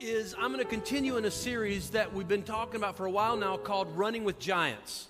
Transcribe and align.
is 0.00 0.34
I'm 0.38 0.52
going 0.52 0.62
to 0.62 0.68
continue 0.68 1.16
in 1.16 1.24
a 1.24 1.30
series 1.30 1.90
that 1.90 2.12
we've 2.12 2.28
been 2.28 2.42
talking 2.42 2.76
about 2.76 2.96
for 2.96 3.06
a 3.06 3.10
while 3.10 3.36
now 3.36 3.56
called 3.56 3.96
Running 3.96 4.24
with 4.24 4.38
Giants. 4.38 5.08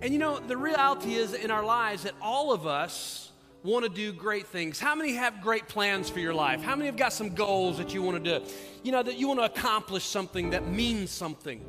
And 0.00 0.12
you 0.12 0.18
know, 0.18 0.38
the 0.38 0.56
reality 0.56 1.14
is 1.14 1.34
in 1.34 1.50
our 1.50 1.64
lives 1.64 2.04
that 2.04 2.14
all 2.22 2.52
of 2.52 2.66
us 2.66 3.32
want 3.62 3.84
to 3.84 3.90
do 3.90 4.12
great 4.12 4.46
things. 4.46 4.80
How 4.80 4.94
many 4.94 5.14
have 5.14 5.42
great 5.42 5.68
plans 5.68 6.08
for 6.08 6.20
your 6.20 6.32
life? 6.32 6.62
How 6.62 6.74
many 6.74 6.86
have 6.86 6.96
got 6.96 7.12
some 7.12 7.34
goals 7.34 7.76
that 7.78 7.92
you 7.92 8.02
want 8.02 8.22
to 8.22 8.38
do? 8.38 8.46
You 8.82 8.92
know, 8.92 9.02
that 9.02 9.18
you 9.18 9.28
want 9.28 9.40
to 9.40 9.44
accomplish 9.44 10.04
something 10.04 10.50
that 10.50 10.66
means 10.66 11.10
something. 11.10 11.60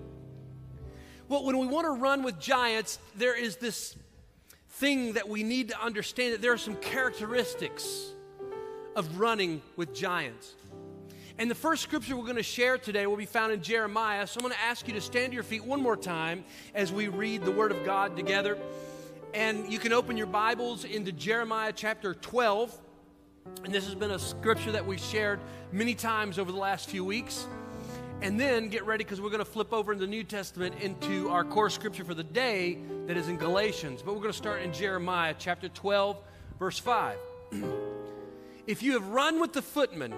Well, 1.27 1.43
when 1.43 1.57
we 1.57 1.67
want 1.67 1.85
to 1.85 1.91
run 1.91 2.23
with 2.23 2.39
giants, 2.39 2.99
there 3.15 3.37
is 3.37 3.57
this 3.57 3.97
thing 4.69 5.13
that 5.13 5.27
we 5.27 5.43
need 5.43 5.69
to 5.69 5.81
understand 5.81 6.33
that 6.33 6.41
there 6.41 6.53
are 6.53 6.57
some 6.57 6.77
characteristics 6.77 8.11
of 8.95 9.19
running 9.19 9.61
with 9.75 9.93
giants. 9.93 10.53
And 11.39 11.51
the 11.51 11.55
first 11.55 11.83
scripture 11.83 12.15
we're 12.15 12.23
going 12.23 12.37
to 12.37 12.43
share 12.43 12.79
today 12.79 13.05
will 13.05 13.15
be 13.15 13.27
found 13.27 13.51
in 13.51 13.61
Jeremiah. 13.61 14.25
So 14.25 14.39
I'm 14.39 14.41
going 14.41 14.55
to 14.55 14.61
ask 14.61 14.87
you 14.87 14.95
to 14.95 15.01
stand 15.01 15.31
to 15.31 15.35
your 15.35 15.43
feet 15.43 15.63
one 15.63 15.79
more 15.79 15.95
time 15.95 16.43
as 16.73 16.91
we 16.91 17.09
read 17.09 17.43
the 17.43 17.51
Word 17.51 17.71
of 17.71 17.85
God 17.85 18.15
together. 18.15 18.57
And 19.35 19.71
you 19.71 19.77
can 19.77 19.93
open 19.93 20.17
your 20.17 20.25
Bibles 20.25 20.83
into 20.83 21.11
Jeremiah 21.11 21.71
chapter 21.75 22.15
12. 22.15 22.75
And 23.63 23.71
this 23.71 23.85
has 23.85 23.93
been 23.93 24.09
a 24.09 24.17
scripture 24.17 24.71
that 24.71 24.87
we've 24.87 24.99
shared 24.99 25.39
many 25.71 25.93
times 25.93 26.39
over 26.39 26.51
the 26.51 26.57
last 26.57 26.89
few 26.89 27.05
weeks. 27.05 27.45
And 28.23 28.39
then 28.39 28.69
get 28.69 28.87
ready 28.87 29.03
because 29.03 29.21
we're 29.21 29.29
going 29.29 29.37
to 29.37 29.45
flip 29.45 29.71
over 29.71 29.93
in 29.93 29.99
the 29.99 30.07
New 30.07 30.23
Testament 30.23 30.73
into 30.81 31.29
our 31.29 31.43
core 31.43 31.69
scripture 31.69 32.03
for 32.03 32.15
the 32.15 32.23
day 32.23 32.79
that 33.05 33.15
is 33.15 33.27
in 33.27 33.37
Galatians. 33.37 34.01
But 34.01 34.15
we're 34.15 34.21
going 34.21 34.31
to 34.31 34.37
start 34.37 34.63
in 34.63 34.73
Jeremiah 34.73 35.35
chapter 35.37 35.69
12, 35.69 36.19
verse 36.57 36.79
5. 36.79 37.15
if 38.65 38.81
you 38.81 38.93
have 38.93 39.09
run 39.09 39.39
with 39.39 39.53
the 39.53 39.61
footmen, 39.61 40.15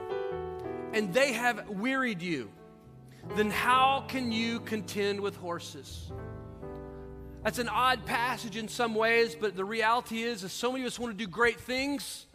and 0.93 1.13
they 1.13 1.33
have 1.33 1.69
wearied 1.69 2.21
you, 2.21 2.49
then 3.35 3.49
how 3.49 4.05
can 4.07 4.31
you 4.31 4.59
contend 4.61 5.19
with 5.19 5.35
horses? 5.35 6.11
That's 7.43 7.59
an 7.59 7.69
odd 7.69 8.05
passage 8.05 8.57
in 8.57 8.67
some 8.67 8.95
ways, 8.95 9.35
but 9.35 9.55
the 9.55 9.63
reality 9.63 10.23
is, 10.23 10.43
is 10.43 10.51
so 10.51 10.71
many 10.71 10.83
of 10.83 10.87
us 10.87 10.99
want 10.99 11.17
to 11.17 11.25
do 11.25 11.29
great 11.29 11.59
things. 11.59 12.25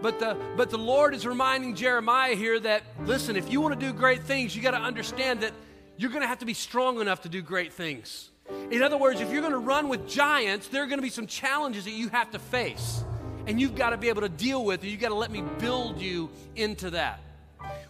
But 0.00 0.18
the, 0.18 0.36
but 0.56 0.70
the 0.70 0.78
Lord 0.78 1.14
is 1.14 1.26
reminding 1.26 1.74
Jeremiah 1.76 2.34
here 2.34 2.58
that, 2.60 2.82
listen, 3.04 3.36
if 3.36 3.50
you 3.50 3.60
want 3.60 3.78
to 3.78 3.86
do 3.86 3.92
great 3.92 4.22
things, 4.22 4.54
you 4.54 4.62
got 4.62 4.72
to 4.72 4.78
understand 4.78 5.40
that 5.40 5.52
you're 5.96 6.10
going 6.10 6.22
to 6.22 6.28
have 6.28 6.40
to 6.40 6.46
be 6.46 6.54
strong 6.54 7.00
enough 7.00 7.22
to 7.22 7.28
do 7.28 7.42
great 7.42 7.72
things. 7.72 8.30
In 8.70 8.82
other 8.82 8.96
words, 8.96 9.20
if 9.20 9.30
you're 9.30 9.40
going 9.40 9.52
to 9.52 9.58
run 9.58 9.88
with 9.88 10.08
giants, 10.08 10.68
there 10.68 10.82
are 10.82 10.86
going 10.86 10.98
to 10.98 11.02
be 11.02 11.10
some 11.10 11.26
challenges 11.26 11.84
that 11.84 11.92
you 11.92 12.08
have 12.08 12.30
to 12.32 12.38
face. 12.38 13.04
And 13.46 13.60
you've 13.60 13.74
got 13.74 13.90
to 13.90 13.96
be 13.96 14.08
able 14.08 14.22
to 14.22 14.28
deal 14.28 14.64
with 14.64 14.84
it. 14.84 14.88
You've 14.88 15.00
got 15.00 15.10
to 15.10 15.14
let 15.14 15.30
me 15.30 15.42
build 15.58 16.00
you 16.00 16.30
into 16.56 16.90
that. 16.90 17.20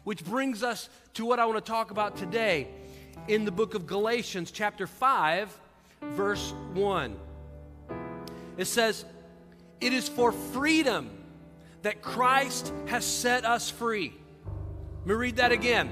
Which 0.05 0.25
brings 0.25 0.62
us 0.62 0.89
to 1.14 1.25
what 1.25 1.39
I 1.39 1.47
want 1.47 1.64
to 1.64 1.70
talk 1.70 1.91
about 1.91 2.17
today 2.17 2.69
in 3.28 3.44
the 3.44 3.53
book 3.53 3.75
of 3.75 3.86
Galatians, 3.86 4.50
chapter 4.50 4.86
5, 4.86 5.58
verse 6.03 6.53
1. 6.75 7.17
It 8.56 8.67
says, 8.67 9.05
It 9.80 9.92
is 9.92 10.08
for 10.08 10.33
freedom 10.33 11.11
that 11.83 12.02
Christ 12.02 12.72
has 12.86 13.05
set 13.05 13.45
us 13.45 13.70
free. 13.70 14.12
Let 15.00 15.06
me 15.06 15.14
read 15.14 15.36
that 15.36 15.52
again. 15.52 15.91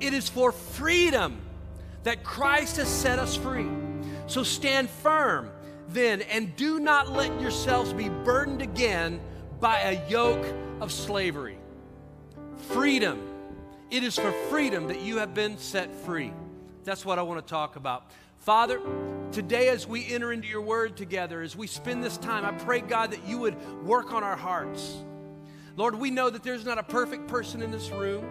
It 0.00 0.14
is 0.14 0.28
for 0.28 0.52
freedom 0.52 1.40
that 2.04 2.24
Christ 2.24 2.76
has 2.76 2.88
set 2.88 3.18
us 3.18 3.36
free. 3.36 3.68
So 4.26 4.42
stand 4.42 4.88
firm 4.88 5.50
then 5.88 6.22
and 6.22 6.54
do 6.56 6.80
not 6.80 7.12
let 7.12 7.40
yourselves 7.40 7.92
be 7.92 8.08
burdened 8.08 8.62
again 8.62 9.20
by 9.60 9.80
a 9.80 10.08
yoke 10.08 10.44
of 10.80 10.90
slavery. 10.90 11.58
Freedom 12.62 13.32
it 13.92 14.02
is 14.02 14.18
for 14.18 14.32
freedom 14.48 14.88
that 14.88 15.02
you 15.02 15.18
have 15.18 15.34
been 15.34 15.58
set 15.58 15.94
free. 15.94 16.32
That's 16.82 17.04
what 17.04 17.18
I 17.18 17.22
want 17.22 17.46
to 17.46 17.50
talk 17.50 17.76
about. 17.76 18.10
Father, 18.38 18.80
today 19.32 19.68
as 19.68 19.86
we 19.86 20.10
enter 20.10 20.32
into 20.32 20.48
your 20.48 20.62
word 20.62 20.96
together, 20.96 21.42
as 21.42 21.54
we 21.54 21.66
spend 21.66 22.02
this 22.02 22.16
time, 22.16 22.46
I 22.46 22.52
pray, 22.52 22.80
God, 22.80 23.10
that 23.10 23.28
you 23.28 23.36
would 23.36 23.54
work 23.84 24.14
on 24.14 24.24
our 24.24 24.34
hearts. 24.34 24.96
Lord, 25.76 25.94
we 25.94 26.10
know 26.10 26.30
that 26.30 26.42
there's 26.42 26.64
not 26.64 26.78
a 26.78 26.82
perfect 26.82 27.28
person 27.28 27.60
in 27.60 27.70
this 27.70 27.90
room. 27.90 28.24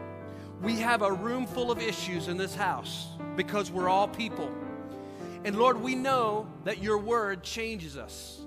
We 0.64 0.80
have 0.80 1.04
a 1.04 1.14
room 1.14 1.46
full 1.46 1.70
of 1.70 1.78
issues 1.78 2.28
in 2.28 2.38
this 2.38 2.56
house 2.56 3.10
because 3.36 3.70
we're 3.70 3.88
all 3.88 4.08
people. 4.08 4.52
And 5.46 5.60
Lord, 5.60 5.80
we 5.80 5.94
know 5.94 6.48
that 6.64 6.82
your 6.82 6.98
word 6.98 7.44
changes 7.44 7.98
us. 7.98 8.41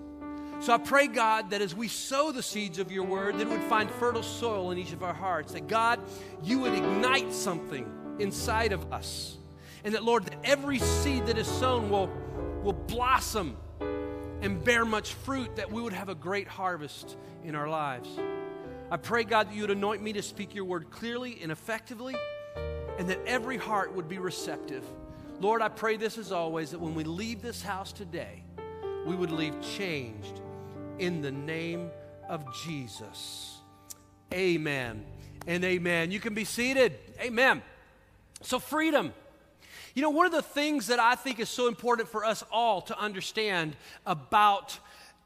So 0.65 0.73
I 0.73 0.79
pray, 0.79 1.09
God, 1.09 1.51
that 1.51 1.61
as 1.61 1.75
we 1.75 1.89
sow 1.89 2.33
the 2.33 2.43
seeds 2.43 2.79
of 2.79 2.91
your 2.91 3.05
word, 3.05 3.35
that 3.35 3.43
it 3.43 3.51
would 3.51 3.65
find 3.65 3.91
fertile 3.91 4.23
soil 4.23 4.71
in 4.71 4.79
each 4.79 4.95
of 4.95 5.03
our 5.03 5.13
hearts. 5.13 5.53
That, 5.53 5.69
God, 5.69 6.01
you 6.43 6.61
would 6.61 6.73
ignite 6.73 7.35
something 7.35 8.17
inside 8.19 8.73
of 8.73 8.91
us. 8.91 9.37
And 9.85 9.95
that, 9.95 10.05
Lord, 10.05 10.25
that 10.25 10.39
every 10.43 10.79
seed 10.79 11.27
that 11.27 11.37
is 11.37 11.47
sown 11.47 11.91
will, 11.91 12.09
will 12.63 12.73
blossom 12.73 13.59
and 14.41 14.65
bear 14.65 14.87
much 14.87 15.13
fruit, 15.13 15.55
that 15.57 15.71
we 15.71 15.83
would 15.83 15.93
have 15.93 16.09
a 16.09 16.15
great 16.15 16.49
harvest 16.49 17.19
in 17.45 17.55
our 17.55 17.69
lives. 17.69 18.09
I 18.91 18.97
pray, 18.97 19.25
God, 19.25 19.51
that 19.51 19.55
you 19.55 19.61
would 19.65 19.71
anoint 19.71 20.03
me 20.03 20.15
to 20.15 20.23
speak 20.23 20.55
your 20.55 20.65
word 20.65 20.91
clearly 20.91 21.41
and 21.43 21.53
effectively, 21.53 22.17
and 22.99 23.07
that 23.11 23.19
every 23.27 23.59
heart 23.59 23.95
would 23.95 24.09
be 24.09 24.17
receptive. 24.17 24.83
Lord, 25.41 25.61
I 25.61 25.69
pray 25.69 25.99
this 25.99 26.17
as 26.17 26.33
always 26.33 26.71
that 26.71 26.81
when 26.81 26.95
we 26.95 27.05
leave 27.05 27.43
this 27.43 27.61
house 27.63 27.93
today, 27.93 28.43
we 29.05 29.15
would 29.15 29.31
leave 29.31 29.61
changed 29.61 30.41
in 30.99 31.23
the 31.23 31.33
name 31.33 31.91
of 32.29 32.45
Jesus. 32.65 33.59
Amen 34.33 35.05
and 35.47 35.65
amen. 35.65 36.11
You 36.11 36.21
can 36.21 36.35
be 36.35 36.45
seated. 36.45 36.99
Amen. 37.21 37.63
So, 38.43 38.59
freedom. 38.59 39.13
You 39.95 40.03
know, 40.03 40.11
one 40.11 40.27
of 40.27 40.33
the 40.33 40.43
things 40.43 40.89
that 40.89 40.99
I 40.99 41.15
think 41.15 41.39
is 41.39 41.49
so 41.49 41.69
important 41.69 42.09
for 42.09 42.25
us 42.25 42.43
all 42.51 42.81
to 42.83 42.99
understand 42.99 43.77
about 44.05 44.79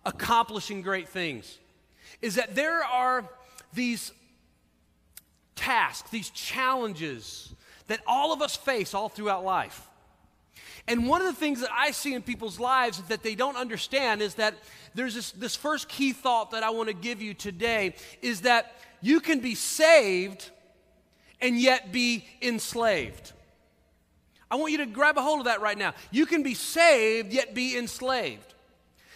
accomplishing 0.05 0.83
great 0.83 1.09
things 1.09 1.59
is 2.21 2.35
that 2.35 2.55
there 2.55 2.85
are 2.85 3.29
these 3.73 4.13
tasks, 5.57 6.11
these 6.11 6.31
challenges 6.31 7.55
that 7.87 8.01
all 8.07 8.33
of 8.33 8.43
us 8.43 8.57
face 8.57 8.93
all 8.93 9.09
throughout 9.09 9.45
life. 9.45 9.89
And 10.87 11.07
one 11.07 11.21
of 11.21 11.27
the 11.27 11.39
things 11.39 11.61
that 11.61 11.71
I 11.73 11.91
see 11.91 12.15
in 12.15 12.23
people's 12.23 12.59
lives 12.59 13.01
that 13.09 13.23
they 13.23 13.35
don't 13.35 13.57
understand 13.57 14.23
is 14.23 14.35
that 14.35 14.55
there's 14.95 15.15
this, 15.15 15.31
this 15.33 15.57
first 15.57 15.89
key 15.89 16.13
thought 16.13 16.53
that 16.53 16.63
I 16.63 16.71
want 16.71 16.89
to 16.89 16.95
give 16.95 17.23
you 17.23 17.35
today 17.35 17.95
is 18.23 18.43
that 18.43 18.75
you 19.01 19.21
can 19.21 19.41
be 19.41 19.55
saved 19.55 20.51
and 21.41 21.59
yet 21.59 21.93
be 21.93 22.25
enslaved. 22.43 23.33
I 24.51 24.57
want 24.57 24.73
you 24.73 24.79
to 24.79 24.87
grab 24.87 25.19
a 25.19 25.23
hold 25.23 25.41
of 25.41 25.45
that 25.47 25.61
right 25.61 25.77
now. 25.77 25.95
You 26.11 26.27
can 26.27 26.43
be 26.43 26.55
saved 26.55 27.33
yet 27.33 27.55
be 27.55 27.77
enslaved. 27.77 28.55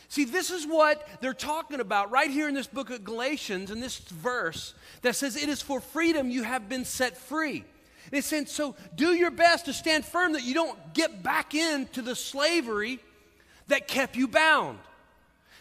See, 0.09 0.25
this 0.25 0.51
is 0.51 0.67
what 0.67 1.09
they're 1.23 1.33
talking 1.33 1.81
about 1.81 2.11
right 2.11 2.31
here 2.31 2.47
in 2.47 2.55
this 2.55 2.67
book 2.67 2.91
of 2.91 3.03
Galatians, 3.03 3.71
in 3.71 3.81
this 3.81 3.99
verse 3.99 4.75
that 5.01 5.17
says, 5.17 5.37
It 5.37 5.49
is 5.49 5.63
for 5.63 5.81
freedom 5.81 6.29
you 6.29 6.43
have 6.43 6.69
been 6.69 6.85
set 6.85 7.17
free. 7.17 7.65
And 8.13 8.19
it's 8.19 8.27
saying, 8.27 8.47
so 8.47 8.77
do 8.95 9.15
your 9.15 9.31
best 9.31 9.65
to 9.67 9.73
stand 9.73 10.05
firm 10.05 10.33
that 10.33 10.43
you 10.43 10.53
don't 10.53 10.93
get 10.93 11.23
back 11.23 11.55
into 11.55 12.03
the 12.03 12.15
slavery 12.15 12.99
that 13.69 13.89
kept 13.89 14.17
you 14.17 14.29
bound. 14.29 14.79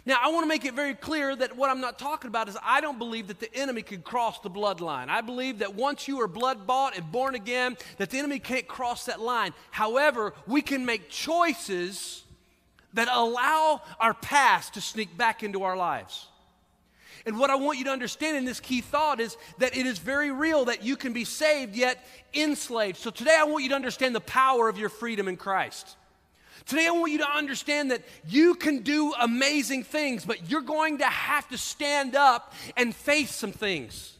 Now, 0.05 0.17
I 0.21 0.31
want 0.31 0.43
to 0.43 0.47
make 0.47 0.65
it 0.65 0.73
very 0.73 0.95
clear 0.95 1.35
that 1.35 1.55
what 1.55 1.69
I'm 1.69 1.79
not 1.79 1.99
talking 1.99 2.27
about 2.27 2.49
is 2.49 2.57
I 2.63 2.81
don't 2.81 2.97
believe 2.97 3.27
that 3.27 3.39
the 3.39 3.53
enemy 3.53 3.83
can 3.83 4.01
cross 4.01 4.39
the 4.39 4.49
bloodline. 4.49 5.09
I 5.09 5.21
believe 5.21 5.59
that 5.59 5.75
once 5.75 6.07
you 6.07 6.19
are 6.21 6.27
blood 6.27 6.65
bought 6.65 6.97
and 6.97 7.11
born 7.11 7.35
again, 7.35 7.77
that 7.97 8.09
the 8.09 8.17
enemy 8.17 8.39
can't 8.39 8.67
cross 8.67 9.05
that 9.05 9.19
line. 9.19 9.53
However, 9.69 10.33
we 10.47 10.63
can 10.63 10.87
make 10.87 11.09
choices 11.09 12.23
that 12.93 13.09
allow 13.11 13.81
our 13.99 14.15
past 14.15 14.73
to 14.73 14.81
sneak 14.81 15.15
back 15.15 15.43
into 15.43 15.63
our 15.63 15.77
lives. 15.77 16.27
And 17.25 17.37
what 17.37 17.51
I 17.51 17.55
want 17.55 17.77
you 17.77 17.85
to 17.85 17.91
understand 17.91 18.37
in 18.37 18.45
this 18.45 18.59
key 18.59 18.81
thought 18.81 19.19
is 19.19 19.37
that 19.59 19.77
it 19.77 19.85
is 19.85 19.99
very 19.99 20.31
real 20.31 20.65
that 20.65 20.83
you 20.83 20.95
can 20.95 21.13
be 21.13 21.25
saved 21.25 21.75
yet 21.75 22.03
enslaved. 22.33 22.97
So 22.97 23.11
today 23.11 23.37
I 23.37 23.43
want 23.43 23.63
you 23.63 23.69
to 23.69 23.75
understand 23.75 24.15
the 24.15 24.21
power 24.21 24.67
of 24.67 24.79
your 24.79 24.89
freedom 24.89 25.27
in 25.27 25.37
Christ. 25.37 25.95
Today 26.65 26.87
I 26.87 26.91
want 26.91 27.11
you 27.11 27.19
to 27.19 27.29
understand 27.29 27.91
that 27.91 28.03
you 28.27 28.55
can 28.55 28.79
do 28.79 29.13
amazing 29.19 29.83
things, 29.83 30.25
but 30.25 30.49
you're 30.49 30.61
going 30.61 30.99
to 30.99 31.05
have 31.05 31.47
to 31.49 31.57
stand 31.57 32.15
up 32.15 32.53
and 32.77 32.93
face 32.93 33.33
some 33.33 33.51
things. 33.51 34.13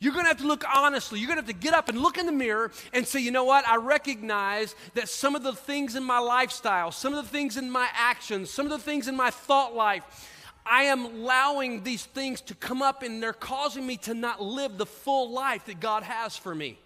You're 0.00 0.12
going 0.12 0.24
to 0.24 0.28
have 0.28 0.40
to 0.40 0.46
look 0.46 0.64
honestly. 0.72 1.18
You're 1.18 1.28
going 1.28 1.38
to 1.38 1.46
have 1.46 1.60
to 1.60 1.64
get 1.64 1.72
up 1.72 1.88
and 1.88 1.98
look 1.98 2.18
in 2.18 2.26
the 2.26 2.32
mirror 2.32 2.72
and 2.92 3.06
say, 3.06 3.20
you 3.20 3.30
know 3.30 3.44
what? 3.44 3.66
I 3.66 3.76
recognize 3.76 4.74
that 4.94 5.08
some 5.08 5.34
of 5.34 5.42
the 5.42 5.54
things 5.54 5.96
in 5.96 6.04
my 6.04 6.18
lifestyle, 6.18 6.92
some 6.92 7.14
of 7.14 7.24
the 7.24 7.30
things 7.30 7.56
in 7.56 7.70
my 7.70 7.88
actions, 7.94 8.50
some 8.50 8.66
of 8.66 8.70
the 8.70 8.78
things 8.78 9.08
in 9.08 9.16
my 9.16 9.30
thought 9.30 9.74
life, 9.74 10.30
I 10.66 10.84
am 10.84 11.04
allowing 11.04 11.84
these 11.84 12.04
things 12.04 12.40
to 12.42 12.54
come 12.54 12.82
up 12.82 13.02
and 13.02 13.22
they're 13.22 13.32
causing 13.32 13.86
me 13.86 13.96
to 13.98 14.14
not 14.14 14.42
live 14.42 14.78
the 14.78 14.86
full 14.86 15.30
life 15.30 15.66
that 15.66 15.80
God 15.80 16.02
has 16.02 16.36
for 16.36 16.54
me. 16.54 16.78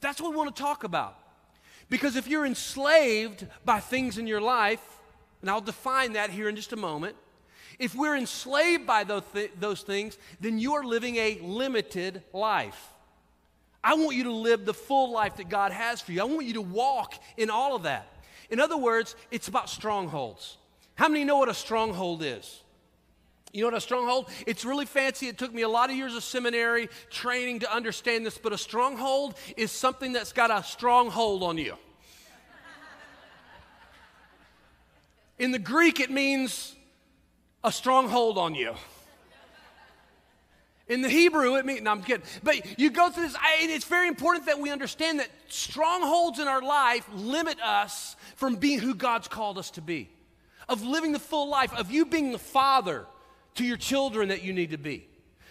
That's 0.00 0.20
what 0.20 0.32
we 0.32 0.36
want 0.36 0.54
to 0.54 0.60
talk 0.60 0.84
about. 0.84 1.16
Because 1.92 2.16
if 2.16 2.26
you're 2.26 2.46
enslaved 2.46 3.46
by 3.66 3.78
things 3.78 4.16
in 4.16 4.26
your 4.26 4.40
life, 4.40 4.80
and 5.42 5.50
I'll 5.50 5.60
define 5.60 6.14
that 6.14 6.30
here 6.30 6.48
in 6.48 6.56
just 6.56 6.72
a 6.72 6.76
moment, 6.76 7.16
if 7.78 7.94
we're 7.94 8.16
enslaved 8.16 8.86
by 8.86 9.04
those, 9.04 9.24
th- 9.34 9.50
those 9.60 9.82
things, 9.82 10.16
then 10.40 10.58
you 10.58 10.72
are 10.72 10.84
living 10.84 11.16
a 11.16 11.38
limited 11.42 12.22
life. 12.32 12.82
I 13.84 13.92
want 13.92 14.16
you 14.16 14.24
to 14.24 14.32
live 14.32 14.64
the 14.64 14.72
full 14.72 15.12
life 15.12 15.36
that 15.36 15.50
God 15.50 15.70
has 15.70 16.00
for 16.00 16.12
you. 16.12 16.22
I 16.22 16.24
want 16.24 16.46
you 16.46 16.54
to 16.54 16.62
walk 16.62 17.12
in 17.36 17.50
all 17.50 17.76
of 17.76 17.82
that. 17.82 18.06
In 18.48 18.58
other 18.58 18.78
words, 18.78 19.14
it's 19.30 19.48
about 19.48 19.68
strongholds. 19.68 20.56
How 20.94 21.08
many 21.08 21.24
know 21.24 21.36
what 21.36 21.50
a 21.50 21.54
stronghold 21.54 22.22
is? 22.22 22.61
You 23.52 23.60
know 23.60 23.66
what 23.66 23.76
a 23.76 23.80
stronghold? 23.82 24.30
It's 24.46 24.64
really 24.64 24.86
fancy. 24.86 25.28
It 25.28 25.36
took 25.36 25.52
me 25.52 25.60
a 25.60 25.68
lot 25.68 25.90
of 25.90 25.96
years 25.96 26.14
of 26.14 26.24
seminary 26.24 26.88
training 27.10 27.60
to 27.60 27.72
understand 27.72 28.24
this, 28.24 28.38
but 28.38 28.54
a 28.54 28.58
stronghold 28.58 29.34
is 29.58 29.70
something 29.70 30.12
that's 30.12 30.32
got 30.32 30.50
a 30.50 30.62
stronghold 30.64 31.42
on 31.42 31.58
you. 31.58 31.76
In 35.38 35.50
the 35.50 35.58
Greek, 35.58 36.00
it 36.00 36.10
means 36.10 36.74
a 37.62 37.70
stronghold 37.70 38.38
on 38.38 38.54
you. 38.54 38.74
In 40.88 41.02
the 41.02 41.08
Hebrew, 41.08 41.56
it 41.56 41.66
means, 41.66 41.82
no, 41.82 41.90
I'm 41.90 42.02
kidding. 42.02 42.26
But 42.42 42.78
you 42.78 42.90
go 42.90 43.10
through 43.10 43.24
this, 43.24 43.36
I, 43.36 43.58
it's 43.60 43.84
very 43.84 44.08
important 44.08 44.46
that 44.46 44.60
we 44.60 44.70
understand 44.70 45.20
that 45.20 45.28
strongholds 45.48 46.38
in 46.38 46.48
our 46.48 46.62
life 46.62 47.06
limit 47.14 47.60
us 47.60 48.16
from 48.36 48.56
being 48.56 48.78
who 48.78 48.94
God's 48.94 49.28
called 49.28 49.58
us 49.58 49.70
to 49.72 49.82
be, 49.82 50.08
of 50.68 50.82
living 50.82 51.12
the 51.12 51.18
full 51.18 51.48
life, 51.48 51.74
of 51.74 51.90
you 51.90 52.06
being 52.06 52.32
the 52.32 52.38
father 52.38 53.06
to 53.54 53.64
your 53.64 53.76
children 53.76 54.28
that 54.28 54.42
you 54.42 54.52
need 54.52 54.70
to 54.70 54.78
be, 54.78 55.06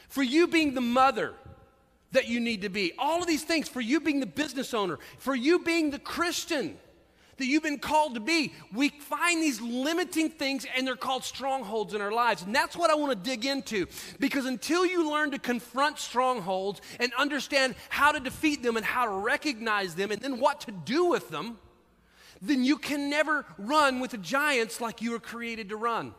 for 0.10 0.24
you 0.24 0.48
being 0.48 0.74
the 0.74 0.82
mother 0.82 1.34
that 2.12 2.28
you 2.28 2.40
need 2.40 2.62
to 2.62 2.70
be. 2.70 2.94
All 2.98 3.22
of 3.22 3.28
these 3.28 3.44
things, 3.44 3.70
for 3.70 3.82
you 3.82 4.00
being 4.00 4.20
the 4.20 4.26
business 4.26 4.74
owner, 4.74 5.00
for 5.18 5.36
you 5.36 5.60
being 5.60 5.92
the 5.92 6.00
Christian 6.00 6.78
that 7.42 7.48
you've 7.48 7.64
been 7.64 7.80
called 7.80 8.14
to 8.14 8.20
be. 8.20 8.54
We 8.72 8.90
find 8.90 9.42
these 9.42 9.60
limiting 9.60 10.30
things 10.30 10.66
and 10.78 10.86
they're 10.86 10.96
called 10.96 11.24
strongholds 11.24 11.96
in 11.96 12.02
our 12.02 12.12
lives. 12.12 12.44
And 12.44 12.54
that's 12.54 12.76
what 12.76 12.92
I 12.92 12.96
want 12.96 13.12
to 13.12 13.30
dig 13.30 13.46
into 13.46 13.88
because 14.20 14.46
until 14.46 14.86
you 14.86 15.10
learn 15.10 15.32
to 15.32 15.40
confront 15.40 15.98
strongholds 15.98 16.82
and 17.00 17.12
understand 17.18 17.74
how 17.90 18.12
to 18.12 18.20
defeat 18.20 18.62
them 18.62 18.78
and 18.78 18.86
how 18.86 19.06
to 19.06 19.12
recognize 19.12 19.96
them 19.96 20.12
and 20.12 20.22
then 20.22 20.40
what 20.40 20.62
to 20.62 20.72
do 20.72 21.06
with 21.06 21.30
them, 21.30 21.58
then 22.44 22.64
you 22.64 22.78
can 22.78 23.10
never 23.10 23.44
run 23.58 24.00
with 24.00 24.12
the 24.12 24.18
giants 24.20 24.80
like 24.80 25.02
you 25.02 25.10
were 25.10 25.20
created 25.20 25.70
to 25.70 25.76
run 25.76 26.14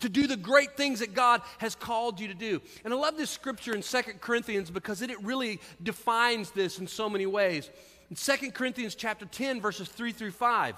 to 0.00 0.08
do 0.08 0.26
the 0.26 0.36
great 0.36 0.76
things 0.76 1.00
that 1.00 1.14
God 1.14 1.42
has 1.58 1.74
called 1.74 2.20
you 2.20 2.28
to 2.28 2.34
do. 2.34 2.60
And 2.84 2.92
I 2.92 2.96
love 2.96 3.16
this 3.16 3.30
scripture 3.30 3.74
in 3.74 3.82
Second 3.82 4.20
Corinthians 4.20 4.70
because 4.70 5.02
it, 5.02 5.10
it 5.10 5.22
really 5.22 5.60
defines 5.82 6.50
this 6.50 6.78
in 6.78 6.86
so 6.86 7.08
many 7.08 7.26
ways. 7.26 7.70
In 8.10 8.16
2 8.16 8.50
Corinthians 8.50 8.94
chapter 8.94 9.26
10, 9.26 9.60
verses 9.60 9.88
3 9.88 10.12
through 10.12 10.32
5, 10.32 10.76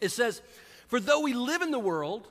it 0.00 0.10
says, 0.10 0.40
For 0.86 1.00
though 1.00 1.20
we 1.20 1.34
live 1.34 1.62
in 1.62 1.70
the 1.70 1.78
world, 1.78 2.28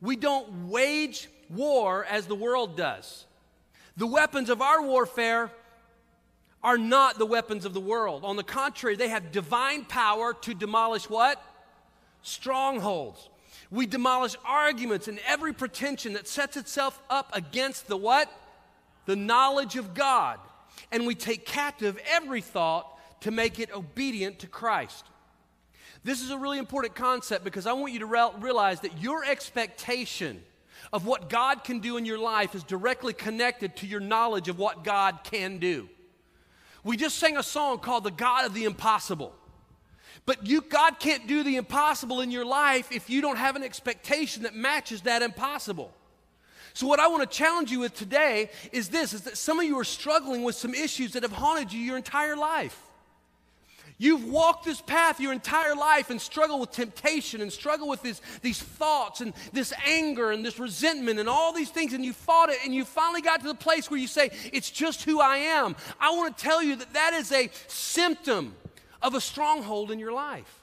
we 0.00 0.16
don't 0.16 0.68
wage 0.68 1.28
war 1.48 2.04
as 2.04 2.26
the 2.26 2.34
world 2.34 2.76
does. 2.76 3.26
The 3.96 4.06
weapons 4.06 4.50
of 4.50 4.62
our 4.62 4.82
warfare 4.82 5.50
are 6.62 6.78
not 6.78 7.18
the 7.18 7.26
weapons 7.26 7.64
of 7.64 7.74
the 7.74 7.80
world. 7.80 8.24
On 8.24 8.36
the 8.36 8.44
contrary, 8.44 8.96
they 8.96 9.08
have 9.08 9.32
divine 9.32 9.84
power 9.84 10.32
to 10.32 10.54
demolish 10.54 11.10
what? 11.10 11.42
Strongholds. 12.22 13.28
We 13.72 13.86
demolish 13.86 14.36
arguments 14.44 15.08
and 15.08 15.18
every 15.26 15.54
pretension 15.54 16.12
that 16.12 16.28
sets 16.28 16.58
itself 16.58 17.00
up 17.08 17.30
against 17.32 17.88
the 17.88 17.96
what? 17.96 18.30
The 19.06 19.16
knowledge 19.16 19.76
of 19.76 19.94
God. 19.94 20.38
And 20.92 21.06
we 21.06 21.14
take 21.14 21.46
captive 21.46 21.98
every 22.06 22.42
thought 22.42 22.86
to 23.22 23.30
make 23.30 23.58
it 23.58 23.74
obedient 23.74 24.40
to 24.40 24.46
Christ. 24.46 25.06
This 26.04 26.20
is 26.20 26.30
a 26.30 26.36
really 26.36 26.58
important 26.58 26.94
concept 26.94 27.44
because 27.44 27.66
I 27.66 27.72
want 27.72 27.94
you 27.94 28.00
to 28.00 28.06
re- 28.06 28.30
realize 28.40 28.80
that 28.80 29.00
your 29.00 29.24
expectation 29.24 30.42
of 30.92 31.06
what 31.06 31.30
God 31.30 31.64
can 31.64 31.78
do 31.78 31.96
in 31.96 32.04
your 32.04 32.18
life 32.18 32.54
is 32.54 32.64
directly 32.64 33.14
connected 33.14 33.76
to 33.76 33.86
your 33.86 34.00
knowledge 34.00 34.48
of 34.50 34.58
what 34.58 34.84
God 34.84 35.20
can 35.24 35.56
do. 35.56 35.88
We 36.84 36.98
just 36.98 37.18
sang 37.18 37.38
a 37.38 37.42
song 37.42 37.78
called 37.78 38.04
The 38.04 38.10
God 38.10 38.44
of 38.44 38.52
the 38.52 38.64
Impossible. 38.64 39.34
But 40.24 40.46
you, 40.46 40.60
God 40.60 40.98
can't 40.98 41.26
do 41.26 41.42
the 41.42 41.56
impossible 41.56 42.20
in 42.20 42.30
your 42.30 42.44
life 42.44 42.92
if 42.92 43.10
you 43.10 43.20
don't 43.20 43.36
have 43.36 43.56
an 43.56 43.62
expectation 43.62 44.44
that 44.44 44.54
matches 44.54 45.02
that 45.02 45.22
impossible. 45.22 45.92
So, 46.74 46.86
what 46.86 47.00
I 47.00 47.08
want 47.08 47.28
to 47.28 47.36
challenge 47.36 47.70
you 47.70 47.80
with 47.80 47.94
today 47.94 48.50
is 48.72 48.88
this 48.88 49.12
is 49.12 49.22
that 49.22 49.36
some 49.36 49.58
of 49.58 49.66
you 49.66 49.78
are 49.78 49.84
struggling 49.84 50.42
with 50.42 50.54
some 50.54 50.74
issues 50.74 51.12
that 51.12 51.22
have 51.22 51.32
haunted 51.32 51.72
you 51.72 51.80
your 51.80 51.96
entire 51.96 52.36
life. 52.36 52.78
You've 53.98 54.24
walked 54.24 54.64
this 54.64 54.80
path 54.80 55.20
your 55.20 55.32
entire 55.32 55.76
life 55.76 56.10
and 56.10 56.20
struggled 56.20 56.60
with 56.60 56.72
temptation 56.72 57.40
and 57.40 57.52
struggled 57.52 57.88
with 57.88 58.02
this, 58.02 58.20
these 58.40 58.60
thoughts 58.60 59.20
and 59.20 59.32
this 59.52 59.72
anger 59.86 60.32
and 60.32 60.44
this 60.44 60.58
resentment 60.58 61.20
and 61.20 61.28
all 61.28 61.52
these 61.52 61.70
things, 61.70 61.92
and 61.92 62.04
you 62.04 62.12
fought 62.12 62.48
it, 62.48 62.58
and 62.64 62.74
you 62.74 62.84
finally 62.84 63.20
got 63.20 63.40
to 63.42 63.46
the 63.46 63.54
place 63.54 63.90
where 63.90 64.00
you 64.00 64.08
say, 64.08 64.30
It's 64.52 64.70
just 64.70 65.04
who 65.04 65.20
I 65.20 65.36
am. 65.36 65.76
I 66.00 66.10
want 66.16 66.36
to 66.36 66.42
tell 66.42 66.62
you 66.62 66.76
that 66.76 66.94
that 66.94 67.12
is 67.12 67.30
a 67.30 67.50
symptom 67.68 68.56
of 69.02 69.14
a 69.14 69.20
stronghold 69.20 69.90
in 69.90 69.98
your 69.98 70.12
life. 70.12 70.62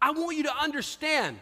I 0.00 0.12
want 0.12 0.36
you 0.36 0.44
to 0.44 0.56
understand 0.56 1.38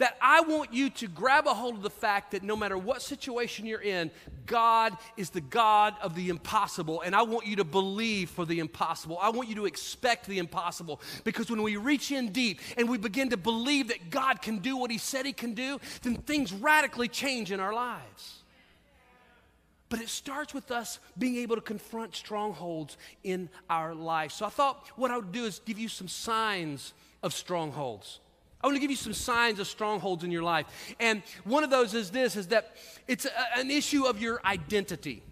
that 0.00 0.16
I 0.20 0.40
want 0.40 0.72
you 0.72 0.88
to 0.88 1.06
grab 1.06 1.46
a 1.46 1.52
hold 1.52 1.74
of 1.74 1.82
the 1.82 1.90
fact 1.90 2.30
that 2.30 2.42
no 2.42 2.56
matter 2.56 2.78
what 2.78 3.02
situation 3.02 3.66
you're 3.66 3.82
in, 3.82 4.10
God 4.46 4.96
is 5.18 5.28
the 5.28 5.42
God 5.42 5.94
of 6.02 6.14
the 6.14 6.30
impossible. 6.30 7.02
And 7.02 7.14
I 7.14 7.22
want 7.22 7.46
you 7.46 7.56
to 7.56 7.64
believe 7.64 8.30
for 8.30 8.46
the 8.46 8.60
impossible. 8.60 9.18
I 9.20 9.28
want 9.28 9.50
you 9.50 9.54
to 9.56 9.66
expect 9.66 10.26
the 10.26 10.38
impossible. 10.38 11.02
Because 11.22 11.50
when 11.50 11.62
we 11.62 11.76
reach 11.76 12.12
in 12.12 12.32
deep 12.32 12.60
and 12.78 12.88
we 12.88 12.96
begin 12.96 13.28
to 13.28 13.36
believe 13.36 13.88
that 13.88 14.08
God 14.08 14.40
can 14.40 14.58
do 14.58 14.78
what 14.78 14.90
He 14.90 14.96
said 14.96 15.26
He 15.26 15.34
can 15.34 15.52
do, 15.52 15.78
then 16.00 16.16
things 16.16 16.50
radically 16.50 17.06
change 17.06 17.52
in 17.52 17.60
our 17.60 17.74
lives. 17.74 18.39
But 19.90 20.00
it 20.00 20.08
starts 20.08 20.54
with 20.54 20.70
us 20.70 21.00
being 21.18 21.36
able 21.36 21.56
to 21.56 21.60
confront 21.60 22.14
strongholds 22.14 22.96
in 23.24 23.50
our 23.68 23.92
life. 23.94 24.32
So 24.32 24.46
I 24.46 24.48
thought 24.48 24.86
what 24.96 25.10
I 25.10 25.16
would 25.16 25.32
do 25.32 25.44
is 25.44 25.60
give 25.66 25.78
you 25.78 25.88
some 25.88 26.08
signs 26.08 26.94
of 27.22 27.34
strongholds. 27.34 28.20
I 28.62 28.68
want 28.68 28.76
to 28.76 28.80
give 28.80 28.90
you 28.90 28.96
some 28.96 29.12
signs 29.12 29.58
of 29.58 29.66
strongholds 29.66 30.22
in 30.22 30.30
your 30.30 30.44
life. 30.44 30.66
And 31.00 31.22
one 31.44 31.64
of 31.64 31.70
those 31.70 31.92
is 31.92 32.10
this 32.10 32.36
is 32.36 32.46
that 32.48 32.76
it's 33.08 33.24
a, 33.24 33.58
an 33.58 33.70
issue 33.70 34.04
of 34.04 34.22
your 34.22 34.40
identity. 34.44 35.22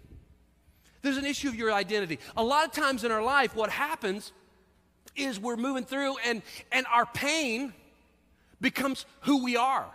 There's 1.01 1.17
an 1.17 1.25
issue 1.25 1.47
of 1.47 1.55
your 1.55 1.71
identity. 1.71 2.19
A 2.35 2.43
lot 2.43 2.65
of 2.65 2.73
times 2.73 3.05
in 3.05 3.11
our 3.11 3.23
life 3.23 3.55
what 3.55 3.69
happens 3.69 4.33
is 5.15 5.39
we're 5.39 5.55
moving 5.55 5.85
through 5.85 6.17
and 6.25 6.41
and 6.71 6.85
our 6.91 7.05
pain 7.05 7.73
becomes 8.59 9.05
who 9.21 9.41
we 9.41 9.55
are. 9.55 9.87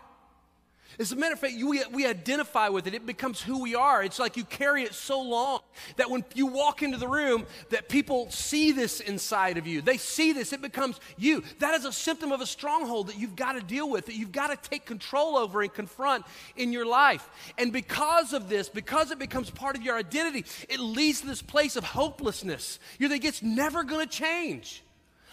As 0.99 1.13
a 1.13 1.17
matter 1.17 1.33
of 1.33 1.41
fact, 1.41 1.55
we, 1.57 1.83
we 1.93 2.07
identify 2.07 2.69
with 2.69 2.87
it. 2.87 2.95
It 2.95 3.07
becomes 3.07 3.41
who 3.41 3.63
we 3.63 3.75
are. 3.75 4.03
It's 4.03 4.19
like 4.19 4.37
you 4.37 4.45
carry 4.45 4.83
it 4.85 4.95
so 4.95 5.21
long 5.21 5.61
that 5.97 6.11
when 6.11 6.25
you 6.35 6.47
walk 6.47 6.83
into 6.83 6.99
the 6.99 7.09
room, 7.09 7.47
that 7.71 7.89
people 7.89 8.31
see 8.31 8.73
this 8.73 9.01
inside 9.01 9.59
of 9.59 9.67
you. 9.67 9.83
They 9.83 9.97
see 9.97 10.33
this. 10.33 10.53
It 10.53 10.63
becomes 10.63 11.01
you. 11.17 11.43
That 11.59 11.75
is 11.75 11.85
a 11.85 11.93
symptom 11.93 12.33
of 12.33 12.41
a 12.41 12.47
stronghold 12.47 13.09
that 13.09 13.19
you've 13.19 13.37
got 13.37 13.53
to 13.55 13.61
deal 13.61 13.91
with, 13.91 14.07
that 14.07 14.15
you've 14.15 14.33
got 14.33 14.49
to 14.49 14.71
take 14.71 14.85
control 14.85 15.37
over 15.37 15.63
and 15.63 15.73
confront 15.73 16.25
in 16.57 16.73
your 16.73 16.87
life. 16.87 17.29
And 17.59 17.73
because 17.73 18.33
of 18.33 18.49
this, 18.49 18.69
because 18.69 19.11
it 19.11 19.19
becomes 19.19 19.51
part 19.51 19.77
of 19.77 19.83
your 19.83 19.97
identity, 19.97 20.45
it 20.69 20.79
leads 20.79 21.23
to 21.23 21.27
this 21.27 21.43
place 21.43 21.77
of 21.77 21.85
hopelessness. 21.85 22.79
You 22.99 23.09
think 23.09 23.25
it's 23.25 23.43
never 23.43 23.83
going 23.83 24.07
to 24.07 24.13
change. 24.13 24.83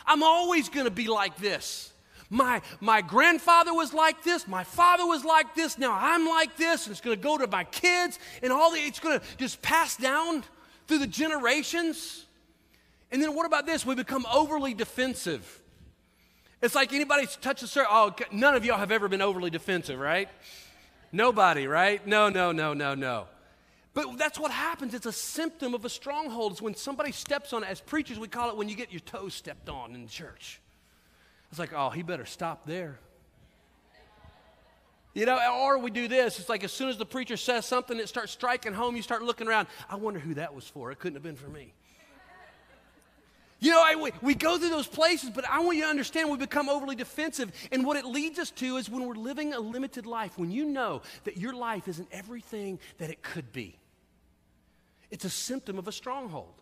I'm 0.05 0.23
always 0.23 0.69
going 0.69 0.85
to 0.85 0.91
be 0.91 1.07
like 1.07 1.37
this 1.37 1.90
my, 2.31 2.61
my 2.79 3.01
grandfather 3.01 3.73
was 3.73 3.93
like 3.93 4.23
this, 4.23 4.47
my 4.47 4.63
father 4.63 5.05
was 5.05 5.25
like 5.25 5.53
this, 5.53 5.77
now 5.77 5.95
I'm 5.99 6.25
like 6.25 6.55
this, 6.55 6.87
and 6.87 6.91
it's 6.91 7.01
going 7.01 7.15
to 7.15 7.21
go 7.21 7.37
to 7.37 7.45
my 7.45 7.65
kids, 7.65 8.17
and 8.41 8.53
all 8.53 8.71
the, 8.71 8.77
it's 8.77 9.01
going 9.01 9.19
to 9.19 9.25
just 9.37 9.61
pass 9.61 9.97
down 9.97 10.43
through 10.87 10.99
the 10.99 11.07
generations. 11.07 12.25
And 13.11 13.21
then 13.21 13.35
what 13.35 13.45
about 13.45 13.65
this? 13.65 13.85
We 13.85 13.95
become 13.95 14.25
overly 14.33 14.73
defensive. 14.73 15.61
It's 16.61 16.73
like 16.73 16.93
anybody 16.93 17.27
touches 17.41 17.71
surface. 17.71 17.91
Oh, 17.91 18.15
none 18.31 18.55
of 18.55 18.63
y'all 18.63 18.77
have 18.77 18.91
ever 18.91 19.09
been 19.09 19.21
overly 19.21 19.49
defensive, 19.49 19.99
right? 19.99 20.29
Nobody, 21.11 21.67
right? 21.67 22.05
No, 22.07 22.29
no, 22.29 22.53
no, 22.53 22.73
no, 22.73 22.95
no. 22.95 23.27
But 23.93 24.17
that's 24.17 24.39
what 24.39 24.51
happens. 24.51 24.93
It's 24.93 25.05
a 25.05 25.11
symptom 25.11 25.73
of 25.73 25.83
a 25.83 25.89
stronghold. 25.89 26.53
It's 26.53 26.61
when 26.61 26.75
somebody 26.75 27.11
steps 27.11 27.51
on 27.51 27.63
it. 27.63 27.69
As 27.69 27.81
preachers, 27.81 28.17
we 28.17 28.29
call 28.29 28.49
it 28.49 28.55
when 28.55 28.69
you 28.69 28.75
get 28.75 28.91
your 28.91 29.01
toes 29.01 29.33
stepped 29.33 29.67
on 29.67 29.95
in 29.95 30.07
church. 30.07 30.61
It's 31.51 31.59
like, 31.59 31.73
oh, 31.73 31.89
he 31.89 32.01
better 32.01 32.25
stop 32.25 32.65
there. 32.65 32.97
You 35.13 35.25
know, 35.25 35.37
or 35.65 35.77
we 35.77 35.91
do 35.91 36.07
this. 36.07 36.39
It's 36.39 36.47
like 36.47 36.63
as 36.63 36.71
soon 36.71 36.87
as 36.87 36.97
the 36.97 37.05
preacher 37.05 37.35
says 37.35 37.65
something, 37.65 37.99
it 37.99 38.07
starts 38.07 38.31
striking 38.31 38.73
home. 38.73 38.95
You 38.95 39.01
start 39.01 39.23
looking 39.23 39.47
around. 39.47 39.67
I 39.89 39.97
wonder 39.97 40.21
who 40.21 40.35
that 40.35 40.55
was 40.55 40.65
for. 40.65 40.91
It 40.91 40.99
couldn't 40.99 41.15
have 41.15 41.23
been 41.23 41.35
for 41.35 41.49
me. 41.49 41.73
You 43.59 43.69
know, 43.69 43.83
I, 43.85 43.95
we, 43.95 44.11
we 44.21 44.33
go 44.33 44.57
through 44.57 44.69
those 44.69 44.87
places, 44.87 45.29
but 45.29 45.47
I 45.47 45.59
want 45.59 45.77
you 45.77 45.83
to 45.83 45.89
understand 45.89 46.31
we 46.31 46.37
become 46.37 46.67
overly 46.67 46.95
defensive. 46.95 47.51
And 47.71 47.85
what 47.85 47.95
it 47.97 48.05
leads 48.05 48.39
us 48.39 48.49
to 48.51 48.77
is 48.77 48.89
when 48.89 49.05
we're 49.05 49.13
living 49.13 49.53
a 49.53 49.59
limited 49.59 50.07
life, 50.07 50.37
when 50.37 50.49
you 50.49 50.65
know 50.65 51.03
that 51.25 51.37
your 51.37 51.53
life 51.53 51.87
isn't 51.87 52.07
everything 52.11 52.79
that 52.97 53.11
it 53.11 53.21
could 53.21 53.51
be, 53.51 53.77
it's 55.11 55.25
a 55.25 55.29
symptom 55.29 55.77
of 55.77 55.87
a 55.87 55.91
stronghold. 55.91 56.60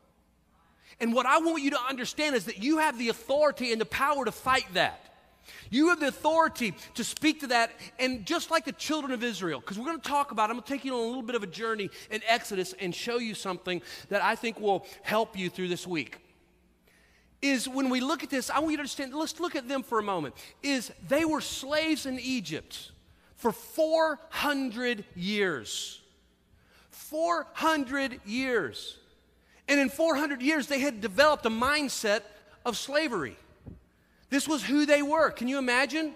And 1.00 1.13
what 1.13 1.25
I 1.25 1.39
want 1.39 1.63
you 1.63 1.72
to 1.72 1.81
understand 1.88 2.36
is 2.36 2.46
that 2.46 2.62
you 2.62 2.79
have 2.79 2.98
the 2.98 3.10
authority 3.10 3.72
and 3.72 3.79
the 3.79 3.86
power 3.86 4.25
to 4.25 4.31
fight 4.31 4.65
that. 4.74 5.05
You 5.69 5.89
have 5.89 6.00
the 6.00 6.08
authority 6.08 6.74
to 6.96 7.03
speak 7.03 7.41
to 7.41 7.48
that. 7.48 7.72
And 8.00 8.25
just 8.25 8.51
like 8.51 8.65
the 8.65 8.72
children 8.72 9.12
of 9.12 9.24
Israel, 9.24 9.60
because 9.60 9.77
we're 9.77 9.86
going 9.86 10.01
to 10.01 10.08
talk 10.08 10.31
about, 10.31 10.50
I'm 10.50 10.55
going 10.55 10.63
to 10.63 10.69
take 10.69 10.86
you 10.86 10.93
on 10.93 11.00
a 11.00 11.08
little 11.08 11.22
bit 11.22 11.36
of 11.36 11.43
a 11.43 11.48
journey 11.48 11.89
in 12.12 12.22
Exodus 12.27 12.74
and 12.79 12.93
show 12.93 13.17
you 13.17 13.34
something 13.36 13.81
that 14.10 14.24
I 14.24 14.36
think 14.36 14.60
will 14.60 14.86
help 15.01 15.38
you 15.38 15.50
through 15.50 15.69
this 15.69 15.86
week. 15.86 16.17
Is 17.41 17.69
when 17.69 17.89
we 17.89 18.01
look 18.01 18.24
at 18.24 18.29
this, 18.29 18.50
I 18.50 18.60
want 18.60 18.72
you 18.72 18.77
to 18.77 18.81
understand, 18.81 19.13
let's 19.13 19.39
look 19.39 19.55
at 19.55 19.67
them 19.67 19.81
for 19.81 20.00
a 20.00 20.03
moment. 20.03 20.36
Is 20.62 20.91
they 21.08 21.24
were 21.24 21.39
slaves 21.39 22.05
in 22.05 22.19
Egypt 22.19 22.91
for 23.36 23.53
400 23.53 25.05
years. 25.15 26.01
400 26.89 28.19
years. 28.25 28.98
And 29.69 29.79
in 29.79 29.89
400 29.89 30.41
years, 30.41 30.67
they 30.67 30.79
had 30.79 30.99
developed 30.99 31.45
a 31.45 31.49
mindset 31.49 32.23
of 32.65 32.75
slavery. 32.75 33.38
This 34.31 34.47
was 34.47 34.63
who 34.63 34.85
they 34.88 35.03
were. 35.03 35.29
Can 35.29 35.47
you 35.47 35.59
imagine? 35.59 36.13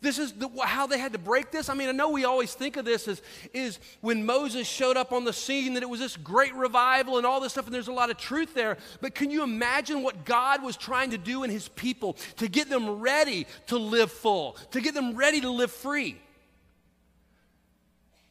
This 0.00 0.18
is 0.18 0.32
the, 0.32 0.48
how 0.64 0.88
they 0.88 0.98
had 0.98 1.12
to 1.12 1.18
break 1.18 1.52
this. 1.52 1.68
I 1.68 1.74
mean, 1.74 1.88
I 1.88 1.92
know 1.92 2.10
we 2.10 2.24
always 2.24 2.54
think 2.54 2.76
of 2.76 2.84
this 2.84 3.06
as 3.06 3.22
is 3.54 3.78
when 4.00 4.26
Moses 4.26 4.66
showed 4.66 4.96
up 4.96 5.12
on 5.12 5.24
the 5.24 5.32
scene 5.32 5.74
that 5.74 5.84
it 5.84 5.88
was 5.88 6.00
this 6.00 6.16
great 6.16 6.54
revival 6.56 7.18
and 7.18 7.26
all 7.26 7.40
this 7.40 7.52
stuff, 7.52 7.66
and 7.66 7.74
there's 7.74 7.86
a 7.86 7.92
lot 7.92 8.10
of 8.10 8.16
truth 8.16 8.52
there. 8.52 8.78
But 9.00 9.14
can 9.14 9.30
you 9.30 9.44
imagine 9.44 10.02
what 10.02 10.24
God 10.24 10.60
was 10.60 10.76
trying 10.76 11.10
to 11.10 11.18
do 11.18 11.44
in 11.44 11.50
His 11.50 11.68
people 11.68 12.14
to 12.38 12.48
get 12.48 12.68
them 12.68 12.98
ready 12.98 13.46
to 13.68 13.78
live 13.78 14.10
full, 14.10 14.56
to 14.72 14.80
get 14.80 14.92
them 14.94 15.14
ready 15.14 15.40
to 15.40 15.50
live 15.50 15.70
free? 15.70 16.20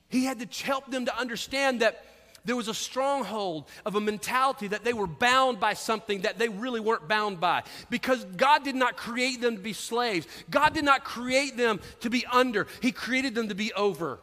He 0.10 0.26
had 0.26 0.40
to 0.40 0.66
help 0.66 0.92
them 0.92 1.06
to 1.06 1.18
understand 1.18 1.80
that 1.80 2.04
there 2.44 2.56
was 2.56 2.68
a 2.68 2.74
stronghold 2.74 3.66
of 3.86 3.96
a 3.96 4.02
mentality 4.02 4.68
that 4.68 4.84
they 4.84 4.94
were 4.94 5.08
bound 5.08 5.60
by 5.60 5.74
something 5.74 6.22
that 6.22 6.40
they 6.40 6.50
really 6.50 6.80
weren't 6.80 7.08
bound 7.08 7.40
by. 7.40 7.64
Because 7.90 8.24
God 8.26 8.64
did 8.64 8.76
not 8.76 8.98
create 8.98 9.42
them 9.42 9.56
to 9.56 9.62
be 9.62 9.74
slaves, 9.74 10.28
God 10.50 10.74
did 10.74 10.84
not 10.84 11.04
create 11.04 11.58
them 11.58 11.80
to 12.00 12.10
be 12.10 12.26
under, 12.32 12.68
He 12.82 12.92
created 12.92 13.36
them 13.36 13.50
to 13.50 13.56
be 13.56 13.72
over. 13.74 14.20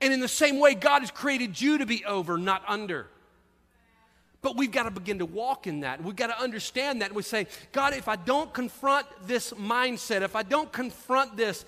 And 0.00 0.12
in 0.12 0.20
the 0.20 0.28
same 0.28 0.58
way, 0.58 0.74
God 0.74 1.00
has 1.00 1.10
created 1.10 1.60
you 1.60 1.78
to 1.78 1.86
be 1.86 2.04
over, 2.04 2.36
not 2.36 2.64
under. 2.66 3.06
But 4.42 4.56
we've 4.56 4.72
got 4.72 4.82
to 4.82 4.90
begin 4.90 5.20
to 5.20 5.26
walk 5.26 5.68
in 5.68 5.80
that. 5.80 6.02
We've 6.02 6.16
got 6.16 6.26
to 6.26 6.40
understand 6.40 7.00
that. 7.00 7.10
And 7.10 7.16
we 7.16 7.22
say, 7.22 7.46
God, 7.70 7.94
if 7.94 8.08
I 8.08 8.16
don't 8.16 8.52
confront 8.52 9.06
this 9.28 9.52
mindset, 9.52 10.22
if 10.22 10.34
I 10.34 10.42
don't 10.42 10.72
confront 10.72 11.36
this, 11.36 11.64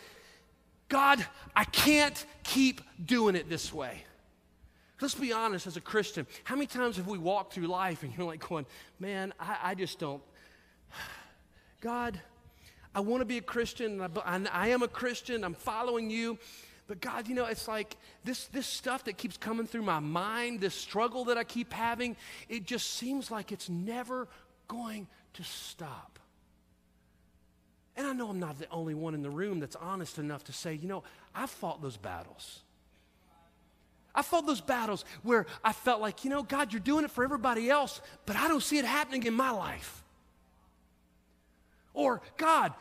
God, 0.88 1.24
I 1.54 1.64
can't 1.64 2.26
keep 2.42 2.80
doing 3.04 3.36
it 3.36 3.48
this 3.48 3.72
way. 3.72 4.02
Let's 5.00 5.14
be 5.14 5.32
honest 5.32 5.66
as 5.66 5.76
a 5.76 5.80
Christian. 5.80 6.26
How 6.44 6.54
many 6.54 6.66
times 6.66 6.96
have 6.96 7.06
we 7.06 7.18
walked 7.18 7.54
through 7.54 7.66
life 7.66 8.02
and 8.02 8.12
you're 8.16 8.26
like 8.26 8.46
going, 8.46 8.66
man, 9.00 9.32
I, 9.40 9.58
I 9.62 9.74
just 9.74 9.98
don't. 9.98 10.22
God, 11.80 12.20
I 12.94 13.00
want 13.00 13.20
to 13.20 13.24
be 13.24 13.38
a 13.38 13.42
Christian. 13.42 14.00
I, 14.00 14.40
I 14.52 14.68
am 14.68 14.82
a 14.82 14.88
Christian. 14.88 15.42
I'm 15.42 15.54
following 15.54 16.10
you. 16.10 16.38
But 16.86 17.00
God, 17.00 17.28
you 17.28 17.34
know, 17.34 17.46
it's 17.46 17.66
like 17.66 17.96
this, 18.24 18.46
this 18.48 18.66
stuff 18.66 19.04
that 19.04 19.16
keeps 19.16 19.36
coming 19.36 19.66
through 19.66 19.82
my 19.82 20.00
mind, 20.00 20.60
this 20.60 20.74
struggle 20.74 21.24
that 21.26 21.38
I 21.38 21.44
keep 21.44 21.72
having, 21.72 22.16
it 22.48 22.64
just 22.64 22.90
seems 22.90 23.30
like 23.30 23.52
it's 23.52 23.70
never 23.70 24.28
going 24.68 25.08
to 25.34 25.42
stop. 25.42 26.18
And 27.96 28.06
I 28.06 28.12
know 28.12 28.28
I'm 28.28 28.40
not 28.40 28.58
the 28.58 28.68
only 28.70 28.94
one 28.94 29.14
in 29.14 29.22
the 29.22 29.30
room 29.30 29.60
that's 29.60 29.76
honest 29.76 30.18
enough 30.18 30.44
to 30.44 30.52
say, 30.52 30.74
you 30.74 30.88
know, 30.88 31.04
I've 31.34 31.50
fought 31.50 31.80
those 31.80 31.96
battles. 31.96 32.60
I 34.14 34.22
fought 34.22 34.46
those 34.46 34.60
battles 34.60 35.04
where 35.22 35.46
I 35.62 35.72
felt 35.72 36.00
like, 36.00 36.24
you 36.24 36.30
know, 36.30 36.42
God, 36.42 36.72
you're 36.72 36.80
doing 36.80 37.04
it 37.04 37.10
for 37.10 37.24
everybody 37.24 37.68
else, 37.68 38.00
but 38.26 38.36
I 38.36 38.46
don't 38.46 38.62
see 38.62 38.78
it 38.78 38.84
happening 38.84 39.24
in 39.24 39.34
my 39.34 39.50
life. 39.50 40.02
Or, 41.94 42.22
God, 42.36 42.72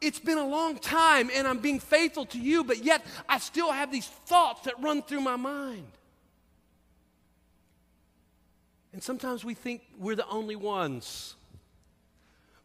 it's 0.00 0.18
been 0.18 0.38
a 0.38 0.46
long 0.46 0.78
time 0.78 1.30
and 1.32 1.46
I'm 1.46 1.58
being 1.58 1.78
faithful 1.78 2.26
to 2.26 2.38
you, 2.38 2.64
but 2.64 2.84
yet 2.84 3.04
I 3.28 3.38
still 3.38 3.70
have 3.70 3.92
these 3.92 4.06
thoughts 4.06 4.62
that 4.62 4.80
run 4.80 5.02
through 5.02 5.20
my 5.20 5.36
mind. 5.36 5.86
And 8.92 9.02
sometimes 9.02 9.44
we 9.44 9.54
think 9.54 9.82
we're 9.98 10.16
the 10.16 10.28
only 10.28 10.56
ones. 10.56 11.34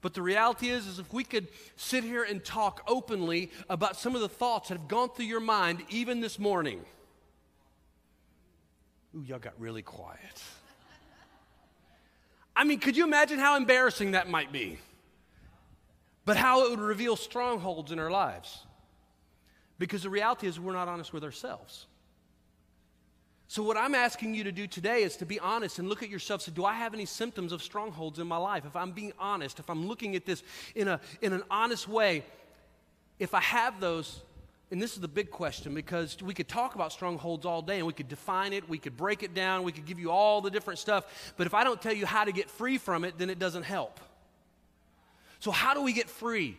But 0.02 0.16
the 0.16 0.22
reality 0.22 0.70
is, 0.70 0.88
is 0.88 0.98
if 0.98 1.12
we 1.14 1.24
could 1.24 1.48
sit 1.76 2.04
here 2.04 2.24
and 2.24 2.44
talk 2.44 2.82
openly 2.88 3.52
about 3.70 3.96
some 3.96 4.16
of 4.16 4.22
the 4.22 4.30
thoughts 4.30 4.70
that 4.70 4.78
have 4.78 4.88
gone 4.88 5.10
through 5.10 5.26
your 5.26 5.40
mind 5.40 5.84
even 5.90 6.22
this 6.22 6.40
morning, 6.40 6.82
Ooh, 9.16 9.24
y'all 9.24 9.40
got 9.40 9.54
really 9.60 9.82
quiet. 9.82 10.44
I 12.56 12.64
mean, 12.64 12.80
could 12.80 12.96
you 12.96 13.04
imagine 13.04 13.40
how 13.40 13.58
embarrassing 13.58 14.12
that 14.12 14.30
might 14.30 14.52
be? 14.52 14.78
But 16.26 16.38
how 16.38 16.66
it 16.66 16.72
would 16.72 16.80
reveal 16.80 17.16
strongholds 17.16 17.92
in 17.92 18.00
our 18.00 18.10
lives. 18.10 18.60
Because 19.78 20.04
the 20.04 20.10
reality 20.10 20.48
is, 20.48 20.60
we're 20.60 20.74
not 20.74 20.88
honest 20.88 21.14
with 21.14 21.24
ourselves. 21.24 21.86
So, 23.48 23.62
what 23.62 23.78
I'm 23.78 23.94
asking 23.94 24.34
you 24.34 24.44
to 24.46 24.52
do 24.52 24.68
today 24.68 25.04
is 25.04 25.18
to 25.18 25.26
be 25.26 25.40
honest 25.40 25.80
and 25.80 25.88
look 25.88 26.02
at 26.02 26.10
yourself. 26.10 26.42
Say, 26.42 26.52
do 26.52 26.66
I 26.66 26.74
have 26.74 26.94
any 26.94 27.06
symptoms 27.06 27.52
of 27.52 27.62
strongholds 27.62 28.20
in 28.20 28.26
my 28.26 28.38
life? 28.38 28.66
If 28.66 28.76
I'm 28.76 28.92
being 28.92 29.14
honest, 29.20 29.60
if 29.60 29.70
I'm 29.70 29.88
looking 29.88 30.16
at 30.16 30.26
this 30.26 30.42
in, 30.74 30.88
a, 30.88 31.00
in 31.22 31.32
an 31.32 31.44
honest 31.52 31.88
way, 31.88 32.24
if 33.20 33.34
I 33.34 33.42
have 33.42 33.80
those, 33.80 34.22
and 34.72 34.82
this 34.82 34.94
is 34.94 35.00
the 35.00 35.08
big 35.08 35.30
question 35.30 35.76
because 35.76 36.22
we 36.24 36.34
could 36.34 36.48
talk 36.48 36.76
about 36.76 36.92
strongholds 36.92 37.46
all 37.46 37.62
day 37.62 37.78
and 37.78 37.86
we 37.86 37.94
could 37.94 38.08
define 38.08 38.52
it, 38.52 38.68
we 38.68 38.78
could 38.78 38.98
break 38.98 39.22
it 39.22 39.34
down, 39.34 39.64
we 39.64 39.72
could 39.72 39.86
give 39.86 40.00
you 40.00 40.10
all 40.10 40.42
the 40.42 40.50
different 40.50 40.80
stuff. 40.80 41.34
But 41.38 41.46
if 41.46 41.54
I 41.54 41.64
don't 41.64 41.82
tell 41.82 41.94
you 41.94 42.06
how 42.06 42.24
to 42.24 42.32
get 42.32 42.50
free 42.50 42.78
from 42.78 43.04
it, 43.06 43.18
then 43.18 43.30
it 43.30 43.38
doesn't 43.38 43.64
help. 43.64 44.00
So, 45.40 45.52
how 45.52 45.76
do 45.76 45.84
we 45.84 45.94
get 45.94 46.10
free? 46.10 46.58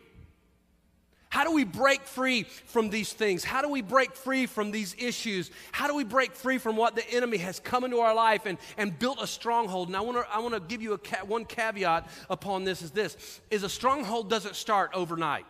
How 1.29 1.45
do 1.45 1.53
we 1.53 1.65
break 1.65 2.05
free 2.05 2.45
from 2.45 2.89
these 2.89 3.13
things? 3.13 3.43
How 3.43 3.61
do 3.61 3.69
we 3.69 3.83
break 3.83 4.15
free 4.15 4.47
from 4.47 4.71
these 4.71 4.95
issues? 4.99 5.51
How 5.73 5.89
do 5.89 5.95
we 5.95 6.05
break 6.05 6.35
free 6.35 6.57
from 6.57 6.77
what 6.77 6.95
the 6.95 7.07
enemy 7.11 7.37
has 7.39 7.59
come 7.59 7.85
into 7.85 7.99
our 7.99 8.15
life 8.15 8.47
and, 8.47 8.57
and 8.79 8.97
built 8.97 9.21
a 9.21 9.27
stronghold? 9.27 9.89
And 9.89 9.97
I 9.97 10.01
want 10.01 10.17
to 10.19 10.35
I 10.35 10.39
wanna 10.39 10.61
give 10.61 10.81
you 10.81 10.93
a 10.93 10.99
ca- 10.99 11.25
one 11.27 11.45
caveat 11.45 12.09
upon 12.31 12.65
this 12.65 12.81
is 12.81 12.93
this, 12.93 13.41
is 13.51 13.65
a 13.65 13.69
stronghold 13.69 14.31
doesn't 14.31 14.55
start 14.55 14.93
overnight. 14.95 15.45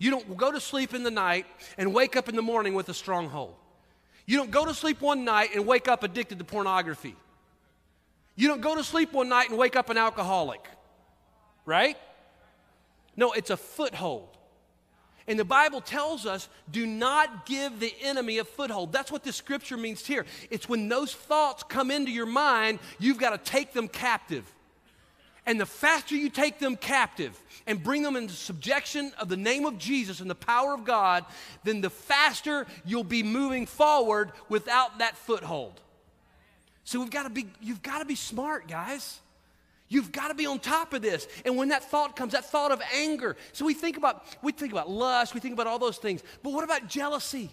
You 0.00 0.10
don't 0.10 0.36
go 0.38 0.50
to 0.50 0.58
sleep 0.58 0.94
in 0.94 1.02
the 1.02 1.10
night 1.10 1.44
and 1.76 1.92
wake 1.92 2.16
up 2.16 2.30
in 2.30 2.34
the 2.34 2.42
morning 2.42 2.72
with 2.72 2.88
a 2.88 2.94
stronghold. 2.94 3.54
You 4.24 4.38
don't 4.38 4.50
go 4.50 4.64
to 4.64 4.72
sleep 4.72 5.02
one 5.02 5.26
night 5.26 5.50
and 5.54 5.66
wake 5.66 5.88
up 5.88 6.02
addicted 6.02 6.38
to 6.38 6.44
pornography. 6.44 7.14
You 8.34 8.48
don't 8.48 8.62
go 8.62 8.74
to 8.74 8.82
sleep 8.82 9.12
one 9.12 9.28
night 9.28 9.50
and 9.50 9.58
wake 9.58 9.76
up 9.76 9.90
an 9.90 9.98
alcoholic, 9.98 10.66
right? 11.66 11.98
No, 13.14 13.32
it's 13.32 13.50
a 13.50 13.58
foothold. 13.58 14.38
And 15.26 15.38
the 15.38 15.44
Bible 15.44 15.82
tells 15.82 16.24
us 16.24 16.48
do 16.70 16.86
not 16.86 17.44
give 17.44 17.78
the 17.78 17.94
enemy 18.00 18.38
a 18.38 18.44
foothold. 18.44 18.92
That's 18.92 19.12
what 19.12 19.22
the 19.22 19.34
scripture 19.34 19.76
means 19.76 20.06
here. 20.06 20.24
It's 20.48 20.66
when 20.66 20.88
those 20.88 21.12
thoughts 21.12 21.62
come 21.62 21.90
into 21.90 22.10
your 22.10 22.24
mind, 22.24 22.78
you've 22.98 23.18
got 23.18 23.30
to 23.30 23.50
take 23.50 23.74
them 23.74 23.86
captive. 23.86 24.50
And 25.50 25.60
the 25.60 25.66
faster 25.66 26.14
you 26.14 26.30
take 26.30 26.60
them 26.60 26.76
captive 26.76 27.36
and 27.66 27.82
bring 27.82 28.04
them 28.04 28.14
into 28.14 28.34
subjection 28.34 29.10
of 29.18 29.28
the 29.28 29.36
name 29.36 29.66
of 29.66 29.78
Jesus 29.78 30.20
and 30.20 30.30
the 30.30 30.36
power 30.36 30.72
of 30.72 30.84
God, 30.84 31.24
then 31.64 31.80
the 31.80 31.90
faster 31.90 32.68
you'll 32.84 33.02
be 33.02 33.24
moving 33.24 33.66
forward 33.66 34.30
without 34.48 35.00
that 35.00 35.16
foothold. 35.16 35.80
So 36.84 37.00
we've 37.00 37.10
got 37.10 37.24
to 37.24 37.30
be, 37.30 37.48
you've 37.60 37.82
got 37.82 37.98
to 37.98 38.04
be 38.04 38.14
smart, 38.14 38.68
guys. 38.68 39.18
You've 39.88 40.12
got 40.12 40.28
to 40.28 40.34
be 40.34 40.46
on 40.46 40.60
top 40.60 40.94
of 40.94 41.02
this. 41.02 41.26
And 41.44 41.56
when 41.56 41.70
that 41.70 41.82
thought 41.82 42.14
comes, 42.14 42.30
that 42.30 42.44
thought 42.44 42.70
of 42.70 42.80
anger. 42.94 43.36
So 43.52 43.64
we 43.64 43.74
think 43.74 43.96
about, 43.96 44.24
we 44.42 44.52
think 44.52 44.70
about 44.70 44.88
lust, 44.88 45.34
we 45.34 45.40
think 45.40 45.54
about 45.54 45.66
all 45.66 45.80
those 45.80 45.98
things. 45.98 46.22
But 46.44 46.52
what 46.52 46.62
about 46.62 46.86
jealousy? 46.86 47.50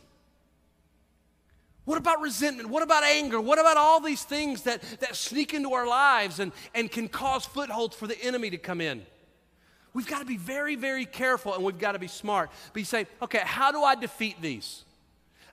What 1.87 1.97
about 1.97 2.19
resentment? 2.19 2.67
What 2.67 2.83
about 2.83 3.05
anger? 3.05 3.39
What 3.39 3.59
about 3.59 3.77
all 3.77 4.01
these 4.01 4.21
things 4.21 4.63
that, 4.63 4.81
that 4.99 5.15
sneak 5.15 5.53
into 5.53 5.71
our 5.71 5.87
lives 5.87 6.41
and, 6.41 6.51
and 6.75 6.91
can 6.91 7.07
cause 7.07 7.45
footholds 7.45 7.95
for 7.95 8.07
the 8.07 8.21
enemy 8.21 8.49
to 8.49 8.57
come 8.57 8.81
in? 8.81 9.05
We've 9.93 10.05
got 10.05 10.19
to 10.19 10.25
be 10.25 10.35
very, 10.35 10.75
very 10.75 11.05
careful 11.05 11.53
and 11.53 11.63
we've 11.63 11.79
got 11.79 11.93
to 11.93 11.99
be 11.99 12.09
smart. 12.09 12.51
But 12.73 12.81
you 12.81 12.85
say, 12.85 13.07
okay, 13.21 13.39
how 13.41 13.71
do 13.71 13.83
I 13.83 13.95
defeat 13.95 14.41
these? 14.41 14.83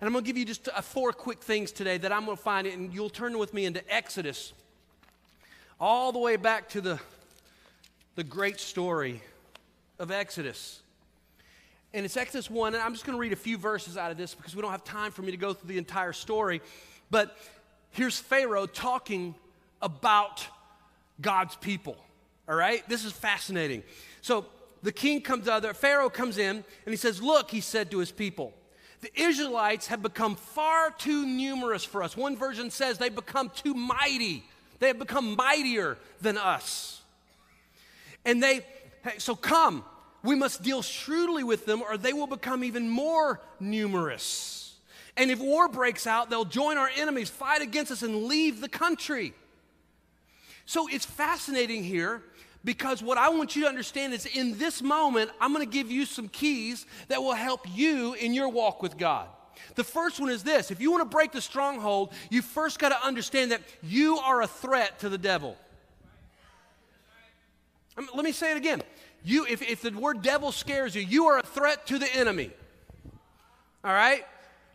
And 0.00 0.08
I'm 0.08 0.12
going 0.12 0.24
to 0.24 0.26
give 0.26 0.36
you 0.36 0.44
just 0.44 0.68
uh, 0.68 0.80
four 0.80 1.12
quick 1.12 1.40
things 1.40 1.70
today 1.70 1.98
that 1.98 2.10
I'm 2.10 2.24
going 2.24 2.36
to 2.36 2.42
find, 2.42 2.66
it, 2.66 2.76
and 2.76 2.92
you'll 2.92 3.10
turn 3.10 3.38
with 3.38 3.54
me 3.54 3.64
into 3.64 3.88
Exodus, 3.88 4.54
all 5.78 6.10
the 6.10 6.18
way 6.18 6.34
back 6.34 6.68
to 6.70 6.80
the, 6.80 6.98
the 8.16 8.24
great 8.24 8.58
story 8.58 9.22
of 10.00 10.10
Exodus. 10.10 10.82
And 11.94 12.04
it's 12.04 12.16
Exodus 12.16 12.50
1, 12.50 12.74
and 12.74 12.82
I'm 12.82 12.92
just 12.92 13.06
going 13.06 13.16
to 13.16 13.20
read 13.20 13.32
a 13.32 13.36
few 13.36 13.56
verses 13.56 13.96
out 13.96 14.10
of 14.10 14.16
this 14.16 14.34
because 14.34 14.56
we 14.56 14.60
don't 14.60 14.72
have 14.72 14.82
time 14.82 15.12
for 15.12 15.22
me 15.22 15.30
to 15.30 15.36
go 15.36 15.54
through 15.54 15.68
the 15.68 15.78
entire 15.78 16.12
story. 16.12 16.60
But 17.08 17.38
here's 17.92 18.18
Pharaoh 18.18 18.66
talking 18.66 19.36
about 19.80 20.44
God's 21.20 21.54
people. 21.54 21.96
All 22.48 22.56
right? 22.56 22.86
This 22.88 23.04
is 23.04 23.12
fascinating. 23.12 23.84
So 24.22 24.44
the 24.82 24.90
king 24.90 25.20
comes 25.20 25.46
out 25.46 25.62
there, 25.62 25.72
Pharaoh 25.72 26.10
comes 26.10 26.36
in, 26.36 26.56
and 26.56 26.64
he 26.92 26.96
says, 26.96 27.22
Look, 27.22 27.52
he 27.52 27.60
said 27.60 27.92
to 27.92 28.00
his 28.00 28.10
people, 28.10 28.52
the 29.00 29.12
Israelites 29.14 29.86
have 29.86 30.02
become 30.02 30.34
far 30.34 30.90
too 30.90 31.24
numerous 31.24 31.84
for 31.84 32.02
us. 32.02 32.16
One 32.16 32.36
version 32.36 32.70
says 32.70 32.98
they've 32.98 33.14
become 33.14 33.52
too 33.54 33.74
mighty. 33.74 34.42
They 34.80 34.88
have 34.88 34.98
become 34.98 35.36
mightier 35.36 35.96
than 36.20 36.38
us. 36.38 37.02
And 38.24 38.42
they, 38.42 38.66
hey, 39.04 39.18
so 39.18 39.36
come, 39.36 39.84
we 40.24 40.34
must 40.34 40.62
deal 40.62 40.82
shrewdly 40.82 41.44
with 41.44 41.66
them 41.66 41.82
or 41.82 41.96
they 41.96 42.12
will 42.12 42.26
become 42.26 42.64
even 42.64 42.88
more 42.88 43.40
numerous. 43.60 44.74
And 45.16 45.30
if 45.30 45.38
war 45.38 45.68
breaks 45.68 46.06
out, 46.06 46.30
they'll 46.30 46.46
join 46.46 46.78
our 46.78 46.90
enemies, 46.96 47.28
fight 47.28 47.62
against 47.62 47.92
us, 47.92 48.02
and 48.02 48.24
leave 48.24 48.60
the 48.60 48.68
country. 48.68 49.34
So 50.66 50.88
it's 50.88 51.04
fascinating 51.04 51.84
here 51.84 52.22
because 52.64 53.02
what 53.02 53.18
I 53.18 53.28
want 53.28 53.54
you 53.54 53.62
to 53.62 53.68
understand 53.68 54.14
is 54.14 54.24
in 54.24 54.58
this 54.58 54.82
moment, 54.82 55.30
I'm 55.40 55.52
going 55.52 55.64
to 55.64 55.70
give 55.70 55.90
you 55.90 56.06
some 56.06 56.28
keys 56.28 56.86
that 57.08 57.22
will 57.22 57.34
help 57.34 57.66
you 57.72 58.14
in 58.14 58.32
your 58.32 58.48
walk 58.48 58.82
with 58.82 58.96
God. 58.96 59.28
The 59.74 59.84
first 59.84 60.18
one 60.18 60.30
is 60.30 60.42
this 60.42 60.70
if 60.70 60.80
you 60.80 60.90
want 60.90 61.02
to 61.02 61.08
break 61.08 61.32
the 61.32 61.40
stronghold, 61.42 62.12
you 62.30 62.40
first 62.42 62.78
got 62.78 62.88
to 62.88 63.06
understand 63.06 63.52
that 63.52 63.60
you 63.82 64.16
are 64.18 64.40
a 64.40 64.46
threat 64.46 64.98
to 65.00 65.08
the 65.10 65.18
devil. 65.18 65.56
I 67.96 68.00
mean, 68.00 68.10
let 68.14 68.24
me 68.24 68.32
say 68.32 68.50
it 68.50 68.56
again. 68.56 68.82
You, 69.24 69.46
if, 69.46 69.62
if 69.62 69.80
the 69.80 69.90
word 69.90 70.22
devil 70.22 70.52
scares 70.52 70.94
you, 70.94 71.02
you 71.02 71.26
are 71.26 71.38
a 71.38 71.42
threat 71.42 71.86
to 71.86 71.98
the 71.98 72.14
enemy. 72.14 72.50
All 73.82 73.92
right? 73.92 74.24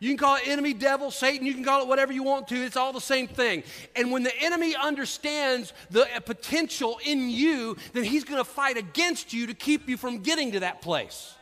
You 0.00 0.08
can 0.08 0.16
call 0.16 0.36
it 0.36 0.48
enemy, 0.48 0.72
devil, 0.72 1.10
Satan, 1.10 1.46
you 1.46 1.52
can 1.52 1.62
call 1.62 1.82
it 1.82 1.88
whatever 1.88 2.10
you 2.10 2.22
want 2.22 2.48
to. 2.48 2.56
It's 2.56 2.76
all 2.76 2.92
the 2.92 3.02
same 3.02 3.28
thing. 3.28 3.62
And 3.94 4.10
when 4.10 4.22
the 4.22 4.36
enemy 4.40 4.74
understands 4.74 5.74
the 5.90 6.04
uh, 6.16 6.20
potential 6.20 6.98
in 7.04 7.28
you, 7.28 7.76
then 7.92 8.04
he's 8.04 8.24
going 8.24 8.38
to 8.38 8.48
fight 8.48 8.78
against 8.78 9.34
you 9.34 9.46
to 9.46 9.54
keep 9.54 9.88
you 9.88 9.98
from 9.98 10.20
getting 10.20 10.52
to 10.52 10.60
that 10.60 10.80
place. 10.80 11.34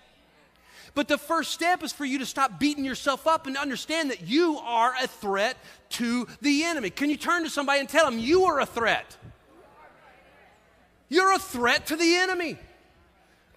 But 0.94 1.06
the 1.06 1.18
first 1.18 1.52
step 1.52 1.84
is 1.84 1.92
for 1.92 2.04
you 2.04 2.18
to 2.18 2.26
stop 2.26 2.58
beating 2.58 2.84
yourself 2.84 3.28
up 3.28 3.46
and 3.46 3.56
understand 3.56 4.10
that 4.10 4.26
you 4.26 4.58
are 4.58 4.92
a 5.00 5.06
threat 5.06 5.56
to 5.90 6.26
the 6.40 6.64
enemy. 6.64 6.90
Can 6.90 7.10
you 7.10 7.16
turn 7.16 7.44
to 7.44 7.50
somebody 7.50 7.78
and 7.78 7.88
tell 7.88 8.04
them 8.04 8.18
you 8.18 8.46
are 8.46 8.58
a 8.58 8.66
threat? 8.66 9.16
You're 11.08 11.32
a 11.32 11.38
threat 11.38 11.86
to 11.86 11.96
the 11.96 12.16
enemy. 12.16 12.58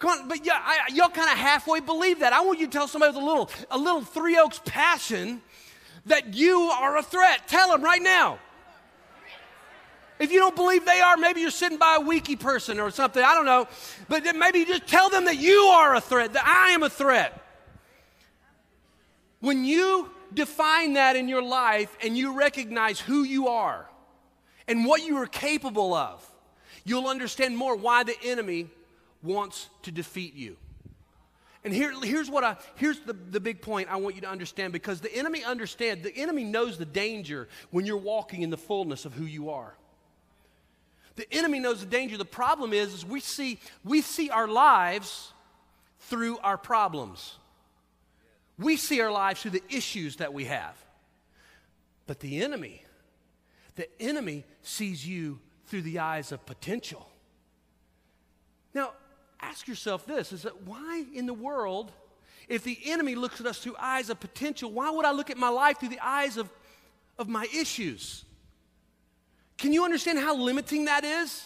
Come 0.02 0.10
on, 0.10 0.28
but 0.28 0.44
yeah, 0.44 0.60
I, 0.60 0.90
y'all 0.92 1.10
kind 1.10 1.30
of 1.30 1.38
halfway 1.38 1.80
believe 1.80 2.22
that. 2.22 2.34
I 2.34 2.42
want 2.42 2.60
you 2.60 2.66
to 2.66 2.72
tell 2.72 2.88
somebody 2.88 3.14
with 3.14 3.22
a 3.22 3.26
little, 3.26 3.52
a 3.70 3.78
little 3.78 4.02
Three 4.02 4.36
Oaks 4.36 4.60
passion 4.66 5.44
that 6.08 6.34
you 6.34 6.60
are 6.60 6.98
a 6.98 7.04
threat. 7.04 7.48
Tell 7.48 7.70
them 7.70 7.84
right 7.84 8.02
now. 8.02 8.40
If 10.18 10.32
you 10.32 10.40
don't 10.40 10.56
believe 10.56 10.86
they 10.86 11.02
are, 11.02 11.18
maybe 11.18 11.42
you're 11.42 11.52
sitting 11.52 11.78
by 11.78 11.98
a 12.00 12.02
wiki 12.02 12.36
person 12.36 12.80
or 12.80 12.90
something. 12.90 13.24
I 13.24 13.36
don't 13.36 13.46
know. 13.46 13.68
But 14.10 14.24
maybe 14.36 14.66
just 14.66 14.88
tell 14.88 15.12
them 15.12 15.26
that 15.26 15.38
you 15.38 15.60
are 15.60 15.96
a 15.96 16.02
threat, 16.02 16.34
that 16.34 16.48
I 16.48 16.72
am 16.72 16.82
a 16.82 16.90
threat. 16.90 17.40
When 19.40 19.66
you 19.66 20.10
define 20.34 20.94
that 20.94 21.16
in 21.16 21.28
your 21.28 21.44
life 21.44 21.96
and 22.04 22.18
you 22.18 22.36
recognize 22.36 23.00
who 23.00 23.22
you 23.22 23.50
are 23.50 23.88
and 24.68 24.84
what 24.84 25.04
you 25.06 25.18
are 25.18 25.28
capable 25.28 25.94
of, 25.94 26.28
you'll 26.86 27.08
understand 27.08 27.56
more 27.56 27.76
why 27.76 28.02
the 28.04 28.16
enemy 28.24 28.68
wants 29.24 29.70
to 29.84 29.92
defeat 29.92 30.36
you. 30.36 30.58
And 31.64 31.74
here, 31.74 31.94
here's 32.02 32.30
what 32.30 32.44
I 32.44 32.58
here's 32.76 33.00
the, 33.02 33.14
the 33.14 33.40
big 33.40 33.62
point 33.62 33.90
I 33.90 33.98
want 33.98 34.16
you 34.16 34.22
to 34.22 34.30
understand 34.30 34.74
because 34.74 35.00
the 35.00 35.14
enemy 35.16 35.44
understands, 35.44 36.04
the 36.04 36.16
enemy 36.16 36.44
knows 36.44 36.78
the 36.78 36.86
danger 36.86 37.48
when 37.70 37.86
you're 37.86 37.98
walking 37.98 38.42
in 38.42 38.50
the 38.50 38.58
fullness 38.58 39.06
of 39.06 39.14
who 39.14 39.26
you 39.26 39.52
are. 39.52 39.76
The 41.18 41.32
enemy 41.32 41.60
knows 41.60 41.82
the 41.82 41.86
danger. 41.86 42.18
The 42.18 42.26
problem 42.26 42.74
is, 42.74 42.94
is 42.94 43.06
we 43.06 43.20
see 43.20 43.60
we 43.84 44.02
see 44.02 44.32
our 44.32 44.48
lives 44.48 45.34
through 46.00 46.40
our 46.40 46.58
problems. 46.58 47.38
We 48.58 48.76
see 48.76 49.02
our 49.02 49.12
lives 49.12 49.42
through 49.42 49.52
the 49.52 49.64
issues 49.70 50.18
that 50.18 50.34
we 50.34 50.46
have. 50.46 50.76
But 52.08 52.20
the 52.20 52.44
enemy, 52.44 52.84
the 53.76 53.88
enemy 54.02 54.46
sees 54.64 55.08
you 55.08 55.40
through 55.68 55.84
the 55.84 56.00
eyes 56.00 56.32
of 56.32 56.46
potential. 56.46 57.08
Now, 58.74 58.94
ask 59.42 59.68
yourself 59.68 60.06
this 60.06 60.32
is 60.32 60.44
that 60.44 60.64
why 60.64 61.06
in 61.14 61.26
the 61.26 61.34
world, 61.34 61.92
if 62.48 62.64
the 62.64 62.78
enemy 62.86 63.16
looks 63.16 63.40
at 63.40 63.48
us 63.48 63.60
through 63.60 63.76
eyes 63.80 64.10
of 64.10 64.20
potential, 64.20 64.72
why 64.72 64.90
would 64.90 65.06
I 65.06 65.12
look 65.12 65.30
at 65.30 65.38
my 65.38 65.50
life 65.50 65.80
through 65.80 65.90
the 65.90 66.06
eyes 66.06 66.38
of, 66.38 66.50
of 67.18 67.28
my 67.28 67.48
issues? 67.56 68.26
Can 69.58 69.74
you 69.74 69.86
understand 69.86 70.20
how 70.20 70.36
limiting 70.36 70.86
that 70.86 71.04
is? 71.04 71.46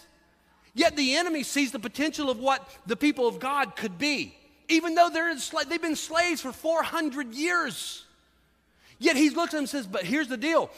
Yet 0.74 0.96
the 0.96 1.16
enemy 1.16 1.44
sees 1.44 1.72
the 1.72 1.80
potential 1.80 2.30
of 2.30 2.40
what 2.40 2.68
the 2.86 2.96
people 2.96 3.28
of 3.28 3.40
God 3.40 3.76
could 3.76 3.98
be, 3.98 4.36
even 4.68 4.96
though 4.96 5.10
they're 5.10 5.34
they've 5.68 5.82
been 5.82 5.96
slaves 5.96 6.42
for 6.42 6.52
400 6.52 7.34
years. 7.34 8.06
Yet 9.00 9.16
he 9.16 9.30
looks 9.30 9.54
at 9.54 9.58
them 9.58 9.60
and 9.60 9.70
says, 9.70 9.88
But 9.88 10.04
here's 10.04 10.28
the 10.28 10.38
deal 10.38 10.70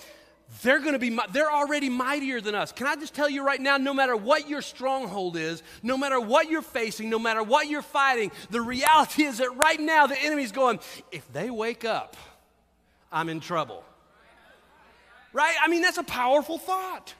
they're 0.61 0.79
going 0.79 0.93
to 0.93 0.99
be 0.99 1.17
they're 1.31 1.51
already 1.51 1.89
mightier 1.89 2.39
than 2.41 2.55
us. 2.55 2.71
Can 2.71 2.87
i 2.87 2.95
just 2.95 3.13
tell 3.13 3.29
you 3.29 3.45
right 3.45 3.59
now 3.59 3.77
no 3.77 3.93
matter 3.93 4.15
what 4.15 4.49
your 4.49 4.61
stronghold 4.61 5.35
is 5.37 5.61
no 5.83 5.97
matter 5.97 6.19
what 6.19 6.49
you're 6.49 6.61
facing 6.61 7.09
no 7.09 7.19
matter 7.19 7.43
what 7.43 7.67
you're 7.67 7.81
fighting 7.81 8.31
the 8.49 8.61
reality 8.61 9.23
is 9.23 9.39
that 9.39 9.55
right 9.57 9.79
now 9.79 10.07
the 10.07 10.17
enemy's 10.17 10.51
going 10.51 10.79
if 11.11 11.31
they 11.33 11.49
wake 11.49 11.85
up 11.85 12.15
i'm 13.11 13.29
in 13.29 13.39
trouble. 13.39 13.83
Right? 15.33 15.55
I 15.61 15.67
mean 15.67 15.81
that's 15.81 15.97
a 15.97 16.03
powerful 16.03 16.57
thought. 16.57 17.13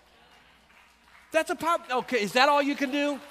That's 1.32 1.50
a 1.50 1.56
power 1.56 1.80
okay 1.92 2.22
is 2.22 2.34
that 2.34 2.50
all 2.50 2.62
you 2.62 2.76
can 2.76 2.92
do? 2.92 3.20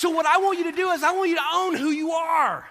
So 0.00 0.08
what 0.08 0.24
i 0.24 0.38
want 0.38 0.56
you 0.56 0.64
to 0.64 0.72
do 0.72 0.88
is 0.92 1.02
i 1.02 1.12
want 1.12 1.28
you 1.28 1.36
to 1.36 1.44
own 1.52 1.74
who 1.74 1.90
you 1.90 2.12
are 2.12 2.66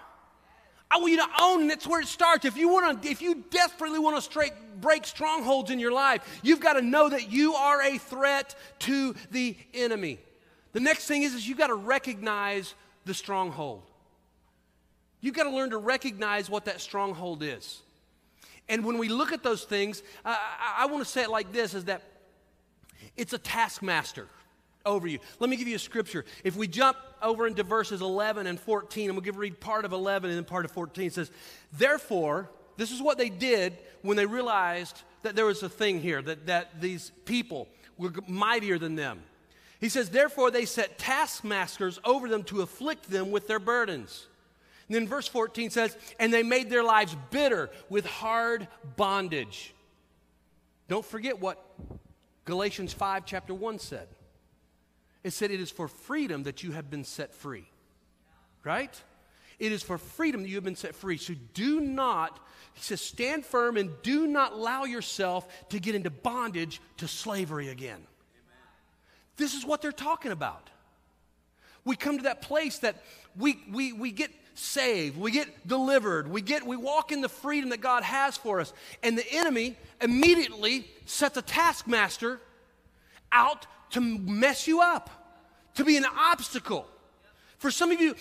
I 0.92 0.98
want 0.98 1.12
you 1.12 1.18
to 1.18 1.30
own, 1.40 1.62
and 1.62 1.70
that's 1.70 1.86
where 1.86 2.02
it 2.02 2.08
starts. 2.08 2.46
If 2.46 2.58
you 2.58 2.68
want 2.68 3.04
to, 3.04 3.10
if 3.10 3.22
you 3.22 3.44
desperately 3.52 4.00
want 4.00 4.16
to 4.16 4.22
straight 4.22 4.54
break 4.82 5.06
strongholds 5.06 5.70
in 5.70 5.80
your 5.80 5.92
life, 5.92 6.40
you've 6.42 6.60
got 6.60 6.74
to 6.74 6.82
know 6.82 7.10
that 7.10 7.32
you 7.32 7.54
are 7.54 7.82
a 7.82 7.98
threat 7.98 8.56
to 8.80 9.16
the 9.30 9.56
enemy. 9.74 10.20
The 10.74 10.80
next 10.80 11.06
thing 11.06 11.24
is, 11.24 11.36
is 11.36 11.48
you've 11.48 11.58
got 11.58 11.68
to 11.68 11.76
recognize 11.76 12.74
the 13.06 13.14
stronghold. 13.14 13.84
You've 15.22 15.36
got 15.36 15.44
to 15.44 15.52
learn 15.52 15.72
to 15.72 15.78
recognize 15.78 16.50
what 16.50 16.66
that 16.66 16.82
stronghold 16.82 17.44
is. 17.44 17.82
And 18.68 18.86
when 18.86 18.98
we 18.98 19.10
look 19.10 19.32
at 19.32 19.44
those 19.44 19.66
things, 19.66 20.02
uh, 20.26 20.36
I, 20.36 20.84
I 20.84 20.86
want 20.88 21.04
to 21.04 21.10
say 21.10 21.22
it 21.22 21.30
like 21.30 21.52
this: 21.52 21.74
is 21.76 21.86
that 21.86 22.02
it's 23.16 23.34
a 23.34 23.40
taskmaster 23.40 24.28
over 24.86 25.08
you. 25.08 25.20
Let 25.40 25.50
me 25.50 25.56
give 25.56 25.68
you 25.68 25.76
a 25.76 25.80
scripture. 25.80 26.26
If 26.44 26.56
we 26.56 26.68
jump 26.68 26.98
over 27.22 27.48
into 27.48 27.64
verses 27.64 28.02
11 28.02 28.48
and 28.48 28.60
14, 28.60 29.10
and 29.10 29.16
we'll 29.16 29.24
give 29.24 29.38
read 29.38 29.60
part 29.60 29.86
of 29.86 29.94
11 29.94 30.30
and 30.30 30.38
then 30.38 30.46
part 30.46 30.66
of 30.66 30.72
14, 30.72 31.08
it 31.08 31.14
says, 31.14 31.32
Therefore, 31.74 32.50
this 32.78 32.92
is 32.92 33.02
what 33.02 33.18
they 33.18 33.30
did 33.30 33.78
when 34.02 34.18
they 34.18 34.26
realized 34.26 35.02
that 35.24 35.36
there 35.36 35.46
was 35.46 35.64
a 35.64 35.70
thing 35.70 36.02
here, 36.02 36.22
that, 36.22 36.48
that 36.48 36.80
these 36.80 37.12
people 37.26 37.68
were 37.98 38.12
mightier 38.28 38.78
than 38.78 38.96
them. 38.96 39.22
He 39.80 39.90
says, 39.90 40.10
Therefore, 40.10 40.52
they 40.52 40.66
set 40.66 40.98
taskmasters 40.98 42.00
over 42.04 42.28
them 42.28 42.44
to 42.46 42.62
afflict 42.62 43.10
them 43.10 43.32
with 43.32 43.48
their 43.48 43.60
burdens. 43.60 44.28
And 44.88 44.96
then 44.96 45.08
verse 45.08 45.28
14 45.28 45.70
says, 45.70 45.96
And 46.20 46.34
they 46.34 46.44
made 46.44 46.70
their 46.70 46.84
lives 46.84 47.16
bitter 47.32 47.70
with 47.90 48.06
hard 48.06 48.68
bondage. 48.96 49.74
Don't 50.88 51.06
forget 51.06 51.40
what 51.40 51.64
Galatians 52.46 52.94
5, 52.94 53.26
chapter 53.26 53.54
1 53.54 53.80
said. 53.80 54.08
It 55.24 55.32
said, 55.32 55.52
It 55.52 55.60
is 55.60 55.72
for 55.72 55.88
freedom 55.88 56.44
that 56.44 56.64
you 56.64 56.72
have 56.72 56.90
been 56.90 57.04
set 57.04 57.34
free. 57.34 57.66
Right? 58.64 58.94
It 59.60 59.74
is 59.74 59.84
for 59.84 59.98
freedom 59.98 60.42
that 60.42 60.50
you 60.50 60.56
have 60.56 60.64
been 60.64 60.76
set 60.76 60.96
free. 60.96 61.18
So 61.18 61.34
do 61.54 61.82
not, 61.82 62.40
he 62.74 62.82
says, 62.82 63.02
stand 63.02 63.46
firm 63.46 63.76
and 63.76 63.92
do 64.02 64.26
not 64.26 64.54
allow 64.54 64.86
yourself 64.86 65.48
to 65.70 65.80
get 65.80 65.96
into 65.96 66.10
bondage 66.10 66.82
to 66.98 67.08
slavery 67.08 67.68
again. 67.68 67.98
Amen. 67.98 68.06
This 69.36 69.54
is 69.54 69.66
what 69.66 69.82
they're 69.82 69.92
talking 69.92 70.32
about. 70.32 70.70
We 71.84 71.98
come 71.98 72.18
to 72.18 72.24
that 72.24 72.42
place 72.42 72.80
that 72.80 73.04
we, 73.38 73.60
we, 73.70 73.92
we 73.92 74.12
get 74.12 74.32
saved, 74.54 75.18
we 75.18 75.32
get 75.32 75.68
delivered, 75.68 76.30
we, 76.30 76.42
get, 76.42 76.66
we 76.66 76.78
walk 76.78 77.12
in 77.12 77.22
the 77.22 77.30
freedom 77.30 77.70
that 77.72 77.82
God 77.82 78.04
has 78.04 78.38
for 78.38 78.62
us. 78.62 78.74
And 79.04 79.18
the 79.18 79.30
enemy 79.32 79.76
immediately 80.02 80.88
sets 81.06 81.36
a 81.36 81.42
taskmaster 81.42 82.40
out 83.32 83.66
to 83.92 84.02
mess 84.02 84.68
you 84.68 84.82
up, 84.82 85.10
to 85.76 85.84
be 85.84 85.98
an 85.98 86.06
obstacle. 86.06 86.88
For 87.58 87.72
some 87.72 87.92
of 87.92 88.00
you, 88.00 88.16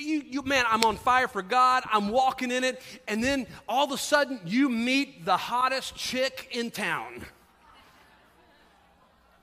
you, 0.00 0.22
you, 0.24 0.42
man, 0.42 0.64
I'm 0.68 0.84
on 0.84 0.96
fire 0.96 1.26
for 1.26 1.42
God. 1.42 1.82
I'm 1.90 2.10
walking 2.10 2.52
in 2.52 2.62
it. 2.62 2.80
And 3.08 3.22
then 3.22 3.48
all 3.68 3.84
of 3.84 3.90
a 3.90 3.98
sudden, 3.98 4.38
you 4.46 4.68
meet 4.68 5.24
the 5.24 5.36
hottest 5.36 5.96
chick 5.96 6.48
in 6.52 6.70
town. 6.70 7.24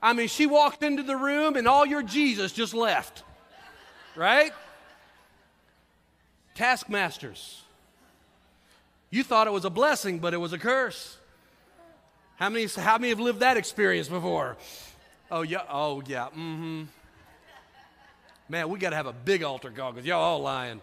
I 0.02 0.14
mean, 0.14 0.28
she 0.28 0.46
walked 0.46 0.82
into 0.82 1.02
the 1.02 1.16
room 1.16 1.56
and 1.56 1.68
all 1.68 1.84
your 1.84 2.02
Jesus 2.02 2.52
just 2.52 2.72
left. 2.72 3.24
Right? 4.16 4.52
Taskmasters. 6.54 7.62
You 9.10 9.22
thought 9.22 9.46
it 9.46 9.52
was 9.52 9.66
a 9.66 9.70
blessing, 9.70 10.18
but 10.18 10.32
it 10.32 10.38
was 10.38 10.54
a 10.54 10.58
curse. 10.58 11.18
How 12.36 12.48
many, 12.48 12.66
how 12.66 12.96
many 12.96 13.10
have 13.10 13.20
lived 13.20 13.40
that 13.40 13.58
experience 13.58 14.08
before? 14.08 14.56
Oh, 15.32 15.40
yeah. 15.40 15.62
Oh, 15.70 16.02
yeah. 16.06 16.26
Mm 16.26 16.56
hmm. 16.56 16.82
Man, 18.50 18.68
we 18.68 18.78
got 18.78 18.90
to 18.90 18.96
have 18.96 19.06
a 19.06 19.14
big 19.14 19.42
altar 19.42 19.70
call 19.70 19.92
because 19.92 20.06
y'all 20.06 20.20
all 20.20 20.40
lying. 20.40 20.82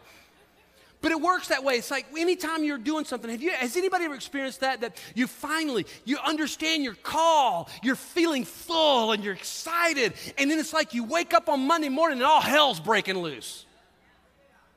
But 1.02 1.12
it 1.12 1.22
works 1.22 1.50
that 1.50 1.64
way. 1.64 1.76
It's 1.76 1.92
like 1.92 2.08
anytime 2.18 2.64
you're 2.64 2.80
doing 2.80 3.06
something, 3.06 3.30
have 3.30 3.44
you, 3.44 3.52
has 3.52 3.78
anybody 3.78 4.06
ever 4.06 4.16
experienced 4.16 4.62
that? 4.62 4.82
That 4.82 5.00
you 5.14 5.28
finally, 5.28 5.86
you 6.04 6.18
understand 6.26 6.84
your 6.84 6.96
call, 6.96 7.70
you're 7.84 7.96
feeling 7.96 8.44
full 8.44 9.12
and 9.12 9.24
you're 9.24 9.36
excited. 9.36 10.14
And 10.40 10.50
then 10.50 10.58
it's 10.58 10.74
like 10.74 10.96
you 10.96 11.04
wake 11.04 11.36
up 11.36 11.48
on 11.48 11.68
Monday 11.68 11.90
morning 11.90 12.18
and 12.18 12.26
all 12.26 12.42
hell's 12.42 12.80
breaking 12.80 13.20
loose. 13.20 13.66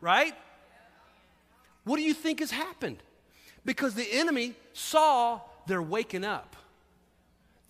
Right? 0.03 0.35
What 1.85 1.97
do 1.97 2.03
you 2.03 2.15
think 2.15 2.41
has 2.41 2.51
happened? 2.51 2.99
Because 3.65 3.95
the 3.95 4.07
enemy 4.13 4.55
saw 4.75 5.41
they're 5.67 5.83
waking 5.83 6.25
up. 6.25 6.57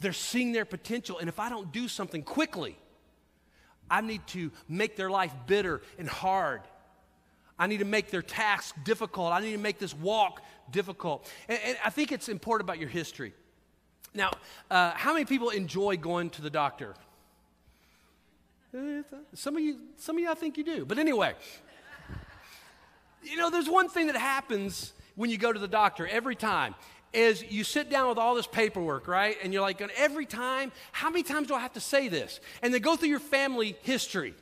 They're 0.02 0.12
seeing 0.12 0.52
their 0.52 0.64
potential. 0.64 1.18
And 1.18 1.28
if 1.28 1.40
I 1.40 1.48
don't 1.48 1.72
do 1.72 1.88
something 1.88 2.22
quickly, 2.22 2.76
I 3.90 4.00
need 4.00 4.26
to 4.28 4.50
make 4.68 4.96
their 4.96 5.10
life 5.10 5.32
bitter 5.46 5.82
and 5.98 6.08
hard. 6.08 6.62
I 7.58 7.66
need 7.66 7.78
to 7.78 7.84
make 7.84 8.10
their 8.10 8.22
task 8.22 8.74
difficult. 8.84 9.32
I 9.32 9.40
need 9.40 9.52
to 9.52 9.58
make 9.58 9.78
this 9.78 9.94
walk 9.94 10.42
difficult. 10.70 11.30
And, 11.48 11.58
and 11.64 11.78
I 11.84 11.90
think 11.90 12.10
it's 12.10 12.28
important 12.28 12.66
about 12.68 12.78
your 12.78 12.88
history. 12.88 13.32
Now, 14.14 14.32
uh, 14.70 14.92
how 14.92 15.12
many 15.12 15.24
people 15.24 15.50
enjoy 15.50 15.96
going 15.96 16.30
to 16.30 16.42
the 16.42 16.50
doctor? 16.50 16.94
Some 19.34 19.56
of 19.56 19.62
you, 19.62 19.78
some 19.96 20.16
of 20.16 20.22
you, 20.22 20.30
I 20.30 20.34
think 20.34 20.56
you 20.56 20.64
do. 20.64 20.84
But 20.84 20.98
anyway, 20.98 21.34
you 23.22 23.36
know, 23.36 23.50
there's 23.50 23.68
one 23.68 23.88
thing 23.88 24.06
that 24.06 24.16
happens 24.16 24.92
when 25.14 25.30
you 25.30 25.36
go 25.36 25.52
to 25.52 25.58
the 25.58 25.68
doctor 25.68 26.06
every 26.06 26.34
time 26.34 26.74
is 27.12 27.44
you 27.50 27.64
sit 27.64 27.90
down 27.90 28.08
with 28.08 28.18
all 28.18 28.34
this 28.34 28.46
paperwork, 28.46 29.06
right? 29.06 29.36
And 29.42 29.52
you're 29.52 29.62
like, 29.62 29.80
every 29.96 30.26
time, 30.26 30.72
how 30.92 31.10
many 31.10 31.22
times 31.22 31.48
do 31.48 31.54
I 31.54 31.60
have 31.60 31.74
to 31.74 31.80
say 31.80 32.08
this? 32.08 32.40
And 32.62 32.72
they 32.72 32.80
go 32.80 32.96
through 32.96 33.08
your 33.08 33.18
family 33.18 33.76
history. 33.82 34.34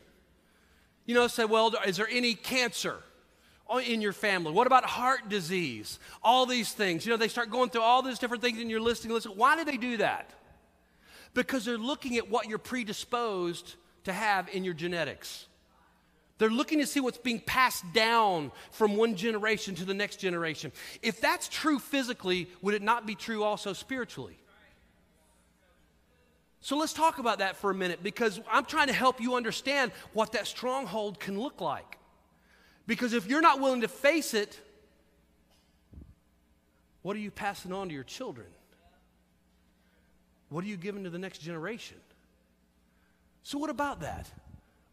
You 1.07 1.15
know, 1.15 1.27
say, 1.27 1.45
well, 1.45 1.75
is 1.87 1.97
there 1.97 2.09
any 2.09 2.35
cancer 2.35 2.99
in 3.85 4.01
your 4.01 4.13
family? 4.13 4.53
What 4.53 4.67
about 4.67 4.85
heart 4.85 5.29
disease? 5.29 5.99
All 6.23 6.47
these 6.47 6.73
things. 6.73 7.05
You 7.05 7.11
know, 7.11 7.17
they 7.17 7.29
start 7.29 7.51
going 7.51 7.71
through 7.71 7.83
all 7.83 8.03
these 8.03 8.19
different 8.19 8.43
things 8.43 8.61
and 8.61 8.71
you're 8.71 8.81
listing. 8.81 9.11
Listen, 9.11 9.33
why 9.33 9.57
do 9.57 9.65
they 9.65 9.77
do 9.77 9.97
that? 9.97 10.31
Because 11.35 11.65
they're 11.65 11.79
looking 11.79 12.17
at 12.17 12.31
what 12.31 12.49
you're 12.49 12.59
predisposed 12.59 13.75
to 14.05 14.13
have 14.13 14.49
in 14.49 14.65
your 14.65 14.75
genetics. 14.75 15.47
They're 16.41 16.49
looking 16.49 16.79
to 16.79 16.87
see 16.87 17.01
what's 17.01 17.19
being 17.19 17.39
passed 17.39 17.85
down 17.93 18.51
from 18.71 18.97
one 18.97 19.15
generation 19.15 19.75
to 19.75 19.85
the 19.85 19.93
next 19.93 20.17
generation. 20.17 20.73
If 21.03 21.21
that's 21.21 21.49
true 21.49 21.79
physically, 21.79 22.49
would 22.63 22.73
it 22.73 22.81
not 22.81 23.07
be 23.07 23.15
true 23.15 23.45
also 23.45 23.75
spiritually? 23.75 24.39
So 26.63 26.79
let's 26.79 26.95
talk 26.95 27.19
about 27.19 27.41
that 27.41 27.57
for 27.57 27.71
a 27.71 27.75
minute 27.75 28.03
because 28.03 28.41
I'm 28.51 28.65
trying 28.65 28.87
to 28.87 28.95
help 28.95 29.21
you 29.21 29.35
understand 29.35 29.93
what 30.15 30.33
that 30.33 30.47
stronghold 30.47 31.21
can 31.21 31.39
look 31.39 31.61
like. 31.61 31.99
Because 32.87 33.13
if 33.13 33.27
you're 33.29 33.43
not 33.43 33.61
willing 33.61 33.83
to 33.83 33.89
face 33.89 34.33
it, 34.33 34.59
what 37.03 37.15
are 37.17 37.21
you 37.21 37.31
passing 37.31 37.71
on 37.71 37.89
to 37.89 37.95
your 37.95 38.05
children? 38.05 38.47
What 40.49 40.65
are 40.65 40.69
you 40.69 40.79
giving 40.79 41.05
to 41.05 41.11
the 41.11 41.19
next 41.19 41.43
generation? 41.43 41.99
So, 43.43 43.59
what 43.59 43.69
about 43.69 44.01
that? 44.01 44.31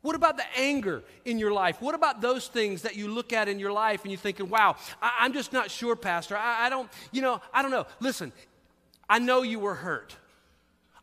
What 0.07 0.15
about 0.15 0.37
the 0.37 0.45
anger 0.55 1.03
in 1.25 1.37
your 1.37 1.51
life? 1.51 1.81
What 1.81 1.93
about 1.93 2.21
those 2.21 2.47
things 2.47 2.83
that 2.83 2.95
you 2.95 3.09
look 3.09 3.33
at 3.33 3.49
in 3.49 3.59
your 3.59 3.73
life 3.73 4.03
and 4.03 4.11
you're 4.11 4.17
thinking, 4.17 4.47
wow, 4.47 4.77
I, 5.01 5.25
am 5.25 5.33
just 5.33 5.51
not 5.51 5.69
sure, 5.69 5.97
Pastor. 5.97 6.37
I, 6.37 6.67
I 6.67 6.69
don't, 6.69 6.89
you 7.11 7.21
know, 7.21 7.41
I 7.53 7.61
don't 7.61 7.71
know. 7.71 7.85
Listen, 7.99 8.31
I 9.09 9.19
know 9.19 9.41
you 9.41 9.59
were 9.59 9.75
hurt. 9.75 10.15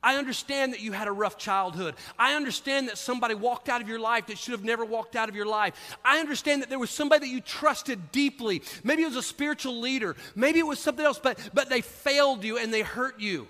I 0.02 0.16
understand 0.16 0.72
that 0.72 0.80
you 0.80 0.92
had 0.92 1.06
a 1.06 1.12
rough 1.12 1.36
childhood. 1.36 1.96
I 2.18 2.32
understand 2.34 2.88
that 2.88 2.96
somebody 2.96 3.34
walked 3.34 3.68
out 3.68 3.82
of 3.82 3.90
your 3.90 3.98
life 3.98 4.28
that 4.28 4.38
should 4.38 4.52
have 4.52 4.64
never 4.64 4.86
walked 4.86 5.16
out 5.16 5.28
of 5.28 5.36
your 5.36 5.44
life. 5.44 5.98
I 6.02 6.18
understand 6.18 6.62
that 6.62 6.70
there 6.70 6.78
was 6.78 6.88
somebody 6.88 7.26
that 7.26 7.30
you 7.30 7.42
trusted 7.42 8.10
deeply. 8.10 8.62
Maybe 8.84 9.02
it 9.02 9.08
was 9.08 9.16
a 9.16 9.22
spiritual 9.22 9.80
leader. 9.80 10.16
Maybe 10.34 10.60
it 10.60 10.66
was 10.66 10.78
something 10.78 11.04
else, 11.04 11.20
but, 11.22 11.38
but 11.52 11.68
they 11.68 11.82
failed 11.82 12.42
you 12.42 12.56
and 12.56 12.72
they 12.72 12.80
hurt 12.80 13.20
you. 13.20 13.48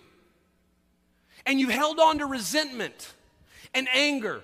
And 1.47 1.61
you 1.61 1.69
held 1.69 2.01
on 2.01 2.19
to 2.19 2.27
resentment 2.27 3.15
and 3.73 3.87
anger 3.95 4.43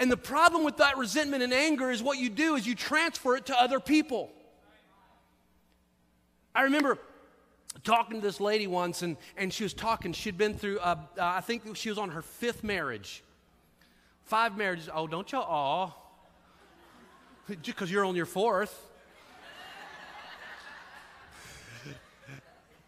and 0.00 0.10
the 0.10 0.16
problem 0.16 0.64
with 0.64 0.78
that 0.78 0.96
resentment 0.96 1.42
and 1.42 1.52
anger 1.52 1.90
is 1.90 2.02
what 2.02 2.18
you 2.18 2.30
do 2.30 2.56
is 2.56 2.66
you 2.66 2.74
transfer 2.74 3.36
it 3.36 3.46
to 3.46 3.60
other 3.60 3.78
people. 3.78 4.30
I 6.54 6.62
remember 6.62 6.98
talking 7.84 8.20
to 8.20 8.26
this 8.26 8.40
lady 8.40 8.66
once, 8.66 9.02
and, 9.02 9.18
and 9.36 9.52
she 9.52 9.62
was 9.62 9.74
talking. 9.74 10.14
She'd 10.14 10.38
been 10.38 10.54
through, 10.54 10.78
uh, 10.78 10.96
uh, 11.18 11.22
I 11.22 11.42
think 11.42 11.76
she 11.76 11.90
was 11.90 11.98
on 11.98 12.08
her 12.10 12.22
fifth 12.22 12.64
marriage. 12.64 13.22
Five 14.24 14.56
marriages. 14.56 14.88
Oh, 14.92 15.06
don't 15.06 15.30
y'all 15.30 15.46
awe. 15.46 15.92
Because 17.46 17.90
you're 17.92 18.06
on 18.06 18.16
your 18.16 18.26
fourth. 18.26 18.89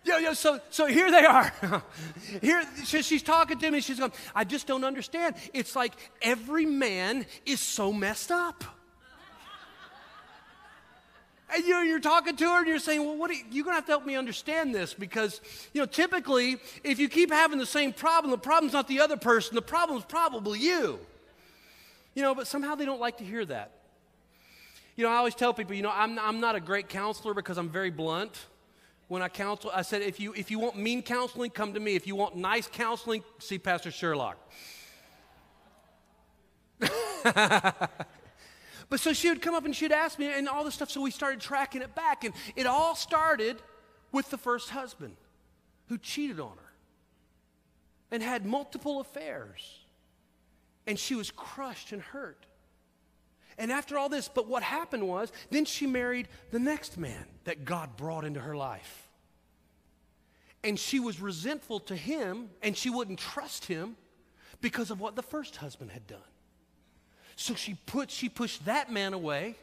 Yeah, 0.05 0.19
yeah, 0.19 0.33
so, 0.33 0.61
so 0.71 0.87
here 0.87 1.11
they 1.11 1.25
are. 1.25 1.53
here 2.41 2.65
she, 2.85 3.03
she's 3.03 3.23
talking 3.23 3.59
to 3.59 3.71
me. 3.71 3.81
She's 3.81 4.01
going, 4.01 4.13
I 4.35 4.45
just 4.45 4.67
don't 4.67 4.85
understand. 4.85 5.37
It's 5.55 5.77
like 5.77 5.93
every 6.21 6.67
man 6.67 7.25
is 7.47 7.61
so 7.61 7.93
messed 7.93 8.33
up. 8.33 8.65
And 11.55 11.65
you 11.65 11.71
know, 11.71 11.83
you're 11.83 12.01
talking 12.01 12.35
to 12.35 12.45
her 12.45 12.59
and 12.61 12.67
you're 12.67 12.79
saying, 12.79 13.05
well, 13.05 13.17
what 13.17 13.31
you, 13.31 13.45
you're 13.51 13.65
going 13.65 13.75
to 13.75 13.77
have 13.77 13.87
to 13.87 13.93
help 13.93 14.07
me 14.07 14.17
understand 14.17 14.75
this 14.75 14.95
because, 14.95 15.41
you 15.75 15.81
know, 15.83 15.87
typically 15.87 16.57
if 16.83 16.99
you 16.99 17.09
keep 17.09 17.31
having 17.31 17.59
the 17.59 17.67
same 17.67 17.93
problem, 17.93 18.31
the 18.31 18.39
problem's 18.39 18.73
not 18.73 18.89
the 18.89 19.01
other 19.01 19.19
person, 19.19 19.55
the 19.55 19.63
problem's 19.63 20.05
probably 20.05 20.61
you. 20.61 20.99
You 22.15 22.23
know, 22.23 22.35
but 22.35 22.47
somehow 22.47 22.75
they 22.75 22.87
don't 22.87 23.01
like 23.01 23.19
to 23.19 23.25
hear 23.25 23.45
that. 23.45 23.71
You 24.97 25.05
know, 25.05 25.11
I 25.11 25.17
always 25.17 25.35
tell 25.35 25.55
people, 25.55 25.75
you 25.75 25.83
know, 25.83 25.93
I'm, 25.95 26.19
I'm 26.19 26.41
not 26.41 26.57
a 26.57 26.61
great 26.61 26.89
counselor 26.89 27.35
because 27.35 27.59
I'm 27.59 27.69
very 27.69 27.91
blunt 27.91 28.47
when 29.13 29.21
I 29.21 29.29
counsel, 29.29 29.71
I 29.75 29.83
said, 29.83 30.01
if 30.01 30.19
you, 30.19 30.33
if 30.33 30.51
you 30.51 30.59
want 30.59 30.79
mean 30.79 31.03
counseling, 31.03 31.51
come 31.51 31.75
to 31.75 31.81
me. 31.81 31.97
If 31.97 32.07
you 32.07 32.17
want 32.17 32.35
nice 32.35 32.67
counseling, 32.67 33.23
see 33.41 33.59
Pastor 33.59 33.91
Sherlock. 33.91 34.39
but 37.23 37.91
so 38.97 39.13
she 39.13 39.29
would 39.29 39.43
come 39.43 39.55
up 39.55 39.67
and 39.67 39.77
she'd 39.77 39.93
ask 39.93 40.19
me 40.19 40.33
and 40.33 40.49
all 40.49 40.65
this 40.65 40.73
stuff. 40.77 40.91
So 40.91 41.03
we 41.03 41.11
started 41.11 41.43
tracking 41.43 41.83
it 41.83 41.95
back. 41.95 42.25
And 42.25 42.33
it 42.57 42.67
all 42.67 42.97
started 42.97 43.59
with 44.13 44.31
the 44.31 44.39
first 44.39 44.71
husband 44.71 45.17
who 45.91 45.99
cheated 45.99 46.41
on 46.41 46.57
her 46.57 46.73
and 48.11 48.23
had 48.23 48.47
multiple 48.47 48.99
affairs. 48.99 49.81
And 50.87 50.99
she 50.99 51.15
was 51.15 51.31
crushed 51.31 51.93
and 51.93 52.01
hurt. 52.01 52.47
And 53.59 53.71
after 53.71 53.99
all 53.99 54.09
this, 54.09 54.31
but 54.35 54.49
what 54.49 54.63
happened 54.63 55.07
was, 55.07 55.31
then 55.51 55.67
she 55.67 55.87
married 55.87 56.29
the 56.51 56.59
next 56.59 56.97
man 56.97 57.27
that 57.45 57.67
God 57.67 57.99
brought 57.99 58.25
into 58.25 58.41
her 58.41 58.57
life 58.57 59.02
and 60.65 60.79
she 60.79 61.01
was 61.01 61.21
resentful 61.21 61.81
to 61.81 61.97
him 61.97 62.51
and 62.63 62.77
she 62.77 62.91
wouldn't 62.91 63.19
trust 63.19 63.65
him 63.65 63.97
because 64.61 64.91
of 64.91 65.01
what 65.01 65.17
the 65.17 65.23
first 65.23 65.57
husband 65.57 65.91
had 65.91 66.07
done. 66.07 66.21
So 67.37 67.55
she 67.55 67.75
put 67.87 68.11
she 68.11 68.29
pushed 68.29 68.65
that 68.67 68.93
man 68.93 69.15
away. 69.15 69.57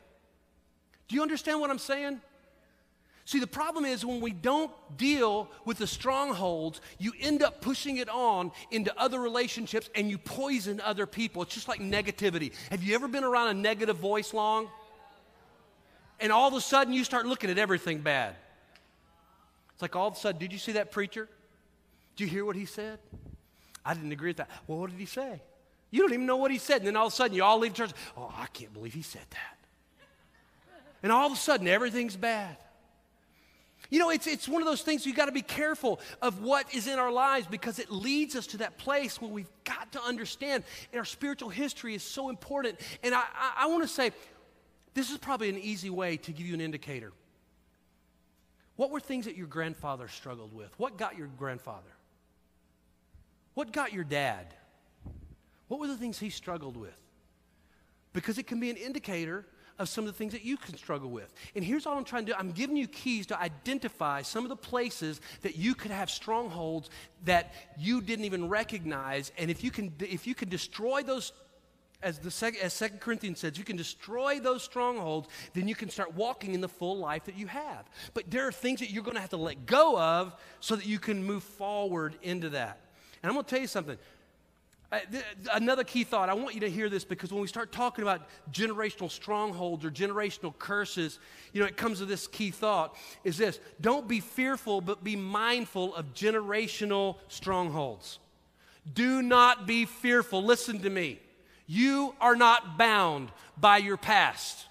Do 1.07 1.15
you 1.15 1.21
understand 1.21 1.59
what 1.59 1.69
I'm 1.69 1.79
saying? 1.79 2.21
See, 3.25 3.39
the 3.39 3.47
problem 3.47 3.85
is 3.85 4.03
when 4.03 4.21
we 4.21 4.31
don't 4.31 4.71
deal 4.97 5.51
with 5.63 5.77
the 5.77 5.85
strongholds, 5.85 6.81
you 6.97 7.13
end 7.19 7.43
up 7.43 7.61
pushing 7.61 7.97
it 7.97 8.09
on 8.09 8.51
into 8.71 8.91
other 8.99 9.19
relationships 9.19 9.87
and 9.93 10.09
you 10.09 10.17
poison 10.17 10.81
other 10.81 11.05
people. 11.05 11.43
It's 11.43 11.53
just 11.53 11.67
like 11.67 11.79
negativity. 11.79 12.53
Have 12.71 12.83
you 12.83 12.95
ever 12.95 13.07
been 13.07 13.23
around 13.23 13.49
a 13.49 13.53
negative 13.53 13.97
voice 13.97 14.33
long? 14.33 14.67
And 16.19 16.31
all 16.31 16.47
of 16.47 16.55
a 16.55 16.61
sudden 16.61 16.91
you 16.91 17.03
start 17.03 17.27
looking 17.27 17.51
at 17.51 17.59
everything 17.59 17.99
bad. 17.99 18.35
It's 19.79 19.81
like 19.81 19.95
all 19.95 20.09
of 20.09 20.15
a 20.15 20.19
sudden, 20.19 20.41
did 20.41 20.51
you 20.51 20.59
see 20.59 20.73
that 20.73 20.91
preacher? 20.91 21.29
Did 22.17 22.25
you 22.25 22.29
hear 22.29 22.43
what 22.43 22.57
he 22.57 22.65
said? 22.65 22.99
I 23.85 23.93
didn't 23.93 24.11
agree 24.11 24.31
with 24.31 24.35
that. 24.35 24.49
Well, 24.67 24.77
what 24.77 24.89
did 24.89 24.99
he 24.99 25.05
say? 25.05 25.41
You 25.89 26.01
don't 26.01 26.11
even 26.11 26.25
know 26.25 26.35
what 26.35 26.51
he 26.51 26.57
said. 26.57 26.79
And 26.79 26.87
then 26.87 26.97
all 26.97 27.07
of 27.07 27.13
a 27.13 27.15
sudden, 27.15 27.33
you 27.33 27.45
all 27.45 27.59
leave 27.59 27.73
church. 27.73 27.91
Oh, 28.17 28.29
I 28.37 28.47
can't 28.47 28.73
believe 28.73 28.93
he 28.93 29.03
said 29.03 29.23
that. 29.29 29.57
And 31.01 31.13
all 31.13 31.27
of 31.27 31.31
a 31.31 31.37
sudden, 31.37 31.65
everything's 31.65 32.17
bad. 32.17 32.57
You 33.89 33.99
know, 33.99 34.09
it's, 34.09 34.27
it's 34.27 34.49
one 34.49 34.61
of 34.61 34.67
those 34.67 34.81
things 34.81 35.05
you 35.05 35.13
got 35.13 35.27
to 35.27 35.31
be 35.31 35.41
careful 35.41 36.01
of 36.21 36.41
what 36.41 36.75
is 36.75 36.85
in 36.85 36.99
our 36.99 37.09
lives 37.09 37.47
because 37.47 37.79
it 37.79 37.89
leads 37.89 38.35
us 38.35 38.47
to 38.47 38.57
that 38.57 38.77
place 38.77 39.21
where 39.21 39.31
we've 39.31 39.49
got 39.63 39.93
to 39.93 40.01
understand. 40.01 40.65
And 40.91 40.99
our 40.99 41.05
spiritual 41.05 41.47
history 41.47 41.95
is 41.95 42.03
so 42.03 42.27
important. 42.27 42.81
And 43.01 43.15
I, 43.15 43.21
I, 43.33 43.53
I 43.59 43.67
want 43.67 43.83
to 43.83 43.87
say, 43.87 44.11
this 44.93 45.09
is 45.09 45.17
probably 45.19 45.47
an 45.47 45.57
easy 45.57 45.89
way 45.89 46.17
to 46.17 46.33
give 46.33 46.45
you 46.45 46.53
an 46.53 46.59
indicator. 46.59 47.13
What 48.79 48.91
were 48.91 49.01
things 49.01 49.25
that 49.25 49.35
your 49.35 49.45
grandfather 49.45 50.07
struggled 50.07 50.53
with? 50.53 50.69
What 50.79 50.97
got 50.97 51.17
your 51.17 51.27
grandfather? 51.27 51.91
What 53.53 53.73
got 53.73 53.91
your 53.91 54.05
dad? 54.05 54.53
What 55.67 55.81
were 55.81 55.87
the 55.87 55.97
things 55.97 56.17
he 56.17 56.29
struggled 56.29 56.77
with? 56.77 56.97
Because 58.13 58.37
it 58.37 58.47
can 58.47 58.61
be 58.61 58.69
an 58.69 58.77
indicator 58.77 59.45
of 59.79 59.89
some 59.89 60.05
of 60.05 60.13
the 60.13 60.17
things 60.17 60.31
that 60.31 60.45
you 60.45 60.55
can 60.55 60.77
struggle 60.77 61.09
with. 61.09 61.33
And 61.55 61.65
here's 61.65 61.85
all 61.85 61.97
I'm 61.97 62.05
trying 62.05 62.25
to 62.27 62.31
do 62.31 62.37
I'm 62.39 62.53
giving 62.53 62.77
you 62.77 62.87
keys 62.87 63.25
to 63.25 63.41
identify 63.41 64.21
some 64.21 64.45
of 64.45 64.49
the 64.49 64.55
places 64.55 65.19
that 65.41 65.57
you 65.57 65.75
could 65.75 65.91
have 65.91 66.09
strongholds 66.09 66.89
that 67.25 67.53
you 67.77 67.99
didn't 67.99 68.23
even 68.23 68.47
recognize. 68.47 69.33
And 69.37 69.51
if 69.51 69.61
you 69.61 69.71
can, 69.71 69.91
if 69.99 70.25
you 70.25 70.33
can 70.33 70.47
destroy 70.47 71.03
those 71.03 71.33
as 72.01 72.19
the 72.19 72.31
sec- 72.31 72.57
as 72.57 72.73
Second 72.73 73.01
Corinthians 73.01 73.39
says, 73.39 73.57
you 73.57 73.63
can 73.63 73.75
destroy 73.75 74.39
those 74.39 74.63
strongholds, 74.63 75.27
then 75.53 75.67
you 75.67 75.75
can 75.75 75.89
start 75.89 76.13
walking 76.13 76.53
in 76.53 76.61
the 76.61 76.69
full 76.69 76.97
life 76.97 77.25
that 77.25 77.37
you 77.37 77.47
have. 77.47 77.89
But 78.13 78.31
there 78.31 78.47
are 78.47 78.51
things 78.51 78.79
that 78.79 78.89
you're 78.89 79.03
going 79.03 79.15
to 79.15 79.21
have 79.21 79.31
to 79.31 79.37
let 79.37 79.65
go 79.65 79.99
of 79.99 80.33
so 80.59 80.75
that 80.75 80.85
you 80.85 80.99
can 80.99 81.23
move 81.23 81.43
forward 81.43 82.15
into 82.21 82.49
that. 82.49 82.79
And 83.21 83.29
I'm 83.29 83.35
going 83.35 83.45
to 83.45 83.49
tell 83.49 83.59
you 83.59 83.67
something. 83.67 83.97
Th- 85.11 85.23
another 85.53 85.83
key 85.83 86.03
thought, 86.03 86.29
I 86.29 86.33
want 86.33 86.55
you 86.55 86.61
to 86.61 86.69
hear 86.69 86.89
this 86.89 87.05
because 87.05 87.31
when 87.31 87.41
we 87.41 87.47
start 87.47 87.71
talking 87.71 88.01
about 88.01 88.27
generational 88.51 89.11
strongholds 89.11 89.85
or 89.85 89.91
generational 89.91 90.57
curses, 90.57 91.19
you 91.53 91.61
know, 91.61 91.67
it 91.67 91.77
comes 91.77 91.99
to 91.99 92.05
this 92.05 92.27
key 92.27 92.49
thought 92.49 92.95
is 93.23 93.37
this 93.37 93.59
don't 93.81 94.07
be 94.07 94.19
fearful, 94.19 94.81
but 94.81 95.03
be 95.03 95.15
mindful 95.15 95.93
of 95.95 96.13
generational 96.15 97.17
strongholds. 97.27 98.19
Do 98.91 99.21
not 99.21 99.67
be 99.67 99.85
fearful. 99.85 100.43
Listen 100.43 100.79
to 100.79 100.89
me. 100.89 101.19
You 101.71 102.15
are 102.19 102.35
not 102.35 102.79
bound 102.79 103.29
by 103.55 103.77
your 103.77 103.95
past. 103.95 104.65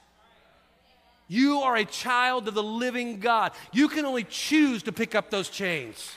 You 1.28 1.60
are 1.60 1.76
a 1.76 1.84
child 1.84 2.48
of 2.48 2.54
the 2.54 2.62
living 2.62 3.20
God. 3.20 3.52
You 3.72 3.86
can 3.86 4.04
only 4.04 4.24
choose 4.24 4.82
to 4.82 4.90
pick 4.90 5.14
up 5.14 5.30
those 5.30 5.48
chains. 5.48 6.10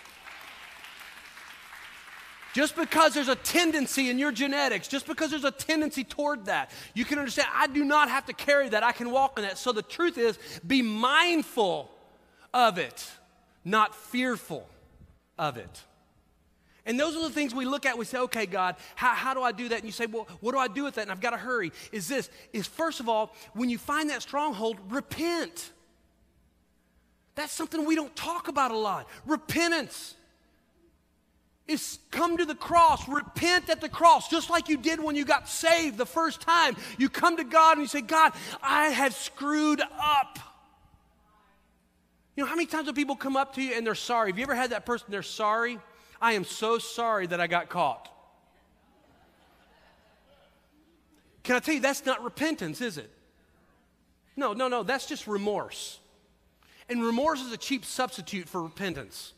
Just 2.55 2.75
because 2.75 3.13
there's 3.13 3.27
a 3.27 3.35
tendency 3.35 4.09
in 4.09 4.17
your 4.17 4.31
genetics, 4.31 4.87
just 4.87 5.05
because 5.05 5.29
there's 5.29 5.43
a 5.43 5.51
tendency 5.51 6.03
toward 6.03 6.45
that, 6.45 6.71
you 6.95 7.05
can 7.05 7.19
understand 7.19 7.47
I 7.53 7.67
do 7.67 7.85
not 7.85 8.09
have 8.09 8.25
to 8.25 8.33
carry 8.33 8.67
that. 8.69 8.81
I 8.81 8.91
can 8.91 9.11
walk 9.11 9.37
in 9.37 9.43
that. 9.43 9.59
So 9.59 9.71
the 9.71 9.83
truth 9.83 10.17
is, 10.17 10.39
be 10.65 10.81
mindful 10.81 11.91
of 12.55 12.79
it, 12.79 13.07
not 13.63 13.93
fearful 13.93 14.67
of 15.37 15.57
it. 15.57 15.83
And 16.85 16.99
those 16.99 17.15
are 17.15 17.21
the 17.21 17.29
things 17.29 17.53
we 17.53 17.65
look 17.65 17.85
at. 17.85 17.97
We 17.97 18.05
say, 18.05 18.17
okay, 18.19 18.45
God, 18.45 18.75
how, 18.95 19.13
how 19.13 19.33
do 19.33 19.41
I 19.41 19.51
do 19.51 19.69
that? 19.69 19.77
And 19.77 19.85
you 19.85 19.91
say, 19.91 20.07
well, 20.07 20.27
what 20.39 20.53
do 20.53 20.57
I 20.57 20.67
do 20.67 20.83
with 20.83 20.95
that? 20.95 21.03
And 21.03 21.11
I've 21.11 21.21
got 21.21 21.31
to 21.31 21.37
hurry. 21.37 21.71
Is 21.91 22.07
this, 22.07 22.29
is 22.53 22.65
first 22.65 22.99
of 22.99 23.07
all, 23.07 23.35
when 23.53 23.69
you 23.69 23.77
find 23.77 24.09
that 24.09 24.21
stronghold, 24.23 24.77
repent. 24.89 25.71
That's 27.35 27.53
something 27.53 27.85
we 27.85 27.95
don't 27.95 28.15
talk 28.15 28.47
about 28.47 28.71
a 28.71 28.77
lot. 28.77 29.07
Repentance 29.25 30.15
is 31.67 31.99
come 32.09 32.37
to 32.37 32.45
the 32.45 32.55
cross, 32.55 33.07
repent 33.07 33.69
at 33.69 33.79
the 33.79 33.87
cross, 33.87 34.27
just 34.27 34.49
like 34.49 34.67
you 34.67 34.77
did 34.77 35.01
when 35.01 35.15
you 35.15 35.23
got 35.23 35.47
saved 35.47 35.97
the 35.97 36.05
first 36.05 36.41
time. 36.41 36.75
You 36.97 37.09
come 37.09 37.37
to 37.37 37.43
God 37.43 37.73
and 37.73 37.81
you 37.81 37.87
say, 37.87 38.01
God, 38.01 38.33
I 38.61 38.89
have 38.89 39.13
screwed 39.13 39.81
up. 39.81 40.39
You 42.35 42.43
know, 42.43 42.49
how 42.49 42.55
many 42.55 42.65
times 42.65 42.87
do 42.87 42.93
people 42.93 43.15
come 43.15 43.37
up 43.37 43.53
to 43.55 43.61
you 43.61 43.73
and 43.75 43.85
they're 43.85 43.93
sorry? 43.93 44.31
Have 44.31 44.39
you 44.39 44.43
ever 44.43 44.55
had 44.55 44.71
that 44.71 44.85
person, 44.85 45.07
they're 45.09 45.21
sorry? 45.21 45.79
I 46.21 46.33
am 46.33 46.43
so 46.43 46.77
sorry 46.77 47.27
that 47.27 47.41
I 47.41 47.47
got 47.47 47.69
caught. 47.69 48.07
Can 51.43 51.55
I 51.55 51.59
tell 51.59 51.73
you, 51.73 51.81
that's 51.81 52.05
not 52.05 52.23
repentance, 52.23 52.81
is 52.81 52.97
it? 52.97 53.09
No, 54.35 54.53
no, 54.53 54.67
no, 54.67 54.83
that's 54.83 55.07
just 55.07 55.27
remorse. 55.27 55.99
And 56.87 57.03
remorse 57.03 57.41
is 57.41 57.51
a 57.51 57.57
cheap 57.57 57.83
substitute 57.83 58.47
for 58.47 58.61
repentance. 58.61 59.33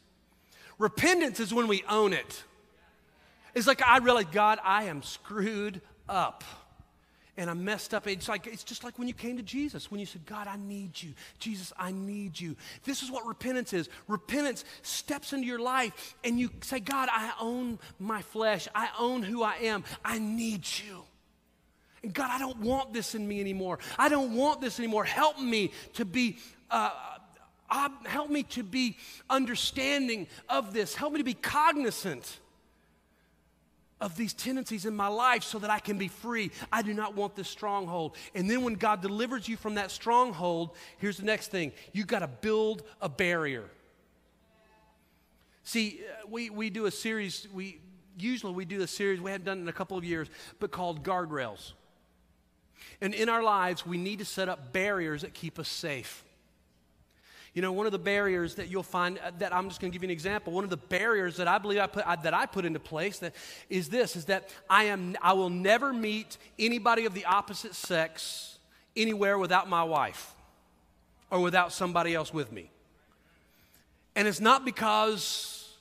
Repentance 0.78 1.39
is 1.39 1.54
when 1.54 1.67
we 1.67 1.84
own 1.89 2.13
it. 2.13 2.43
It's 3.56 3.67
like 3.67 3.82
I 3.82 4.00
realize, 4.00 4.26
God, 4.32 4.60
I 4.63 4.86
am 4.86 5.04
screwed 5.04 5.82
up 6.10 6.43
and 7.36 7.50
I'm 7.50 7.65
messed 7.65 7.93
up. 7.93 8.08
It's 8.08 8.30
like 8.30 8.48
it's 8.48 8.63
just 8.63 8.84
like 8.84 9.00
when 9.00 9.08
you 9.08 9.13
came 9.13 9.38
to 9.38 9.43
Jesus, 9.43 9.89
when 9.89 10.00
you 10.00 10.06
said, 10.06 10.26
God, 10.26 10.48
I 10.48 10.58
need 10.58 11.02
you. 11.02 11.13
Jesus, 11.39 11.74
I 11.78 11.91
need 11.91 12.39
you. 12.39 12.56
This 12.84 13.02
is 13.02 13.12
what 13.12 13.26
repentance 13.26 13.74
is. 13.74 13.89
Repentance 14.08 14.65
steps 14.84 15.34
into 15.34 15.48
your 15.48 15.60
life 15.60 16.15
and 16.24 16.39
you 16.39 16.50
say, 16.62 16.80
God, 16.80 17.10
I 17.12 17.34
own 17.41 17.80
my 18.00 18.22
flesh. 18.22 18.67
I 18.76 18.89
own 19.00 19.24
who 19.24 19.41
I 19.41 19.56
am. 19.63 19.84
I 20.06 20.19
need 20.19 20.65
you. 20.88 21.04
And 22.04 22.13
God, 22.13 22.30
I 22.30 22.38
don't 22.38 22.60
want 22.60 22.93
this 22.93 23.15
in 23.15 23.28
me 23.28 23.39
anymore. 23.39 23.80
I 23.98 24.10
don't 24.10 24.36
want 24.36 24.62
this 24.62 24.78
anymore. 24.80 25.06
Help 25.06 25.39
me 25.39 25.72
to 25.93 26.06
be. 26.06 26.38
Uh, 26.69 26.91
help 28.06 28.30
me 28.30 28.43
to 28.43 28.62
be 28.62 28.96
understanding 29.32 30.28
of 30.48 30.74
this. 30.74 30.93
Help 30.93 31.13
me 31.13 31.17
to 31.19 31.24
be 31.24 31.34
cognizant 31.34 32.39
of 34.04 34.18
these 34.18 34.34
tendencies 34.34 34.86
in 34.86 34.96
my 34.96 35.08
life 35.08 35.44
so 35.44 35.58
that 35.60 35.70
I 35.70 35.80
can 35.80 35.98
be 35.98 36.10
free. 36.10 36.52
I 36.72 36.82
do 36.82 36.94
not 36.94 37.16
want 37.16 37.36
this 37.36 37.48
stronghold. 37.48 38.18
And 38.36 38.50
then 38.50 38.62
when 38.62 38.76
God 38.76 39.02
delivers 39.02 39.48
you 39.48 39.56
from 39.56 39.76
that 39.76 39.92
stronghold, 39.92 40.76
here's 40.98 41.18
the 41.18 41.24
next 41.24 41.48
thing 41.48 41.72
you've 41.94 42.08
got 42.08 42.20
to 42.20 42.28
build 42.28 42.84
a 43.02 43.08
barrier. 43.08 43.63
See, 45.63 46.02
uh, 46.04 46.28
we, 46.30 46.50
we 46.50 46.70
do 46.70 46.86
a 46.86 46.92
series, 46.92 47.48
we 47.54 47.80
usually 48.20 48.54
we 48.54 48.66
do 48.66 48.82
a 48.82 48.88
series, 48.88 49.22
we 49.22 49.32
haven't 49.32 49.46
done 49.46 49.60
in 49.60 49.68
a 49.70 49.74
couple 49.74 49.98
of 49.98 50.04
years, 50.04 50.28
but 50.60 50.72
called 50.72 51.04
Guardrails. 51.04 51.72
And 53.00 53.13
in 53.13 53.30
our 53.30 53.42
lives, 53.42 53.86
we 53.86 53.98
need 53.98 54.20
to 54.20 54.26
set 54.26 54.50
up 54.50 54.74
barriers 54.74 55.22
that 55.22 55.34
keep 55.34 55.58
us 55.58 55.70
safe. 55.70 56.26
You 57.54 57.62
know, 57.62 57.72
one 57.72 57.86
of 57.86 57.92
the 57.92 58.00
barriers 58.00 58.56
that 58.56 58.70
you'll 58.70 58.82
find 58.82 59.20
uh, 59.20 59.32
that 59.38 59.54
I'm 59.54 59.70
just 59.70 59.80
going 59.80 59.92
to 59.92 59.96
give 59.96 60.02
you 60.02 60.08
an 60.08 60.12
example. 60.12 60.54
One 60.54 60.63
of 60.63 60.72
the 60.72 60.78
barriers 60.78 61.38
that 61.38 61.48
I 61.48 61.60
believe 61.60 61.80
I 61.80 61.88
put 61.88 62.08
I, 62.08 62.16
that 62.16 62.34
I 62.34 62.46
put 62.48 62.66
into 62.66 62.80
place 62.80 63.20
that 63.20 63.36
is 63.70 63.89
this 63.89 64.16
is 64.16 64.26
that 64.26 64.50
I 64.70 64.86
am 64.86 65.16
I 65.22 65.34
will 65.34 65.52
never 65.52 65.94
meet 65.94 66.38
anybody 66.58 67.06
of 67.06 67.13
the 67.13 67.26
opposite 67.26 67.76
sex 67.76 68.58
anywhere 68.96 69.38
without 69.38 69.70
my 69.70 69.84
wife 69.84 70.34
or 71.30 71.42
without 71.42 71.72
somebody 71.72 72.16
else 72.16 72.34
with 72.34 72.52
me. 72.52 72.72
And 74.16 74.28
it's 74.28 74.39
not 74.39 74.66
because 74.66 75.78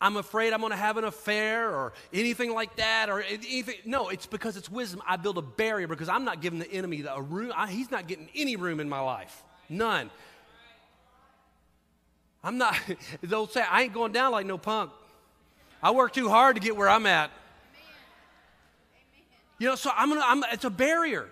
I'm 0.00 0.16
afraid 0.16 0.52
I'm 0.52 0.60
going 0.60 0.72
to 0.72 0.76
have 0.76 0.96
an 0.96 1.04
affair 1.04 1.70
or 1.70 1.92
anything 2.12 2.52
like 2.52 2.76
that 2.76 3.08
or 3.08 3.22
anything. 3.22 3.76
No, 3.84 4.08
it's 4.08 4.26
because 4.26 4.56
it's 4.56 4.70
wisdom. 4.70 5.02
I 5.06 5.16
build 5.16 5.38
a 5.38 5.42
barrier 5.42 5.86
because 5.86 6.08
I'm 6.08 6.24
not 6.24 6.40
giving 6.40 6.58
the 6.58 6.70
enemy 6.70 7.04
a 7.08 7.20
room. 7.20 7.52
I, 7.54 7.70
he's 7.70 7.90
not 7.90 8.08
getting 8.08 8.28
any 8.34 8.56
room 8.56 8.80
in 8.80 8.88
my 8.88 9.00
life. 9.00 9.44
None. 9.68 10.10
I'm 12.44 12.58
not, 12.58 12.76
the 13.22 13.36
old 13.36 13.52
say, 13.52 13.62
I 13.62 13.82
ain't 13.82 13.94
going 13.94 14.12
down 14.12 14.32
like 14.32 14.46
no 14.46 14.58
punk. 14.58 14.90
I 15.82 15.90
work 15.90 16.12
too 16.12 16.28
hard 16.28 16.56
to 16.56 16.62
get 16.62 16.76
where 16.76 16.88
I'm 16.88 17.06
at. 17.06 17.30
You 19.58 19.68
know, 19.68 19.74
so 19.74 19.90
I'm 19.94 20.08
gonna, 20.08 20.22
I'm, 20.24 20.42
it's 20.52 20.64
a 20.64 20.70
barrier. 20.70 21.28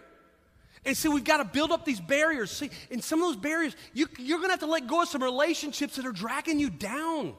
And 0.84 0.96
so 0.96 1.10
we've 1.10 1.24
got 1.24 1.38
to 1.38 1.44
build 1.44 1.72
up 1.72 1.84
these 1.84 2.00
barriers. 2.00 2.50
See, 2.50 2.70
and 2.90 3.02
some 3.02 3.20
of 3.20 3.28
those 3.28 3.36
barriers, 3.36 3.76
you, 3.92 4.06
you're 4.18 4.38
going 4.38 4.48
to 4.48 4.52
have 4.52 4.60
to 4.60 4.66
let 4.66 4.86
go 4.86 5.02
of 5.02 5.08
some 5.08 5.22
relationships 5.22 5.96
that 5.96 6.06
are 6.06 6.12
dragging 6.12 6.58
you 6.58 6.70
down. 6.70 7.34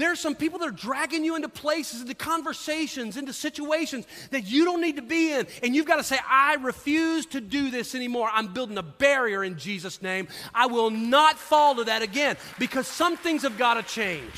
There 0.00 0.10
are 0.10 0.16
some 0.16 0.34
people 0.34 0.58
that 0.60 0.68
are 0.68 0.72
dragging 0.72 1.24
you 1.24 1.36
into 1.36 1.50
places, 1.50 2.00
into 2.00 2.14
conversations, 2.14 3.18
into 3.18 3.34
situations 3.34 4.06
that 4.30 4.46
you 4.46 4.64
don't 4.64 4.80
need 4.80 4.96
to 4.96 5.02
be 5.02 5.32
in. 5.32 5.46
And 5.62 5.74
you've 5.76 5.84
got 5.84 5.96
to 5.96 6.02
say, 6.02 6.18
I 6.26 6.54
refuse 6.54 7.26
to 7.26 7.40
do 7.40 7.70
this 7.70 7.94
anymore. 7.94 8.30
I'm 8.32 8.54
building 8.54 8.78
a 8.78 8.82
barrier 8.82 9.44
in 9.44 9.58
Jesus' 9.58 10.00
name. 10.00 10.28
I 10.54 10.68
will 10.68 10.88
not 10.88 11.38
fall 11.38 11.74
to 11.74 11.84
that 11.84 12.00
again 12.00 12.38
because 12.58 12.86
some 12.86 13.18
things 13.18 13.42
have 13.42 13.58
got 13.58 13.74
to 13.74 13.82
change. 13.82 14.32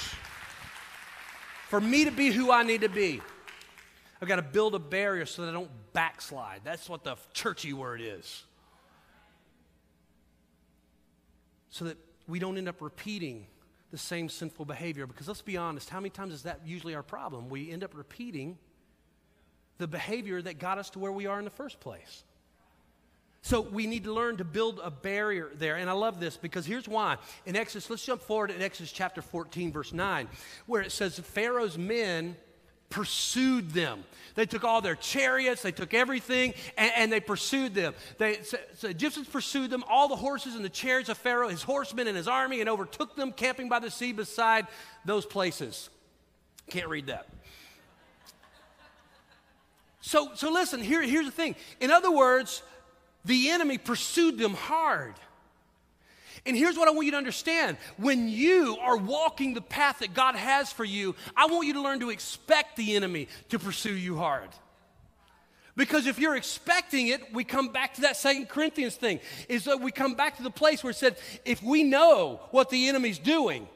For 1.68 1.80
me 1.80 2.06
to 2.06 2.10
be 2.10 2.32
who 2.32 2.50
I 2.50 2.64
need 2.64 2.80
to 2.80 2.88
be, 2.88 3.20
I've 4.20 4.26
got 4.26 4.36
to 4.36 4.42
build 4.42 4.74
a 4.74 4.80
barrier 4.80 5.26
so 5.26 5.42
that 5.42 5.50
I 5.50 5.52
don't 5.52 5.70
backslide. 5.92 6.62
That's 6.64 6.88
what 6.88 7.04
the 7.04 7.14
churchy 7.34 7.72
word 7.72 8.00
is. 8.02 8.42
So 11.70 11.84
that 11.84 11.98
we 12.26 12.40
don't 12.40 12.58
end 12.58 12.68
up 12.68 12.82
repeating 12.82 13.46
the 13.92 13.98
same 13.98 14.28
sinful 14.28 14.64
behavior. 14.64 15.06
Because 15.06 15.28
let's 15.28 15.42
be 15.42 15.56
honest, 15.56 15.90
how 15.90 16.00
many 16.00 16.10
times 16.10 16.32
is 16.34 16.42
that 16.42 16.60
usually 16.64 16.96
our 16.96 17.02
problem? 17.02 17.48
We 17.48 17.70
end 17.70 17.84
up 17.84 17.94
repeating 17.94 18.58
the 19.78 19.86
behavior 19.86 20.42
that 20.42 20.58
got 20.58 20.78
us 20.78 20.90
to 20.90 20.98
where 20.98 21.12
we 21.12 21.26
are 21.26 21.38
in 21.38 21.44
the 21.44 21.50
first 21.50 21.78
place. 21.78 22.24
So 23.42 23.60
we 23.60 23.86
need 23.86 24.04
to 24.04 24.12
learn 24.12 24.38
to 24.38 24.44
build 24.44 24.80
a 24.82 24.90
barrier 24.90 25.50
there. 25.56 25.76
And 25.76 25.90
I 25.90 25.92
love 25.92 26.20
this 26.20 26.36
because 26.36 26.64
here's 26.64 26.88
why. 26.88 27.18
In 27.44 27.54
Exodus, 27.54 27.90
let's 27.90 28.04
jump 28.04 28.22
forward 28.22 28.50
in 28.50 28.62
Exodus 28.62 28.92
chapter 28.92 29.20
14, 29.20 29.72
verse 29.72 29.92
9, 29.92 30.28
where 30.66 30.80
it 30.80 30.92
says 30.92 31.18
Pharaoh's 31.18 31.76
men 31.76 32.36
pursued 32.92 33.70
them. 33.70 34.04
They 34.34 34.46
took 34.46 34.64
all 34.64 34.80
their 34.80 34.94
chariots, 34.94 35.62
they 35.62 35.72
took 35.72 35.94
everything, 35.94 36.54
and, 36.76 36.92
and 36.94 37.12
they 37.12 37.20
pursued 37.20 37.74
them. 37.74 37.94
They, 38.18 38.42
so, 38.42 38.58
so 38.74 38.88
Egyptians 38.88 39.26
pursued 39.26 39.70
them, 39.70 39.82
all 39.88 40.08
the 40.08 40.16
horses 40.16 40.54
and 40.54 40.64
the 40.64 40.70
chariots 40.70 41.08
of 41.08 41.18
Pharaoh, 41.18 41.48
his 41.48 41.62
horsemen 41.62 42.06
and 42.06 42.16
his 42.16 42.28
army, 42.28 42.60
and 42.60 42.68
overtook 42.68 43.16
them, 43.16 43.32
camping 43.32 43.68
by 43.68 43.78
the 43.78 43.90
sea 43.90 44.12
beside 44.12 44.66
those 45.04 45.26
places. 45.26 45.90
Can't 46.70 46.88
read 46.88 47.06
that. 47.06 47.28
So, 50.00 50.32
so 50.34 50.50
listen, 50.50 50.80
here, 50.82 51.02
here's 51.02 51.26
the 51.26 51.32
thing. 51.32 51.56
In 51.80 51.90
other 51.90 52.10
words, 52.10 52.62
the 53.24 53.50
enemy 53.50 53.78
pursued 53.78 54.38
them 54.38 54.54
hard. 54.54 55.14
And 56.44 56.56
here's 56.56 56.76
what 56.76 56.88
I 56.88 56.90
want 56.90 57.04
you 57.06 57.12
to 57.12 57.18
understand 57.18 57.76
when 57.96 58.28
you 58.28 58.76
are 58.80 58.96
walking 58.96 59.54
the 59.54 59.60
path 59.60 60.00
that 60.00 60.12
God 60.12 60.34
has 60.34 60.72
for 60.72 60.84
you, 60.84 61.14
I 61.36 61.46
want 61.46 61.66
you 61.66 61.74
to 61.74 61.80
learn 61.80 62.00
to 62.00 62.10
expect 62.10 62.76
the 62.76 62.96
enemy 62.96 63.28
to 63.50 63.58
pursue 63.58 63.94
you 63.94 64.16
hard. 64.16 64.48
Because 65.76 66.06
if 66.06 66.18
you're 66.18 66.36
expecting 66.36 67.08
it, 67.08 67.32
we 67.32 67.44
come 67.44 67.68
back 67.68 67.94
to 67.94 68.02
that 68.02 68.16
Second 68.16 68.48
Corinthians 68.48 68.96
thing. 68.96 69.20
Is 69.48 69.64
that 69.64 69.80
we 69.80 69.90
come 69.90 70.14
back 70.14 70.36
to 70.36 70.42
the 70.42 70.50
place 70.50 70.82
where 70.82 70.90
it 70.90 70.96
said, 70.96 71.16
if 71.44 71.62
we 71.62 71.82
know 71.82 72.40
what 72.50 72.70
the 72.70 72.88
enemy's 72.88 73.18
doing, 73.18 73.68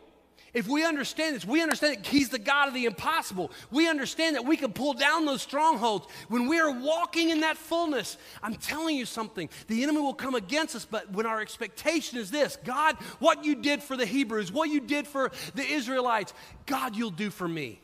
If 0.57 0.69
we 0.69 0.87
understand 0.87 1.37
this, 1.37 1.45
we 1.45 1.61
understand 1.61 1.99
that 1.99 2.07
He's 2.07 2.31
the 2.31 2.39
God 2.39 2.69
of 2.69 2.73
the 2.73 2.87
impossible. 2.87 3.51
We 3.71 3.91
understand 3.91 4.37
that 4.37 4.47
we 4.47 4.57
can 4.57 4.73
pull 4.73 4.95
down 4.95 5.27
those 5.27 5.43
strongholds. 5.43 6.07
When 6.29 6.49
we 6.49 6.59
are 6.59 6.71
walking 6.71 7.29
in 7.29 7.41
that 7.41 7.59
fullness, 7.59 8.17
I'm 8.43 8.55
telling 8.55 8.97
you 8.97 9.05
something, 9.05 9.51
the 9.67 9.83
enemy 9.83 10.01
will 10.01 10.15
come 10.15 10.35
against 10.35 10.75
us, 10.75 10.87
but 10.87 11.13
when 11.13 11.27
our 11.27 11.43
expectation 11.43 12.17
is 12.17 12.31
this 12.31 12.57
God, 12.65 12.97
what 13.19 13.45
you 13.45 13.55
did 13.55 13.83
for 13.83 13.99
the 13.99 14.07
Hebrews, 14.07 14.51
what 14.51 14.71
you 14.71 14.81
did 14.81 15.07
for 15.07 15.31
the 15.55 15.63
Israelites, 15.63 16.33
God, 16.65 16.97
you'll 16.97 17.11
do 17.11 17.29
for 17.29 17.47
me. 17.47 17.79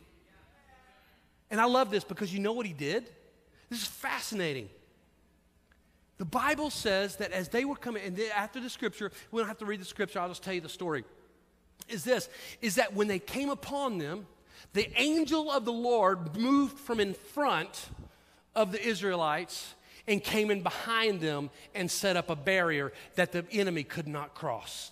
And 1.51 1.61
I 1.61 1.67
love 1.67 1.91
this 1.91 2.05
because 2.05 2.33
you 2.33 2.41
know 2.41 2.55
what 2.55 2.65
He 2.65 2.73
did? 2.73 3.11
This 3.69 3.83
is 3.83 3.87
fascinating. 3.87 4.71
The 6.17 6.25
Bible 6.25 6.71
says 6.71 7.17
that 7.17 7.33
as 7.33 7.51
they 7.51 7.67
were 7.67 7.77
coming, 7.77 8.03
and 8.03 8.19
after 8.35 8.61
the 8.61 8.71
scripture, 8.71 9.13
we 9.31 9.41
don't 9.43 9.49
have 9.49 9.59
to 9.59 9.67
read 9.67 9.83
the 9.83 9.85
scripture, 9.85 10.21
I'll 10.21 10.29
just 10.29 10.43
tell 10.43 10.55
you 10.55 10.63
the 10.63 10.71
story 10.71 11.05
is 11.89 12.05
this 12.05 12.29
is 12.61 12.77
that 12.77 12.95
when 12.95 13.09
they 13.09 13.19
came 13.19 13.51
upon 13.51 13.99
them, 13.99 14.27
the 14.73 14.89
angel 15.01 15.51
of 15.51 15.65
the 15.65 15.73
Lord 15.73 16.37
moved 16.37 16.79
from 16.79 17.01
in 17.01 17.15
front 17.15 17.89
of 18.55 18.73
the 18.73 18.83
Israelites 18.83 19.75
and 20.07 20.23
came 20.23 20.51
in 20.51 20.63
behind 20.63 21.21
them 21.21 21.51
and 21.75 21.91
set 21.91 22.17
up 22.17 22.31
a 22.31 22.37
barrier 22.37 22.93
that 23.15 23.33
the 23.33 23.45
enemy 23.53 23.85
could 23.85 24.09
not 24.09 24.35
cross. 24.35 24.91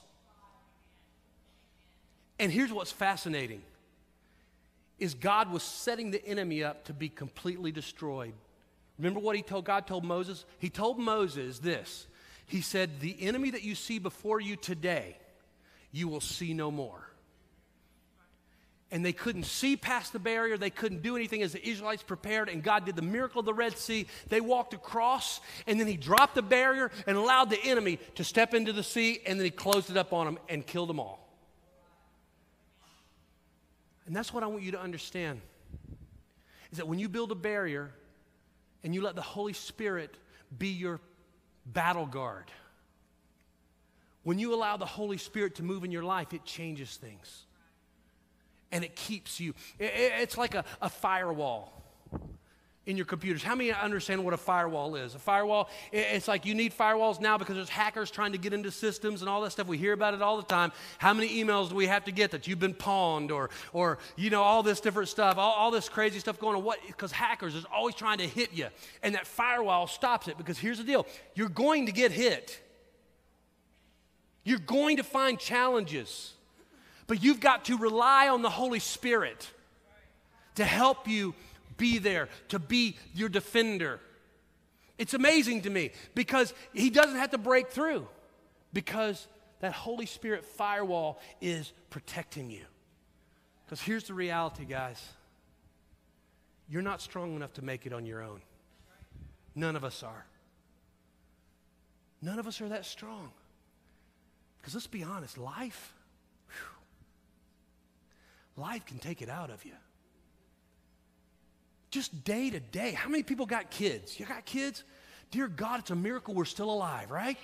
And 2.38 2.50
here's 2.50 2.72
what's 2.72 2.92
fascinating 2.92 3.62
is 4.98 5.14
God 5.14 5.50
was 5.50 5.62
setting 5.62 6.11
the 6.11 6.24
enemy 6.26 6.62
up 6.62 6.85
to 6.85 6.92
be 6.92 7.09
completely 7.09 7.72
destroyed. 7.72 8.35
Remember 8.98 9.20
what 9.20 9.35
he 9.35 9.42
told 9.42 9.64
God 9.64 9.87
told 9.87 10.05
Moses? 10.05 10.44
He 10.59 10.68
told 10.68 10.98
Moses 10.98 11.59
this. 11.59 12.07
He 12.46 12.61
said, 12.61 13.00
"The 13.00 13.16
enemy 13.22 13.50
that 13.50 13.62
you 13.62 13.74
see 13.74 13.98
before 13.98 14.40
you 14.40 14.57
today, 14.57 15.16
you 15.92 16.09
will 16.09 16.20
see 16.20 16.55
no 16.55 16.70
more. 16.70 17.07
And 18.92 19.05
they 19.05 19.12
couldn't 19.12 19.44
see 19.44 19.76
past 19.76 20.12
the 20.12 20.18
barrier. 20.18 20.59
They 20.59 20.70
couldn't 20.70 21.03
do 21.03 21.14
anything 21.14 21.42
as 21.42 21.53
the 21.53 21.64
Israelites 21.64 22.03
prepared. 22.03 22.48
And 22.48 22.61
God 22.61 22.85
did 22.85 22.96
the 22.96 23.03
miracle 23.03 23.38
of 23.38 23.46
the 23.46 23.55
Red 23.55 23.79
Sea. 23.79 24.07
They 24.29 24.40
walked 24.40 24.74
across, 24.74 25.40
and 25.68 25.79
then 25.79 25.87
He 25.87 25.96
dropped 25.96 26.35
the 26.35 26.42
barrier 26.42 26.90
and 27.07 27.16
allowed 27.16 27.50
the 27.50 27.62
enemy 27.62 28.00
to 28.16 28.24
step 28.24 28.53
into 28.53 28.72
the 28.72 28.83
sea. 28.83 29.20
And 29.24 29.38
then 29.38 29.44
He 29.44 29.50
closed 29.50 29.90
it 29.90 29.96
up 29.96 30.12
on 30.12 30.26
them 30.26 30.38
and 30.48 30.66
killed 30.66 30.88
them 30.88 30.98
all. 30.98 31.29
And 34.07 34.16
that's 34.16 34.35
what 34.35 34.42
I 34.42 34.48
want 34.48 34.64
you 34.64 34.72
to 34.72 34.81
understand 34.81 35.40
is 36.72 36.79
that 36.79 36.87
when 36.88 36.98
you 36.98 37.09
build 37.09 37.31
a 37.33 37.37
barrier 37.37 37.92
and 38.83 38.94
you 38.94 39.03
let 39.03 39.14
the 39.14 39.22
Holy 39.22 39.53
Spirit 39.53 40.16
be 40.57 40.68
your 40.68 41.00
battle 41.66 42.07
guard, 42.07 42.46
when 44.23 44.39
you 44.39 44.55
allow 44.55 44.77
the 44.77 44.87
Holy 44.87 45.17
Spirit 45.17 45.57
to 45.57 45.63
move 45.63 45.85
in 45.85 45.91
your 45.91 46.05
life, 46.05 46.33
it 46.33 46.45
changes 46.45 46.97
things. 46.97 47.45
And 48.73 48.85
it 48.85 48.95
keeps 48.95 49.41
you. 49.41 49.55
It's 49.79 50.39
like 50.39 50.55
a, 50.55 50.65
a 50.81 50.89
firewall 50.89 51.81
in 52.87 52.97
your 52.97 53.07
computers. 53.07 53.43
How 53.43 53.55
many 53.55 53.73
understand 53.73 54.25
what 54.25 54.35
a 54.35 54.39
firewall 54.39 54.97
is? 54.97 55.15
A 55.15 55.19
firewall, 55.19 55.69
it's 55.93 56.29
like 56.29 56.45
you 56.47 56.55
need 56.55 56.77
firewalls 56.77 57.21
now 57.21 57.37
because 57.37 57.57
there's 57.57 57.69
hackers 57.69 58.11
trying 58.11 58.33
to 58.33 58.39
get 58.39 58.53
into 58.53 58.71
systems 58.71 59.21
and 59.21 59.29
all 59.29 59.43
that 59.43 59.53
stuff. 59.53 59.67
We 59.67 59.79
hear 59.79 59.93
about 59.93 60.15
it 60.15 60.23
all 60.23 60.37
the 60.37 60.43
time. 60.43 60.73
How 60.99 61.13
many 61.13 61.43
emails 61.43 61.69
do 61.69 61.75
we 61.75 61.87
have 61.87 62.05
to 62.05 62.13
get 62.13 62.31
that 62.33 62.47
you've 62.47 62.59
been 62.59 62.75
pawned 62.75 63.31
or, 63.31 63.51
or 63.73 63.99
you 64.17 64.31
know, 64.31 64.43
all 64.43 64.63
this 64.63 64.81
different 64.81 65.09
stuff, 65.09 65.39
all, 65.39 65.53
all 65.53 65.71
this 65.71 65.89
crazy 65.89 66.19
stuff 66.19 66.39
going 66.39 66.57
on? 66.57 66.65
What? 66.65 66.79
Because 66.87 67.13
hackers 67.13 67.55
is 67.55 67.65
always 67.73 67.95
trying 67.95 68.19
to 68.19 68.27
hit 68.27 68.53
you. 68.53 68.69
And 69.03 69.15
that 69.15 69.27
firewall 69.27 69.87
stops 69.87 70.29
it 70.29 70.37
because 70.39 70.59
here's 70.59 70.79
the 70.79 70.85
deal 70.85 71.07
you're 71.35 71.49
going 71.49 71.87
to 71.87 71.93
get 71.93 72.13
hit. 72.13 72.61
You're 74.44 74.59
going 74.59 74.96
to 74.96 75.03
find 75.03 75.38
challenges, 75.38 76.33
but 77.07 77.22
you've 77.22 77.40
got 77.40 77.66
to 77.66 77.76
rely 77.76 78.29
on 78.29 78.42
the 78.42 78.50
Holy 78.50 78.79
Spirit 78.79 79.50
to 80.55 80.64
help 80.64 81.07
you 81.09 81.35
be 81.76 81.98
there, 81.98 82.29
to 82.48 82.59
be 82.59 82.96
your 83.14 83.29
defender. 83.29 84.00
It's 84.98 85.14
amazing 85.14 85.62
to 85.62 85.70
me 85.70 85.92
because 86.14 86.53
he 86.72 86.90
doesn't 86.90 87.16
have 87.16 87.31
to 87.31 87.38
break 87.38 87.70
through 87.70 88.07
because 88.72 89.26
that 89.61 89.72
Holy 89.72 90.07
Spirit 90.07 90.44
firewall 90.44 91.20
is 91.40 91.72
protecting 91.90 92.50
you. 92.50 92.64
Because 93.64 93.81
here's 93.81 94.05
the 94.05 94.14
reality, 94.14 94.64
guys 94.64 95.00
you're 96.68 96.83
not 96.83 97.03
strong 97.03 97.35
enough 97.35 97.53
to 97.55 97.62
make 97.62 97.85
it 97.85 97.92
on 97.92 98.07
your 98.07 98.22
own. 98.22 98.40
None 99.57 99.74
of 99.74 99.85
us 99.85 100.05
are. 100.05 100.24
None 102.22 102.38
of 102.38 102.46
us 102.46 102.61
are 102.61 102.68
that 102.68 102.87
strong. 102.87 103.33
Because 104.61 104.75
let's 104.75 104.87
be 104.87 105.03
honest, 105.03 105.38
life, 105.38 105.94
whew, 108.57 108.62
life 108.62 108.85
can 108.87 108.99
take 108.99 109.23
it 109.23 109.29
out 109.29 109.51
of 109.51 109.64
you. 109.64 109.73
Just 111.90 112.25
day 112.25 112.51
to 112.51 112.61
day. 112.61 112.92
How 112.92 113.09
many 113.09 113.23
people 113.23 113.46
got 113.46 113.70
kids? 113.70 114.20
You 114.20 114.27
got 114.27 114.44
kids? 114.44 114.85
Dear 115.31 115.49
God, 115.49 115.81
it's 115.81 115.90
a 115.90 115.96
miracle 115.96 116.35
we're 116.35 116.44
still 116.44 116.70
alive, 116.70 117.11
right? 117.11 117.38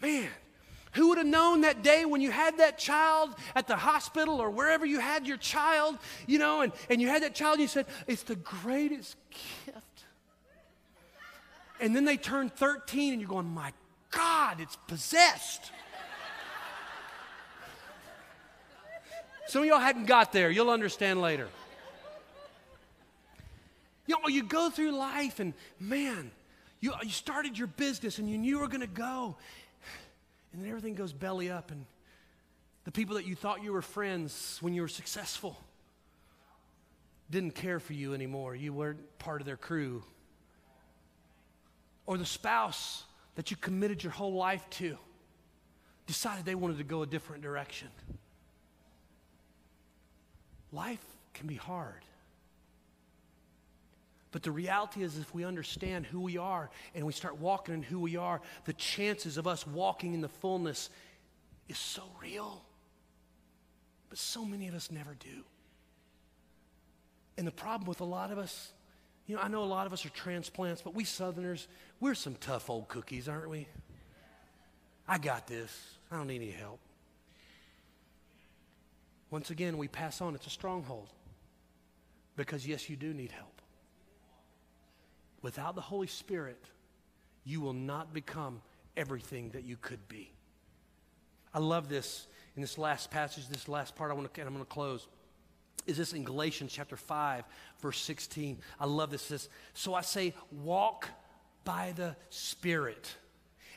Man, 0.00 0.28
who 0.92 1.08
would 1.10 1.18
have 1.18 1.26
known 1.26 1.60
that 1.60 1.82
day 1.82 2.04
when 2.04 2.20
you 2.20 2.30
had 2.30 2.58
that 2.58 2.78
child 2.78 3.34
at 3.54 3.68
the 3.68 3.76
hospital 3.76 4.40
or 4.40 4.50
wherever 4.50 4.84
you 4.84 4.98
had 4.98 5.26
your 5.26 5.36
child, 5.36 5.98
you 6.26 6.38
know, 6.38 6.62
and, 6.62 6.72
and 6.88 7.00
you 7.00 7.08
had 7.08 7.22
that 7.22 7.34
child 7.34 7.54
and 7.54 7.62
you 7.62 7.68
said, 7.68 7.86
It's 8.06 8.22
the 8.22 8.36
greatest 8.36 9.16
gift. 9.66 10.04
And 11.80 11.94
then 11.94 12.04
they 12.04 12.16
turned 12.16 12.54
13 12.54 13.12
and 13.12 13.20
you're 13.20 13.28
going, 13.28 13.46
My 13.46 13.72
God, 14.10 14.60
it's 14.60 14.76
possessed. 14.86 15.70
Some 19.46 19.62
of 19.62 19.68
y'all 19.68 19.78
hadn't 19.78 20.06
got 20.06 20.32
there. 20.32 20.50
You'll 20.50 20.70
understand 20.70 21.20
later. 21.20 21.48
You 24.06 24.16
know, 24.20 24.28
you 24.28 24.42
go 24.42 24.70
through 24.70 24.92
life 24.92 25.40
and 25.40 25.54
man, 25.78 26.30
you, 26.80 26.92
you 27.02 27.10
started 27.10 27.58
your 27.58 27.66
business 27.66 28.18
and 28.18 28.28
you 28.28 28.38
knew 28.38 28.48
you 28.48 28.58
were 28.58 28.68
going 28.68 28.80
to 28.80 28.86
go. 28.86 29.36
And 30.52 30.62
then 30.62 30.68
everything 30.68 30.94
goes 30.94 31.12
belly 31.12 31.48
up, 31.48 31.70
and 31.70 31.84
the 32.84 32.90
people 32.90 33.14
that 33.16 33.24
you 33.24 33.36
thought 33.36 33.62
you 33.62 33.72
were 33.72 33.82
friends 33.82 34.58
when 34.60 34.74
you 34.74 34.82
were 34.82 34.88
successful 34.88 35.56
didn't 37.30 37.54
care 37.54 37.78
for 37.78 37.92
you 37.92 38.14
anymore. 38.14 38.56
You 38.56 38.72
weren't 38.72 39.18
part 39.20 39.40
of 39.40 39.46
their 39.46 39.56
crew. 39.56 40.02
Or 42.06 42.18
the 42.18 42.26
spouse 42.26 43.04
that 43.36 43.50
you 43.50 43.56
committed 43.56 44.02
your 44.02 44.12
whole 44.12 44.34
life 44.34 44.68
to 44.70 44.96
decided 46.06 46.44
they 46.44 46.56
wanted 46.56 46.78
to 46.78 46.84
go 46.84 47.02
a 47.02 47.06
different 47.06 47.40
direction. 47.40 47.86
Life 50.72 51.04
can 51.34 51.46
be 51.46 51.54
hard. 51.54 52.04
But 54.32 54.42
the 54.42 54.50
reality 54.50 55.02
is, 55.02 55.18
if 55.18 55.34
we 55.34 55.44
understand 55.44 56.06
who 56.06 56.20
we 56.20 56.36
are 56.36 56.70
and 56.94 57.04
we 57.04 57.12
start 57.12 57.38
walking 57.38 57.74
in 57.74 57.82
who 57.82 58.00
we 58.00 58.16
are, 58.16 58.40
the 58.64 58.72
chances 58.72 59.36
of 59.36 59.46
us 59.46 59.66
walking 59.66 60.14
in 60.14 60.20
the 60.20 60.28
fullness 60.28 60.90
is 61.68 61.78
so 61.78 62.02
real. 62.20 62.62
But 64.08 64.18
so 64.18 64.44
many 64.44 64.68
of 64.68 64.74
us 64.74 64.90
never 64.90 65.14
do. 65.14 65.44
And 67.36 67.46
the 67.46 67.52
problem 67.52 67.88
with 67.88 68.00
a 68.00 68.04
lot 68.04 68.30
of 68.30 68.38
us 68.38 68.72
you 69.30 69.36
know, 69.36 69.42
I 69.42 69.46
know 69.46 69.62
a 69.62 69.64
lot 69.64 69.86
of 69.86 69.92
us 69.92 70.04
are 70.04 70.10
transplants, 70.10 70.82
but 70.82 70.92
we 70.92 71.04
Southerners, 71.04 71.68
we're 72.00 72.16
some 72.16 72.34
tough 72.34 72.68
old 72.68 72.88
cookies, 72.88 73.28
aren't 73.28 73.48
we? 73.48 73.68
I 75.06 75.18
got 75.18 75.46
this. 75.46 75.72
I 76.10 76.16
don't 76.16 76.26
need 76.26 76.42
any 76.42 76.50
help. 76.50 76.80
Once 79.30 79.50
again, 79.50 79.78
we 79.78 79.86
pass 79.86 80.20
on. 80.20 80.34
It's 80.34 80.48
a 80.48 80.50
stronghold. 80.50 81.10
Because, 82.34 82.66
yes, 82.66 82.90
you 82.90 82.96
do 82.96 83.14
need 83.14 83.30
help. 83.30 83.62
Without 85.42 85.76
the 85.76 85.80
Holy 85.80 86.08
Spirit, 86.08 86.64
you 87.44 87.60
will 87.60 87.72
not 87.72 88.12
become 88.12 88.60
everything 88.96 89.50
that 89.50 89.62
you 89.62 89.76
could 89.80 90.08
be. 90.08 90.32
I 91.54 91.60
love 91.60 91.88
this 91.88 92.26
in 92.56 92.62
this 92.62 92.78
last 92.78 93.12
passage, 93.12 93.46
this 93.46 93.68
last 93.68 93.94
part 93.94 94.10
I 94.10 94.14
want 94.14 94.34
to, 94.34 94.40
and 94.40 94.48
I'm 94.48 94.54
going 94.54 94.66
to 94.66 94.72
close 94.72 95.06
is 95.86 95.96
this 95.96 96.12
in 96.12 96.24
Galatians 96.24 96.72
chapter 96.72 96.96
5, 96.96 97.44
verse 97.80 97.98
16. 98.00 98.58
I 98.78 98.86
love 98.86 99.10
this. 99.10 99.28
this. 99.28 99.48
So 99.74 99.94
I 99.94 100.00
say, 100.02 100.34
walk 100.50 101.08
by 101.64 101.92
the 101.96 102.16
Spirit, 102.30 103.14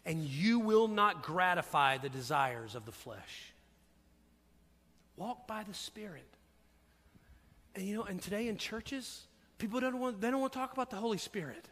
and 0.06 0.24
you 0.24 0.60
will 0.60 0.88
not 0.88 1.24
gratify 1.24 1.98
the 1.98 2.10
desires 2.10 2.76
of 2.76 2.86
the 2.86 2.92
flesh. 2.92 3.54
Walk 5.16 5.48
by 5.48 5.64
the 5.64 5.74
Spirit. 5.74 6.28
And 7.76 7.86
you 7.86 7.96
know, 7.96 8.04
and 8.04 8.22
today 8.22 8.48
in 8.48 8.58
churches, 8.58 9.28
people 9.58 9.80
don't 9.80 10.00
want, 10.00 10.22
they 10.22 10.30
don't 10.30 10.42
want 10.42 10.54
to 10.54 10.60
talk 10.60 10.74
about 10.74 10.90
the 10.90 10.96
Holy 10.96 11.18
Spirit. 11.18 11.68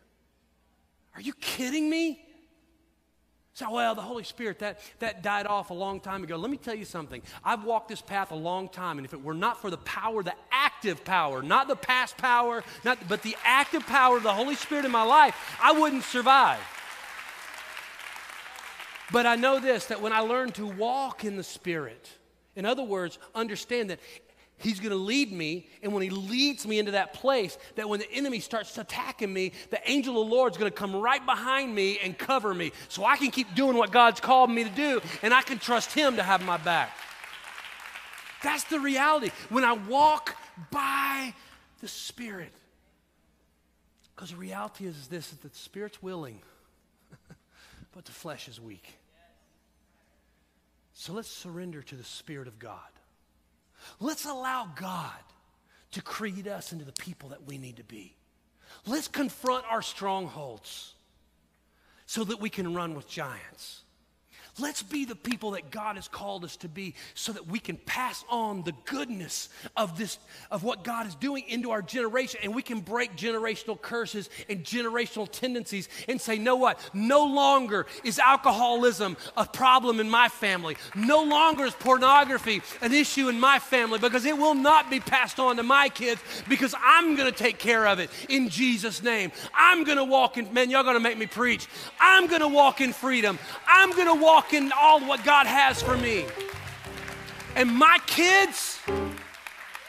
Are 1.15 1.21
you 1.21 1.33
kidding 1.33 1.89
me? 1.89 2.25
So, 3.53 3.69
well, 3.69 3.95
the 3.95 4.01
Holy 4.01 4.23
Spirit, 4.23 4.59
that, 4.59 4.79
that 4.99 5.23
died 5.23 5.45
off 5.45 5.71
a 5.71 5.73
long 5.73 5.99
time 5.99 6.23
ago. 6.23 6.37
Let 6.37 6.49
me 6.49 6.57
tell 6.57 6.73
you 6.73 6.85
something. 6.85 7.21
I've 7.43 7.65
walked 7.65 7.89
this 7.89 8.01
path 8.01 8.31
a 8.31 8.35
long 8.35 8.69
time, 8.69 8.97
and 8.97 9.05
if 9.05 9.13
it 9.13 9.21
were 9.21 9.33
not 9.33 9.61
for 9.61 9.69
the 9.69 9.77
power, 9.79 10.23
the 10.23 10.35
active 10.51 11.03
power, 11.03 11.43
not 11.43 11.67
the 11.67 11.75
past 11.75 12.17
power, 12.17 12.63
not, 12.85 12.97
but 13.09 13.21
the 13.23 13.35
active 13.43 13.85
power 13.85 14.17
of 14.17 14.23
the 14.23 14.33
Holy 14.33 14.55
Spirit 14.55 14.85
in 14.85 14.91
my 14.91 15.03
life, 15.03 15.35
I 15.61 15.73
wouldn't 15.73 16.03
survive. 16.03 16.61
But 19.11 19.25
I 19.25 19.35
know 19.35 19.59
this 19.59 19.87
that 19.87 20.01
when 20.01 20.13
I 20.13 20.21
learn 20.21 20.51
to 20.51 20.65
walk 20.65 21.25
in 21.25 21.35
the 21.35 21.43
Spirit 21.43 22.09
In 22.55 22.65
other 22.65 22.83
words, 22.83 23.17
understand 23.33 23.89
that 23.89 23.99
He's 24.61 24.79
going 24.79 24.91
to 24.91 24.95
lead 24.95 25.31
me, 25.31 25.67
and 25.81 25.93
when 25.93 26.03
He 26.03 26.09
leads 26.09 26.65
me 26.65 26.79
into 26.79 26.91
that 26.91 27.13
place, 27.13 27.57
that 27.75 27.89
when 27.89 27.99
the 27.99 28.11
enemy 28.11 28.39
starts 28.39 28.77
attacking 28.77 29.31
me, 29.31 29.51
the 29.69 29.79
angel 29.89 30.21
of 30.21 30.27
the 30.27 30.33
Lord 30.33 30.53
is 30.53 30.57
going 30.57 30.71
to 30.71 30.77
come 30.77 30.95
right 30.95 31.25
behind 31.25 31.73
me 31.73 31.99
and 31.99 32.17
cover 32.17 32.53
me 32.53 32.71
so 32.87 33.05
I 33.05 33.17
can 33.17 33.31
keep 33.31 33.53
doing 33.55 33.77
what 33.77 33.91
God's 33.91 34.19
called 34.19 34.49
me 34.49 34.63
to 34.63 34.69
do, 34.69 35.01
and 35.21 35.33
I 35.33 35.41
can 35.41 35.59
trust 35.59 35.93
Him 35.93 36.15
to 36.17 36.23
have 36.23 36.45
my 36.45 36.57
back. 36.57 36.91
That's 38.43 38.63
the 38.65 38.79
reality. 38.79 39.31
When 39.49 39.63
I 39.63 39.73
walk 39.73 40.35
by 40.71 41.33
the 41.79 41.87
Spirit, 41.87 42.51
because 44.15 44.31
the 44.31 44.37
reality 44.37 44.85
is 44.85 45.07
this 45.07 45.29
that 45.29 45.41
the 45.41 45.57
Spirit's 45.57 46.01
willing, 46.01 46.41
but 47.93 48.05
the 48.05 48.11
flesh 48.11 48.47
is 48.47 48.59
weak. 48.59 48.97
So 50.93 51.13
let's 51.13 51.31
surrender 51.31 51.81
to 51.81 51.95
the 51.95 52.03
Spirit 52.03 52.47
of 52.47 52.59
God. 52.59 52.77
Let's 53.99 54.25
allow 54.25 54.69
God 54.75 55.11
to 55.91 56.01
create 56.01 56.47
us 56.47 56.71
into 56.71 56.85
the 56.85 56.93
people 56.93 57.29
that 57.29 57.45
we 57.45 57.57
need 57.57 57.77
to 57.77 57.83
be. 57.83 58.15
Let's 58.85 59.07
confront 59.07 59.65
our 59.69 59.81
strongholds 59.81 60.93
so 62.05 62.23
that 62.23 62.39
we 62.39 62.49
can 62.49 62.73
run 62.73 62.95
with 62.95 63.07
giants. 63.07 63.81
Let's 64.59 64.83
be 64.83 65.05
the 65.05 65.15
people 65.15 65.51
that 65.51 65.71
God 65.71 65.95
has 65.95 66.09
called 66.09 66.43
us 66.43 66.57
to 66.57 66.67
be 66.67 66.93
so 67.13 67.31
that 67.31 67.47
we 67.47 67.57
can 67.57 67.77
pass 67.77 68.25
on 68.29 68.63
the 68.63 68.73
goodness 68.83 69.47
of 69.77 69.97
this 69.97 70.19
of 70.49 70.63
what 70.63 70.83
God 70.83 71.07
is 71.07 71.15
doing 71.15 71.45
into 71.47 71.71
our 71.71 71.81
generation 71.81 72.41
and 72.43 72.53
we 72.53 72.61
can 72.61 72.81
break 72.81 73.15
generational 73.15 73.81
curses 73.81 74.29
and 74.49 74.63
generational 74.65 75.29
tendencies 75.31 75.87
and 76.09 76.19
say, 76.19 76.37
"Know 76.37 76.57
what? 76.57 76.79
No 76.93 77.25
longer 77.25 77.85
is 78.03 78.19
alcoholism 78.19 79.15
a 79.37 79.45
problem 79.45 80.01
in 80.01 80.09
my 80.09 80.27
family. 80.27 80.75
No 80.95 81.23
longer 81.23 81.63
is 81.63 81.73
pornography 81.73 82.61
an 82.81 82.93
issue 82.93 83.29
in 83.29 83.39
my 83.39 83.57
family 83.57 83.99
because 83.99 84.25
it 84.25 84.37
will 84.37 84.55
not 84.55 84.89
be 84.89 84.99
passed 84.99 85.39
on 85.39 85.55
to 85.57 85.63
my 85.63 85.87
kids 85.87 86.21
because 86.49 86.75
I'm 86.83 87.15
going 87.15 87.31
to 87.31 87.37
take 87.37 87.57
care 87.57 87.87
of 87.87 87.99
it 87.99 88.09
in 88.27 88.49
Jesus 88.49 89.01
name. 89.01 89.31
I'm 89.53 89.85
going 89.85 89.97
to 89.97 90.03
walk 90.03 90.37
in 90.37 90.53
man, 90.53 90.69
y'all 90.69 90.83
going 90.83 90.95
to 90.95 90.99
make 90.99 91.17
me 91.17 91.25
preach. 91.25 91.67
I'm 92.01 92.27
going 92.27 92.41
to 92.41 92.49
walk 92.49 92.81
in 92.81 92.91
freedom. 92.91 93.39
I'm 93.65 93.91
going 93.91 94.07
to 94.07 94.21
walk 94.21 94.40
walk 94.41 94.53
in 94.53 94.71
all 94.75 94.99
what 95.01 95.23
God 95.23 95.45
has 95.45 95.83
for 95.83 95.95
me. 95.95 96.25
And 97.55 97.69
my 97.69 97.99
kids 98.07 98.79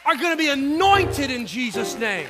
are 0.05 0.15
to 0.33 0.37
be 0.37 0.51
anointed 0.51 1.31
in 1.31 1.47
Jesus' 1.47 1.97
name. 1.97 2.29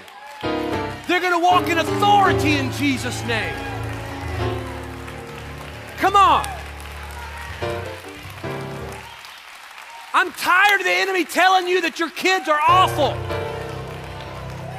They're 1.09 1.20
to 1.33 1.41
walk 1.41 1.68
in 1.68 1.79
authority 1.79 2.53
in 2.53 2.70
Jesus' 2.73 3.25
name. 3.27 3.55
Come 5.97 6.14
on. 6.14 6.47
I'm 10.14 10.31
tired 10.33 10.81
of 10.81 10.87
the 10.87 10.93
enemy 10.93 11.25
telling 11.25 11.66
you 11.66 11.81
that 11.81 11.99
your 11.99 12.11
kids 12.11 12.49
are 12.49 12.61
awful. 12.68 13.14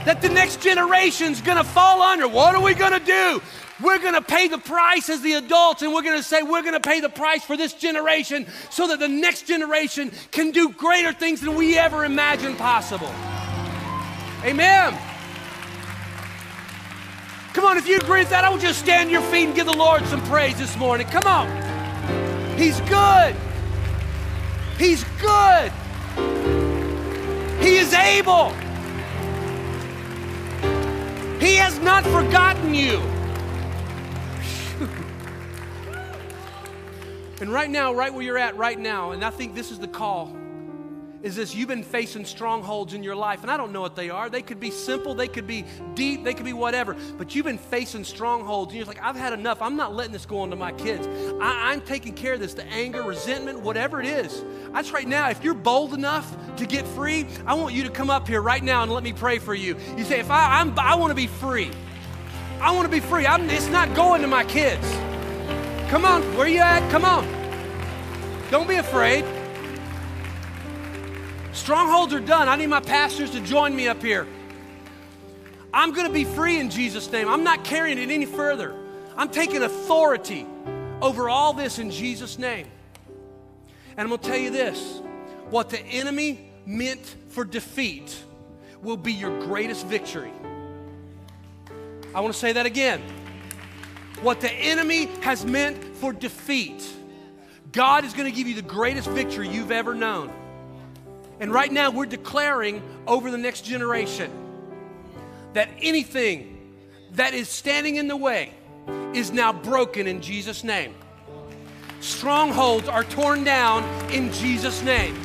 That 0.06 0.22
the 0.22 0.30
next 0.30 0.62
generation's 0.62 1.42
gonna 1.42 1.66
fall 1.66 2.02
under. 2.02 2.26
What 2.26 2.56
are 2.56 2.62
we 2.62 2.74
gonna 2.74 3.02
do? 3.02 3.42
We're 3.84 4.00
going 4.00 4.14
to 4.14 4.22
pay 4.22 4.48
the 4.48 4.58
price 4.58 5.10
as 5.10 5.22
the 5.22 5.34
adults, 5.34 5.82
and 5.82 5.94
we're 5.94 6.04
going 6.04 6.18
to 6.18 6.24
say 6.24 6.42
we're 6.42 6.62
going 6.62 6.74
to 6.74 6.80
pay 6.80 7.02
the 7.02 7.10
price 7.10 7.44
for 7.44 7.58
this 7.58 7.74
generation 7.74 8.48
so 8.70 8.88
that 8.88 9.00
the 9.00 9.10
next 9.10 9.46
generation 9.46 10.12
can 10.32 10.52
do 10.52 10.70
greater 10.70 11.12
things 11.12 11.42
than 11.42 11.56
we 11.56 11.78
ever 11.78 12.06
imagined 12.06 12.58
possible. 12.58 13.14
Amen. 14.46 14.98
Come 17.54 17.66
on, 17.66 17.78
if 17.78 17.88
you 17.88 17.98
agree 17.98 18.22
with 18.22 18.30
that, 18.30 18.46
I 18.46 18.50
will 18.50 18.58
just 18.58 18.80
stand 18.80 19.12
your 19.12 19.22
feet 19.24 19.48
and 19.48 19.56
give 19.56 19.66
the 19.66 19.78
Lord 19.78 20.06
some 20.06 20.24
praise 20.24 20.58
this 20.58 20.78
morning. 20.78 21.06
Come 21.08 21.28
on. 21.28 22.58
He's 22.58 22.80
good. 22.82 23.36
He's 24.78 25.04
good. 25.22 25.72
He 27.62 27.78
is 27.78 27.94
able. 27.94 28.50
He 31.40 31.56
has 31.58 31.78
not 31.80 32.04
forgotten 32.06 32.74
you. 32.74 33.13
And 37.44 37.52
right 37.52 37.70
now, 37.70 37.94
right 37.94 38.14
where 38.14 38.24
you're 38.24 38.38
at 38.38 38.56
right 38.56 38.80
now, 38.80 39.12
and 39.12 39.22
I 39.22 39.30
think 39.30 39.54
this 39.54 39.70
is 39.70 39.78
the 39.78 39.88
call, 39.90 40.34
is 41.24 41.36
this 41.36 41.54
you've 41.54 41.68
been 41.68 41.84
facing 41.84 42.24
strongholds 42.24 42.94
in 42.94 43.04
your 43.04 43.18
life, 43.18 43.42
and 43.42 43.52
I 43.52 43.58
don't 43.58 43.74
know 43.74 43.82
what 43.82 43.98
they 43.98 44.10
are. 44.10 44.30
They 44.30 44.42
could 44.42 44.62
be 44.62 44.72
simple, 44.72 45.14
they 45.14 45.28
could 45.28 45.46
be 45.46 45.66
deep, 45.94 46.24
they 46.24 46.34
could 46.34 46.46
be 46.46 46.54
whatever, 46.54 46.96
but 47.18 47.36
you've 47.36 47.44
been 47.44 47.58
facing 47.58 48.06
strongholds, 48.06 48.70
and 48.70 48.78
you're 48.78 48.86
like, 48.86 49.04
I've 49.04 49.18
had 49.18 49.34
enough. 49.34 49.62
I'm 49.62 49.76
not 49.76 49.94
letting 49.94 50.14
this 50.14 50.26
go 50.26 50.40
on 50.40 50.52
to 50.52 50.56
my 50.56 50.72
kids. 50.72 51.06
I, 51.42 51.74
am 51.74 51.82
taking 51.82 52.14
care 52.14 52.36
of 52.36 52.40
this, 52.40 52.54
the 52.54 52.66
anger, 52.68 53.04
resentment, 53.04 53.60
whatever 53.60 54.00
it 54.00 54.08
is. 54.08 54.42
I 54.74 54.82
just 54.82 54.94
right 54.94 55.06
now, 55.06 55.30
if 55.30 55.44
you're 55.44 55.54
bold 55.54 55.94
enough 55.94 56.56
to 56.56 56.66
get 56.66 56.88
free, 56.88 57.28
I 57.46 57.56
want 57.56 57.76
you 57.76 57.84
to 57.84 57.90
come 57.90 58.10
up 58.10 58.26
here 58.26 58.42
right 58.42 58.64
now 58.64 58.84
and 58.84 58.92
let 58.94 59.04
me 59.04 59.12
pray 59.12 59.40
for 59.40 59.54
you. 59.54 59.76
You 59.98 60.06
say, 60.06 60.22
if 60.22 60.32
I, 60.32 60.62
I'm, 60.62 60.80
I 60.80 60.96
want 60.96 61.12
to 61.12 61.16
be 61.16 61.28
free, 61.28 61.72
I 62.62 62.72
want 62.72 62.86
to 62.86 62.90
be 62.90 63.02
free. 63.02 63.28
I'm, 63.28 63.50
it's 63.50 63.68
not 63.68 63.94
going 63.96 64.22
to 64.22 64.30
my 64.30 64.46
kids. 64.46 65.13
Come 65.90 66.06
on, 66.06 66.22
where 66.38 66.48
you 66.48 66.60
at? 66.60 66.90
Come 66.92 67.06
on. 67.06 67.28
Don't 68.50 68.68
be 68.68 68.76
afraid. 68.76 69.26
Strongholds 71.54 72.14
are 72.14 72.20
done. 72.20 72.50
I 72.50 72.56
need 72.56 72.68
my 72.68 72.80
pastors 72.80 73.32
to 73.32 73.42
join 73.42 73.76
me 73.76 73.88
up 73.88 74.02
here. 74.02 74.28
I'm 75.74 75.94
going 75.94 76.08
to 76.08 76.14
be 76.14 76.24
free 76.24 76.60
in 76.60 76.70
Jesus' 76.70 77.12
name. 77.12 77.28
I'm 77.28 77.44
not 77.44 77.64
carrying 77.64 77.98
it 77.98 78.10
any 78.10 78.26
further. 78.26 78.76
I'm 79.16 79.30
taking 79.30 79.64
authority 79.64 80.46
over 81.02 81.30
all 81.30 81.54
this 81.54 81.80
in 81.80 81.92
Jesus' 81.92 82.38
name. 82.38 82.68
And 83.92 84.02
I'm 84.02 84.08
going 84.08 84.20
to 84.20 84.28
tell 84.28 84.38
you 84.38 84.50
this 84.50 85.02
what 85.50 85.70
the 85.70 85.80
enemy 85.80 86.50
meant 86.66 87.16
for 87.30 87.44
defeat 87.44 88.24
will 88.82 88.98
be 88.98 89.14
your 89.14 89.40
greatest 89.42 89.86
victory. 89.88 90.32
I 92.14 92.22
want 92.22 92.34
to 92.34 92.40
say 92.40 92.54
that 92.54 92.66
again 92.66 93.02
what 94.22 94.42
the 94.42 94.52
enemy 94.52 95.06
has 95.22 95.46
meant 95.46 95.84
for 95.98 96.14
defeat, 96.14 96.84
God 97.72 98.06
is 98.06 98.14
going 98.14 98.30
to 98.30 98.36
give 98.36 98.48
you 98.48 98.56
the 98.56 98.62
greatest 98.62 99.10
victory 99.10 99.50
you've 99.50 99.72
ever 99.72 99.94
known. 99.94 100.32
And 101.40 101.52
right 101.52 101.72
now, 101.72 101.92
we're 101.92 102.06
declaring 102.06 102.82
over 103.08 103.32
the 103.32 103.38
next 103.38 103.66
generation 103.66 104.32
that 105.54 105.70
anything 105.82 106.76
that 107.14 107.34
is 107.34 107.50
standing 107.50 107.96
in 107.96 108.08
the 108.08 108.18
way 108.18 108.54
is 109.14 109.32
now 109.32 109.52
broken 109.52 110.08
in 110.08 110.22
Jesus' 110.22 110.64
name. 110.64 110.96
Strongholds 112.00 112.88
are 112.88 113.04
torn 113.04 113.44
down 113.44 113.84
in 114.12 114.32
Jesus' 114.34 114.82
name. 114.84 115.16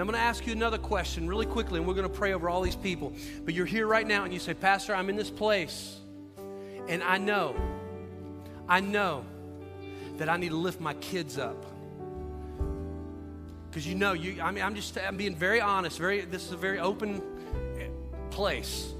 Now, 0.00 0.04
I'm 0.04 0.12
going 0.12 0.18
to 0.18 0.26
ask 0.26 0.46
you 0.46 0.54
another 0.54 0.78
question 0.78 1.28
really 1.28 1.44
quickly, 1.44 1.76
and 1.76 1.86
we're 1.86 1.92
going 1.92 2.08
to 2.08 2.14
pray 2.14 2.32
over 2.32 2.48
all 2.48 2.62
these 2.62 2.74
people. 2.74 3.12
But 3.44 3.52
you're 3.52 3.66
here 3.66 3.86
right 3.86 4.06
now, 4.06 4.24
and 4.24 4.32
you 4.32 4.38
say, 4.40 4.54
Pastor, 4.54 4.94
I'm 4.94 5.10
in 5.10 5.16
this 5.16 5.28
place, 5.28 5.98
and 6.88 7.02
I 7.02 7.18
know, 7.18 7.54
I 8.66 8.80
know 8.80 9.26
that 10.16 10.30
I 10.30 10.38
need 10.38 10.48
to 10.48 10.56
lift 10.56 10.80
my 10.80 10.94
kids 10.94 11.36
up. 11.36 11.66
Because 13.68 13.86
you 13.86 13.94
know, 13.94 14.14
you, 14.14 14.40
I 14.40 14.50
mean, 14.52 14.64
I'm 14.64 14.74
just, 14.74 14.96
I'm 14.96 15.18
being 15.18 15.36
very 15.36 15.60
honest. 15.60 15.98
Very, 15.98 16.22
this 16.22 16.46
is 16.46 16.52
a 16.52 16.56
very 16.56 16.78
open 16.78 17.20
eh, 17.78 17.88
place. 18.30 18.94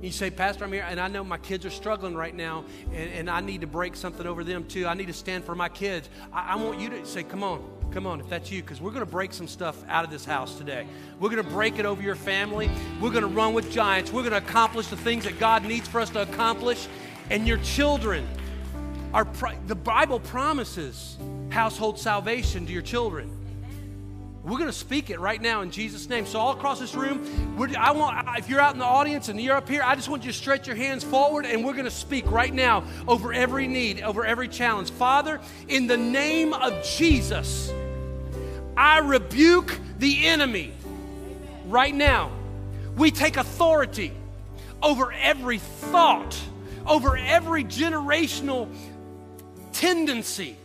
You 0.00 0.12
say, 0.12 0.30
Pastor, 0.30 0.62
I'm 0.62 0.72
here, 0.72 0.86
and 0.88 1.00
I 1.00 1.08
know 1.08 1.24
my 1.24 1.38
kids 1.38 1.66
are 1.66 1.70
struggling 1.70 2.14
right 2.14 2.36
now, 2.36 2.66
and, 2.92 3.10
and 3.10 3.30
I 3.30 3.40
need 3.40 3.62
to 3.62 3.66
break 3.66 3.96
something 3.96 4.28
over 4.28 4.44
them 4.44 4.62
too. 4.68 4.86
I 4.86 4.94
need 4.94 5.08
to 5.08 5.12
stand 5.12 5.42
for 5.42 5.56
my 5.56 5.68
kids. 5.68 6.08
I, 6.32 6.52
I 6.52 6.54
want 6.54 6.78
you 6.78 6.90
to 6.90 7.04
say, 7.04 7.24
Come 7.24 7.42
on, 7.42 7.68
Come 7.92 8.06
on, 8.06 8.20
if 8.20 8.28
that's 8.28 8.50
you, 8.50 8.62
because 8.62 8.80
we're 8.80 8.90
going 8.90 9.04
to 9.04 9.10
break 9.10 9.32
some 9.32 9.48
stuff 9.48 9.82
out 9.88 10.04
of 10.04 10.10
this 10.10 10.24
house 10.24 10.58
today. 10.58 10.86
We're 11.18 11.30
going 11.30 11.42
to 11.42 11.50
break 11.50 11.78
it 11.78 11.86
over 11.86 12.02
your 12.02 12.14
family. 12.14 12.70
We're 13.00 13.10
going 13.10 13.22
to 13.22 13.28
run 13.28 13.54
with 13.54 13.70
giants. 13.72 14.12
We're 14.12 14.22
going 14.22 14.32
to 14.32 14.38
accomplish 14.46 14.88
the 14.88 14.96
things 14.96 15.24
that 15.24 15.38
God 15.38 15.64
needs 15.64 15.88
for 15.88 16.00
us 16.00 16.10
to 16.10 16.22
accomplish. 16.22 16.88
And 17.30 17.46
your 17.46 17.58
children 17.58 18.26
are, 19.14 19.26
the 19.66 19.74
Bible 19.74 20.20
promises 20.20 21.16
household 21.50 21.98
salvation 21.98 22.66
to 22.66 22.72
your 22.72 22.82
children. 22.82 23.30
We're 24.46 24.58
going 24.58 24.70
to 24.70 24.72
speak 24.72 25.10
it 25.10 25.18
right 25.18 25.42
now 25.42 25.62
in 25.62 25.72
Jesus' 25.72 26.08
name. 26.08 26.24
So 26.24 26.38
all 26.38 26.52
across 26.52 26.78
this 26.78 26.94
room, 26.94 27.26
I 27.76 27.90
want 27.90 28.28
if 28.38 28.48
you're 28.48 28.60
out 28.60 28.74
in 28.74 28.78
the 28.78 28.84
audience 28.84 29.28
and 29.28 29.40
you're 29.40 29.56
up 29.56 29.68
here, 29.68 29.82
I 29.82 29.96
just 29.96 30.08
want 30.08 30.24
you 30.24 30.30
to 30.30 30.38
stretch 30.38 30.68
your 30.68 30.76
hands 30.76 31.02
forward, 31.02 31.46
and 31.46 31.64
we're 31.64 31.72
going 31.72 31.86
to 31.86 31.90
speak 31.90 32.30
right 32.30 32.54
now 32.54 32.84
over 33.08 33.32
every 33.32 33.66
need, 33.66 34.02
over 34.02 34.24
every 34.24 34.46
challenge. 34.46 34.92
Father, 34.92 35.40
in 35.66 35.88
the 35.88 35.96
name 35.96 36.52
of 36.52 36.84
Jesus, 36.84 37.72
I 38.76 38.98
rebuke 38.98 39.80
the 39.98 40.28
enemy 40.28 40.72
right 41.66 41.94
now. 41.94 42.30
We 42.96 43.10
take 43.10 43.36
authority 43.38 44.12
over 44.80 45.12
every 45.12 45.58
thought, 45.58 46.40
over 46.86 47.16
every 47.16 47.64
generational 47.64 48.68
tendency 49.72 50.56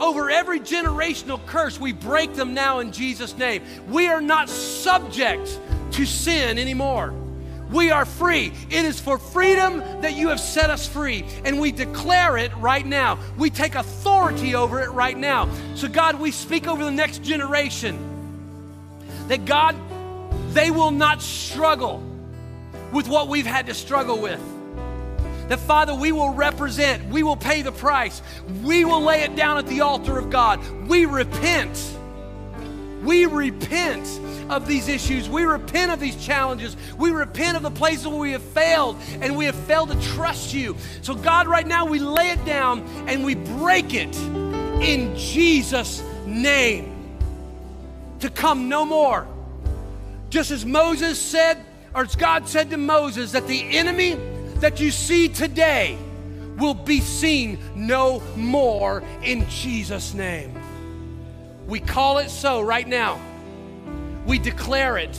over 0.00 0.30
every 0.30 0.60
generational 0.60 1.44
curse, 1.46 1.80
we 1.80 1.92
break 1.92 2.34
them 2.34 2.54
now 2.54 2.78
in 2.80 2.92
Jesus' 2.92 3.36
name. 3.36 3.62
We 3.88 4.08
are 4.08 4.20
not 4.20 4.48
subject 4.48 5.58
to 5.92 6.06
sin 6.06 6.58
anymore. 6.58 7.14
We 7.70 7.90
are 7.90 8.04
free. 8.04 8.52
It 8.70 8.84
is 8.84 9.00
for 9.00 9.18
freedom 9.18 9.78
that 10.00 10.14
you 10.14 10.28
have 10.28 10.38
set 10.38 10.70
us 10.70 10.86
free. 10.86 11.24
And 11.44 11.60
we 11.60 11.72
declare 11.72 12.36
it 12.36 12.54
right 12.58 12.86
now. 12.86 13.18
We 13.36 13.50
take 13.50 13.74
authority 13.74 14.54
over 14.54 14.80
it 14.80 14.90
right 14.90 15.16
now. 15.16 15.48
So, 15.74 15.88
God, 15.88 16.20
we 16.20 16.30
speak 16.30 16.68
over 16.68 16.84
the 16.84 16.92
next 16.92 17.22
generation 17.24 17.98
that, 19.28 19.44
God, 19.44 19.74
they 20.54 20.70
will 20.70 20.92
not 20.92 21.20
struggle 21.20 22.02
with 22.92 23.08
what 23.08 23.28
we've 23.28 23.46
had 23.46 23.66
to 23.66 23.74
struggle 23.74 24.20
with. 24.20 24.40
That, 25.48 25.60
Father, 25.60 25.94
we 25.94 26.12
will 26.12 26.30
represent, 26.30 27.08
we 27.08 27.22
will 27.22 27.36
pay 27.36 27.62
the 27.62 27.72
price, 27.72 28.20
we 28.62 28.84
will 28.84 29.02
lay 29.02 29.22
it 29.22 29.36
down 29.36 29.58
at 29.58 29.66
the 29.66 29.80
altar 29.80 30.18
of 30.18 30.30
God. 30.30 30.60
We 30.88 31.06
repent. 31.06 31.78
We 33.02 33.26
repent 33.26 34.04
of 34.50 34.66
these 34.66 34.88
issues. 34.88 35.28
We 35.28 35.44
repent 35.44 35.92
of 35.92 36.00
these 36.00 36.16
challenges. 36.16 36.76
We 36.98 37.10
repent 37.10 37.56
of 37.56 37.62
the 37.62 37.70
places 37.70 38.08
where 38.08 38.18
we 38.18 38.32
have 38.32 38.42
failed 38.42 38.96
and 39.20 39.36
we 39.36 39.44
have 39.44 39.54
failed 39.54 39.90
to 39.90 40.00
trust 40.02 40.52
you. 40.52 40.76
So, 41.02 41.14
God, 41.14 41.46
right 41.46 41.66
now 41.66 41.86
we 41.86 42.00
lay 42.00 42.30
it 42.30 42.44
down 42.44 42.80
and 43.06 43.24
we 43.24 43.36
break 43.36 43.94
it 43.94 44.16
in 44.16 45.16
Jesus' 45.16 46.02
name 46.26 47.18
to 48.20 48.30
come 48.30 48.68
no 48.68 48.84
more. 48.84 49.26
Just 50.28 50.50
as 50.50 50.66
Moses 50.66 51.20
said, 51.20 51.64
or 51.94 52.02
as 52.02 52.16
God 52.16 52.48
said 52.48 52.70
to 52.70 52.76
Moses, 52.76 53.32
that 53.32 53.46
the 53.46 53.76
enemy 53.76 54.16
that 54.60 54.80
you 54.80 54.90
see 54.90 55.28
today 55.28 55.98
will 56.56 56.74
be 56.74 57.00
seen 57.00 57.58
no 57.74 58.22
more 58.34 59.02
in 59.22 59.48
Jesus' 59.48 60.14
name. 60.14 60.58
We 61.66 61.80
call 61.80 62.18
it 62.18 62.30
so 62.30 62.60
right 62.60 62.86
now. 62.86 63.20
We 64.24 64.38
declare 64.38 64.98
it 64.98 65.16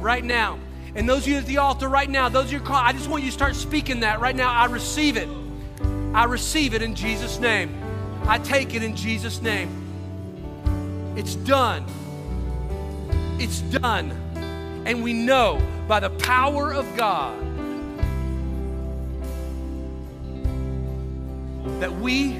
right 0.00 0.24
now. 0.24 0.58
And 0.94 1.08
those 1.08 1.22
of 1.22 1.28
you 1.28 1.36
at 1.36 1.46
the 1.46 1.58
altar 1.58 1.88
right 1.88 2.10
now, 2.10 2.28
those 2.28 2.46
of 2.46 2.52
you 2.52 2.60
call, 2.60 2.76
I 2.76 2.92
just 2.92 3.08
want 3.08 3.22
you 3.22 3.30
to 3.30 3.34
start 3.34 3.54
speaking 3.54 4.00
that 4.00 4.20
right 4.20 4.36
now. 4.36 4.50
I 4.52 4.66
receive 4.66 5.16
it. 5.16 5.28
I 6.14 6.24
receive 6.24 6.74
it 6.74 6.82
in 6.82 6.94
Jesus' 6.94 7.38
name. 7.38 7.74
I 8.26 8.38
take 8.38 8.74
it 8.74 8.82
in 8.82 8.94
Jesus' 8.94 9.40
name. 9.40 11.14
It's 11.16 11.34
done. 11.34 11.84
It's 13.38 13.60
done. 13.60 14.10
And 14.84 15.02
we 15.02 15.12
know 15.12 15.60
by 15.88 16.00
the 16.00 16.10
power 16.10 16.72
of 16.72 16.96
God 16.96 17.41
that 21.82 21.92
we 21.92 22.38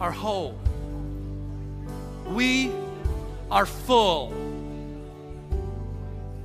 are 0.00 0.12
whole. 0.12 0.56
We 2.28 2.70
are 3.50 3.66
full. 3.66 4.28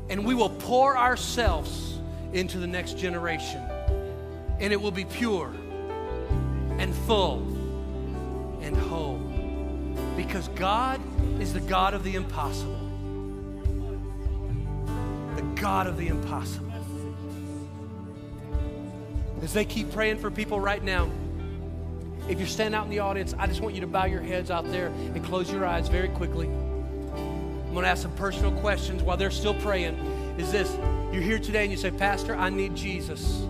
And 0.09 0.25
we 0.25 0.33
will 0.33 0.49
pour 0.49 0.97
ourselves 0.97 1.99
into 2.33 2.57
the 2.57 2.65
next 2.65 2.97
generation. 2.97 3.61
And 4.59 4.73
it 4.73 4.81
will 4.81 4.89
be 4.89 5.05
pure 5.05 5.53
and 6.79 6.95
full 7.05 7.43
and 8.61 8.75
whole. 8.75 9.21
Because 10.17 10.47
God 10.55 10.99
is 11.39 11.53
the 11.53 11.61
God 11.61 11.93
of 11.93 12.03
the 12.03 12.15
impossible. 12.15 12.79
The 15.35 15.43
God 15.61 15.85
of 15.85 15.97
the 15.97 16.07
impossible. 16.07 16.62
As 19.43 19.51
they 19.51 19.65
keep 19.65 19.91
praying 19.91 20.19
for 20.19 20.31
people 20.31 20.57
right 20.57 20.81
now, 20.81 21.11
if 22.29 22.39
you're 22.39 22.47
standing 22.47 22.79
out 22.79 22.85
in 22.85 22.89
the 22.89 22.99
audience, 22.99 23.35
I 23.37 23.45
just 23.45 23.59
want 23.59 23.75
you 23.75 23.81
to 23.81 23.87
bow 23.87 24.05
your 24.05 24.21
heads 24.21 24.49
out 24.49 24.63
there 24.71 24.87
and 24.87 25.23
close 25.25 25.51
your 25.51 25.65
eyes 25.65 25.89
very 25.89 26.07
quickly. 26.07 26.47
I'm 26.47 27.73
going 27.73 27.83
to 27.83 27.89
ask 27.89 28.01
some 28.01 28.15
personal 28.15 28.53
questions 28.61 29.03
while 29.03 29.17
they're 29.17 29.29
still 29.29 29.55
praying. 29.55 29.95
Is 30.37 30.49
this 30.49 30.71
you're 31.11 31.21
here 31.21 31.39
today 31.39 31.63
and 31.63 31.71
you 31.71 31.77
say, 31.77 31.91
Pastor, 31.91 32.33
I 32.35 32.49
need 32.49 32.73
Jesus. 32.73 33.43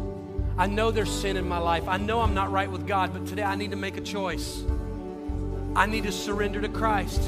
I 0.57 0.65
know 0.65 0.89
there's 0.89 1.11
sin 1.11 1.37
in 1.37 1.47
my 1.47 1.59
life. 1.59 1.87
I 1.87 1.97
know 1.97 2.21
I'm 2.21 2.33
not 2.33 2.51
right 2.51 2.69
with 2.69 2.87
God, 2.87 3.13
but 3.13 3.27
today 3.27 3.43
I 3.43 3.55
need 3.55 3.69
to 3.69 3.77
make 3.77 3.95
a 3.95 4.01
choice. 4.01 4.63
I 5.75 5.85
need 5.85 6.05
to 6.05 6.11
surrender 6.11 6.59
to 6.59 6.69
Christ. 6.69 7.21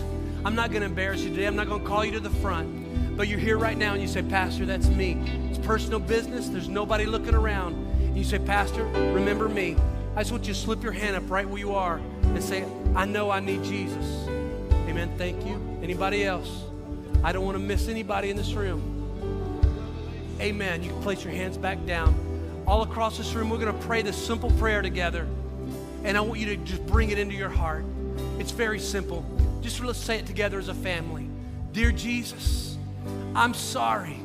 I'm 0.43 0.55
not 0.55 0.71
going 0.71 0.81
to 0.81 0.87
embarrass 0.87 1.21
you 1.21 1.29
today. 1.29 1.45
I'm 1.45 1.55
not 1.55 1.67
going 1.67 1.81
to 1.81 1.87
call 1.87 2.03
you 2.03 2.13
to 2.13 2.19
the 2.19 2.31
front. 2.31 3.15
But 3.15 3.27
you're 3.27 3.39
here 3.39 3.59
right 3.59 3.77
now 3.77 3.93
and 3.93 4.01
you 4.01 4.07
say, 4.07 4.23
Pastor, 4.23 4.65
that's 4.65 4.87
me. 4.87 5.21
It's 5.51 5.59
personal 5.59 5.99
business. 5.99 6.49
There's 6.49 6.67
nobody 6.67 7.05
looking 7.05 7.35
around. 7.35 7.94
You 8.15 8.23
say, 8.23 8.39
Pastor, 8.39 8.85
remember 8.85 9.49
me. 9.49 9.75
I 10.15 10.21
just 10.21 10.31
want 10.31 10.47
you 10.47 10.53
to 10.53 10.59
slip 10.59 10.81
your 10.81 10.93
hand 10.93 11.17
up 11.17 11.29
right 11.29 11.47
where 11.47 11.59
you 11.59 11.73
are 11.75 11.97
and 12.23 12.41
say, 12.41 12.65
I 12.95 13.05
know 13.05 13.29
I 13.29 13.41
need 13.41 13.63
Jesus. 13.63 14.27
Amen. 14.71 15.11
Thank 15.17 15.45
you. 15.45 15.61
Anybody 15.83 16.23
else? 16.23 16.63
I 17.21 17.33
don't 17.33 17.43
want 17.43 17.57
to 17.57 17.63
miss 17.63 17.89
anybody 17.89 18.29
in 18.29 18.37
this 18.37 18.53
room. 18.53 18.93
Amen. 20.39 20.81
You 20.81 20.91
can 20.91 21.01
place 21.01 21.25
your 21.25 21.33
hands 21.33 21.57
back 21.57 21.85
down. 21.85 22.15
All 22.65 22.83
across 22.83 23.17
this 23.17 23.33
room, 23.33 23.49
we're 23.49 23.57
going 23.57 23.77
to 23.77 23.85
pray 23.85 24.01
this 24.01 24.15
simple 24.15 24.49
prayer 24.51 24.81
together. 24.81 25.27
And 26.05 26.17
I 26.17 26.21
want 26.21 26.39
you 26.39 26.45
to 26.45 26.57
just 26.57 26.85
bring 26.85 27.09
it 27.09 27.19
into 27.19 27.35
your 27.35 27.49
heart. 27.49 27.83
It's 28.39 28.51
very 28.51 28.79
simple. 28.79 29.25
Just 29.61 29.83
let's 29.83 29.99
say 29.99 30.19
it 30.19 30.25
together 30.25 30.57
as 30.57 30.69
a 30.69 30.73
family. 30.73 31.27
Dear 31.73 31.91
Jesus, 31.91 32.77
I'm 33.35 33.53
sorry. 33.53 34.19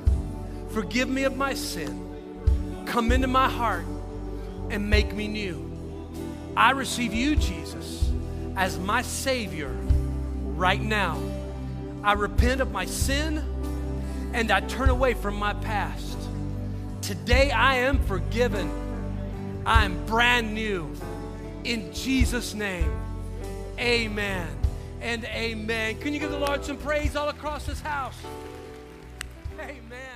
Forgive 0.70 1.08
me 1.08 1.24
of 1.24 1.36
my 1.36 1.54
sin. 1.54 2.09
Come 2.90 3.12
into 3.12 3.28
my 3.28 3.48
heart 3.48 3.84
and 4.68 4.90
make 4.90 5.14
me 5.14 5.28
new. 5.28 5.64
I 6.56 6.72
receive 6.72 7.14
you, 7.14 7.36
Jesus, 7.36 8.10
as 8.56 8.80
my 8.80 9.02
Savior 9.02 9.68
right 10.56 10.82
now. 10.82 11.16
I 12.02 12.14
repent 12.14 12.60
of 12.60 12.72
my 12.72 12.86
sin 12.86 13.44
and 14.34 14.50
I 14.50 14.62
turn 14.62 14.88
away 14.88 15.14
from 15.14 15.36
my 15.36 15.54
past. 15.54 16.18
Today 17.00 17.52
I 17.52 17.76
am 17.76 18.02
forgiven. 18.06 18.68
I 19.64 19.84
am 19.84 20.04
brand 20.06 20.52
new. 20.52 20.92
In 21.62 21.94
Jesus' 21.94 22.54
name, 22.54 22.90
amen 23.78 24.48
and 25.00 25.24
amen. 25.26 26.00
Can 26.00 26.12
you 26.12 26.18
give 26.18 26.32
the 26.32 26.40
Lord 26.40 26.64
some 26.64 26.76
praise 26.76 27.14
all 27.14 27.28
across 27.28 27.66
this 27.66 27.80
house? 27.80 28.18
Amen. 29.60 30.09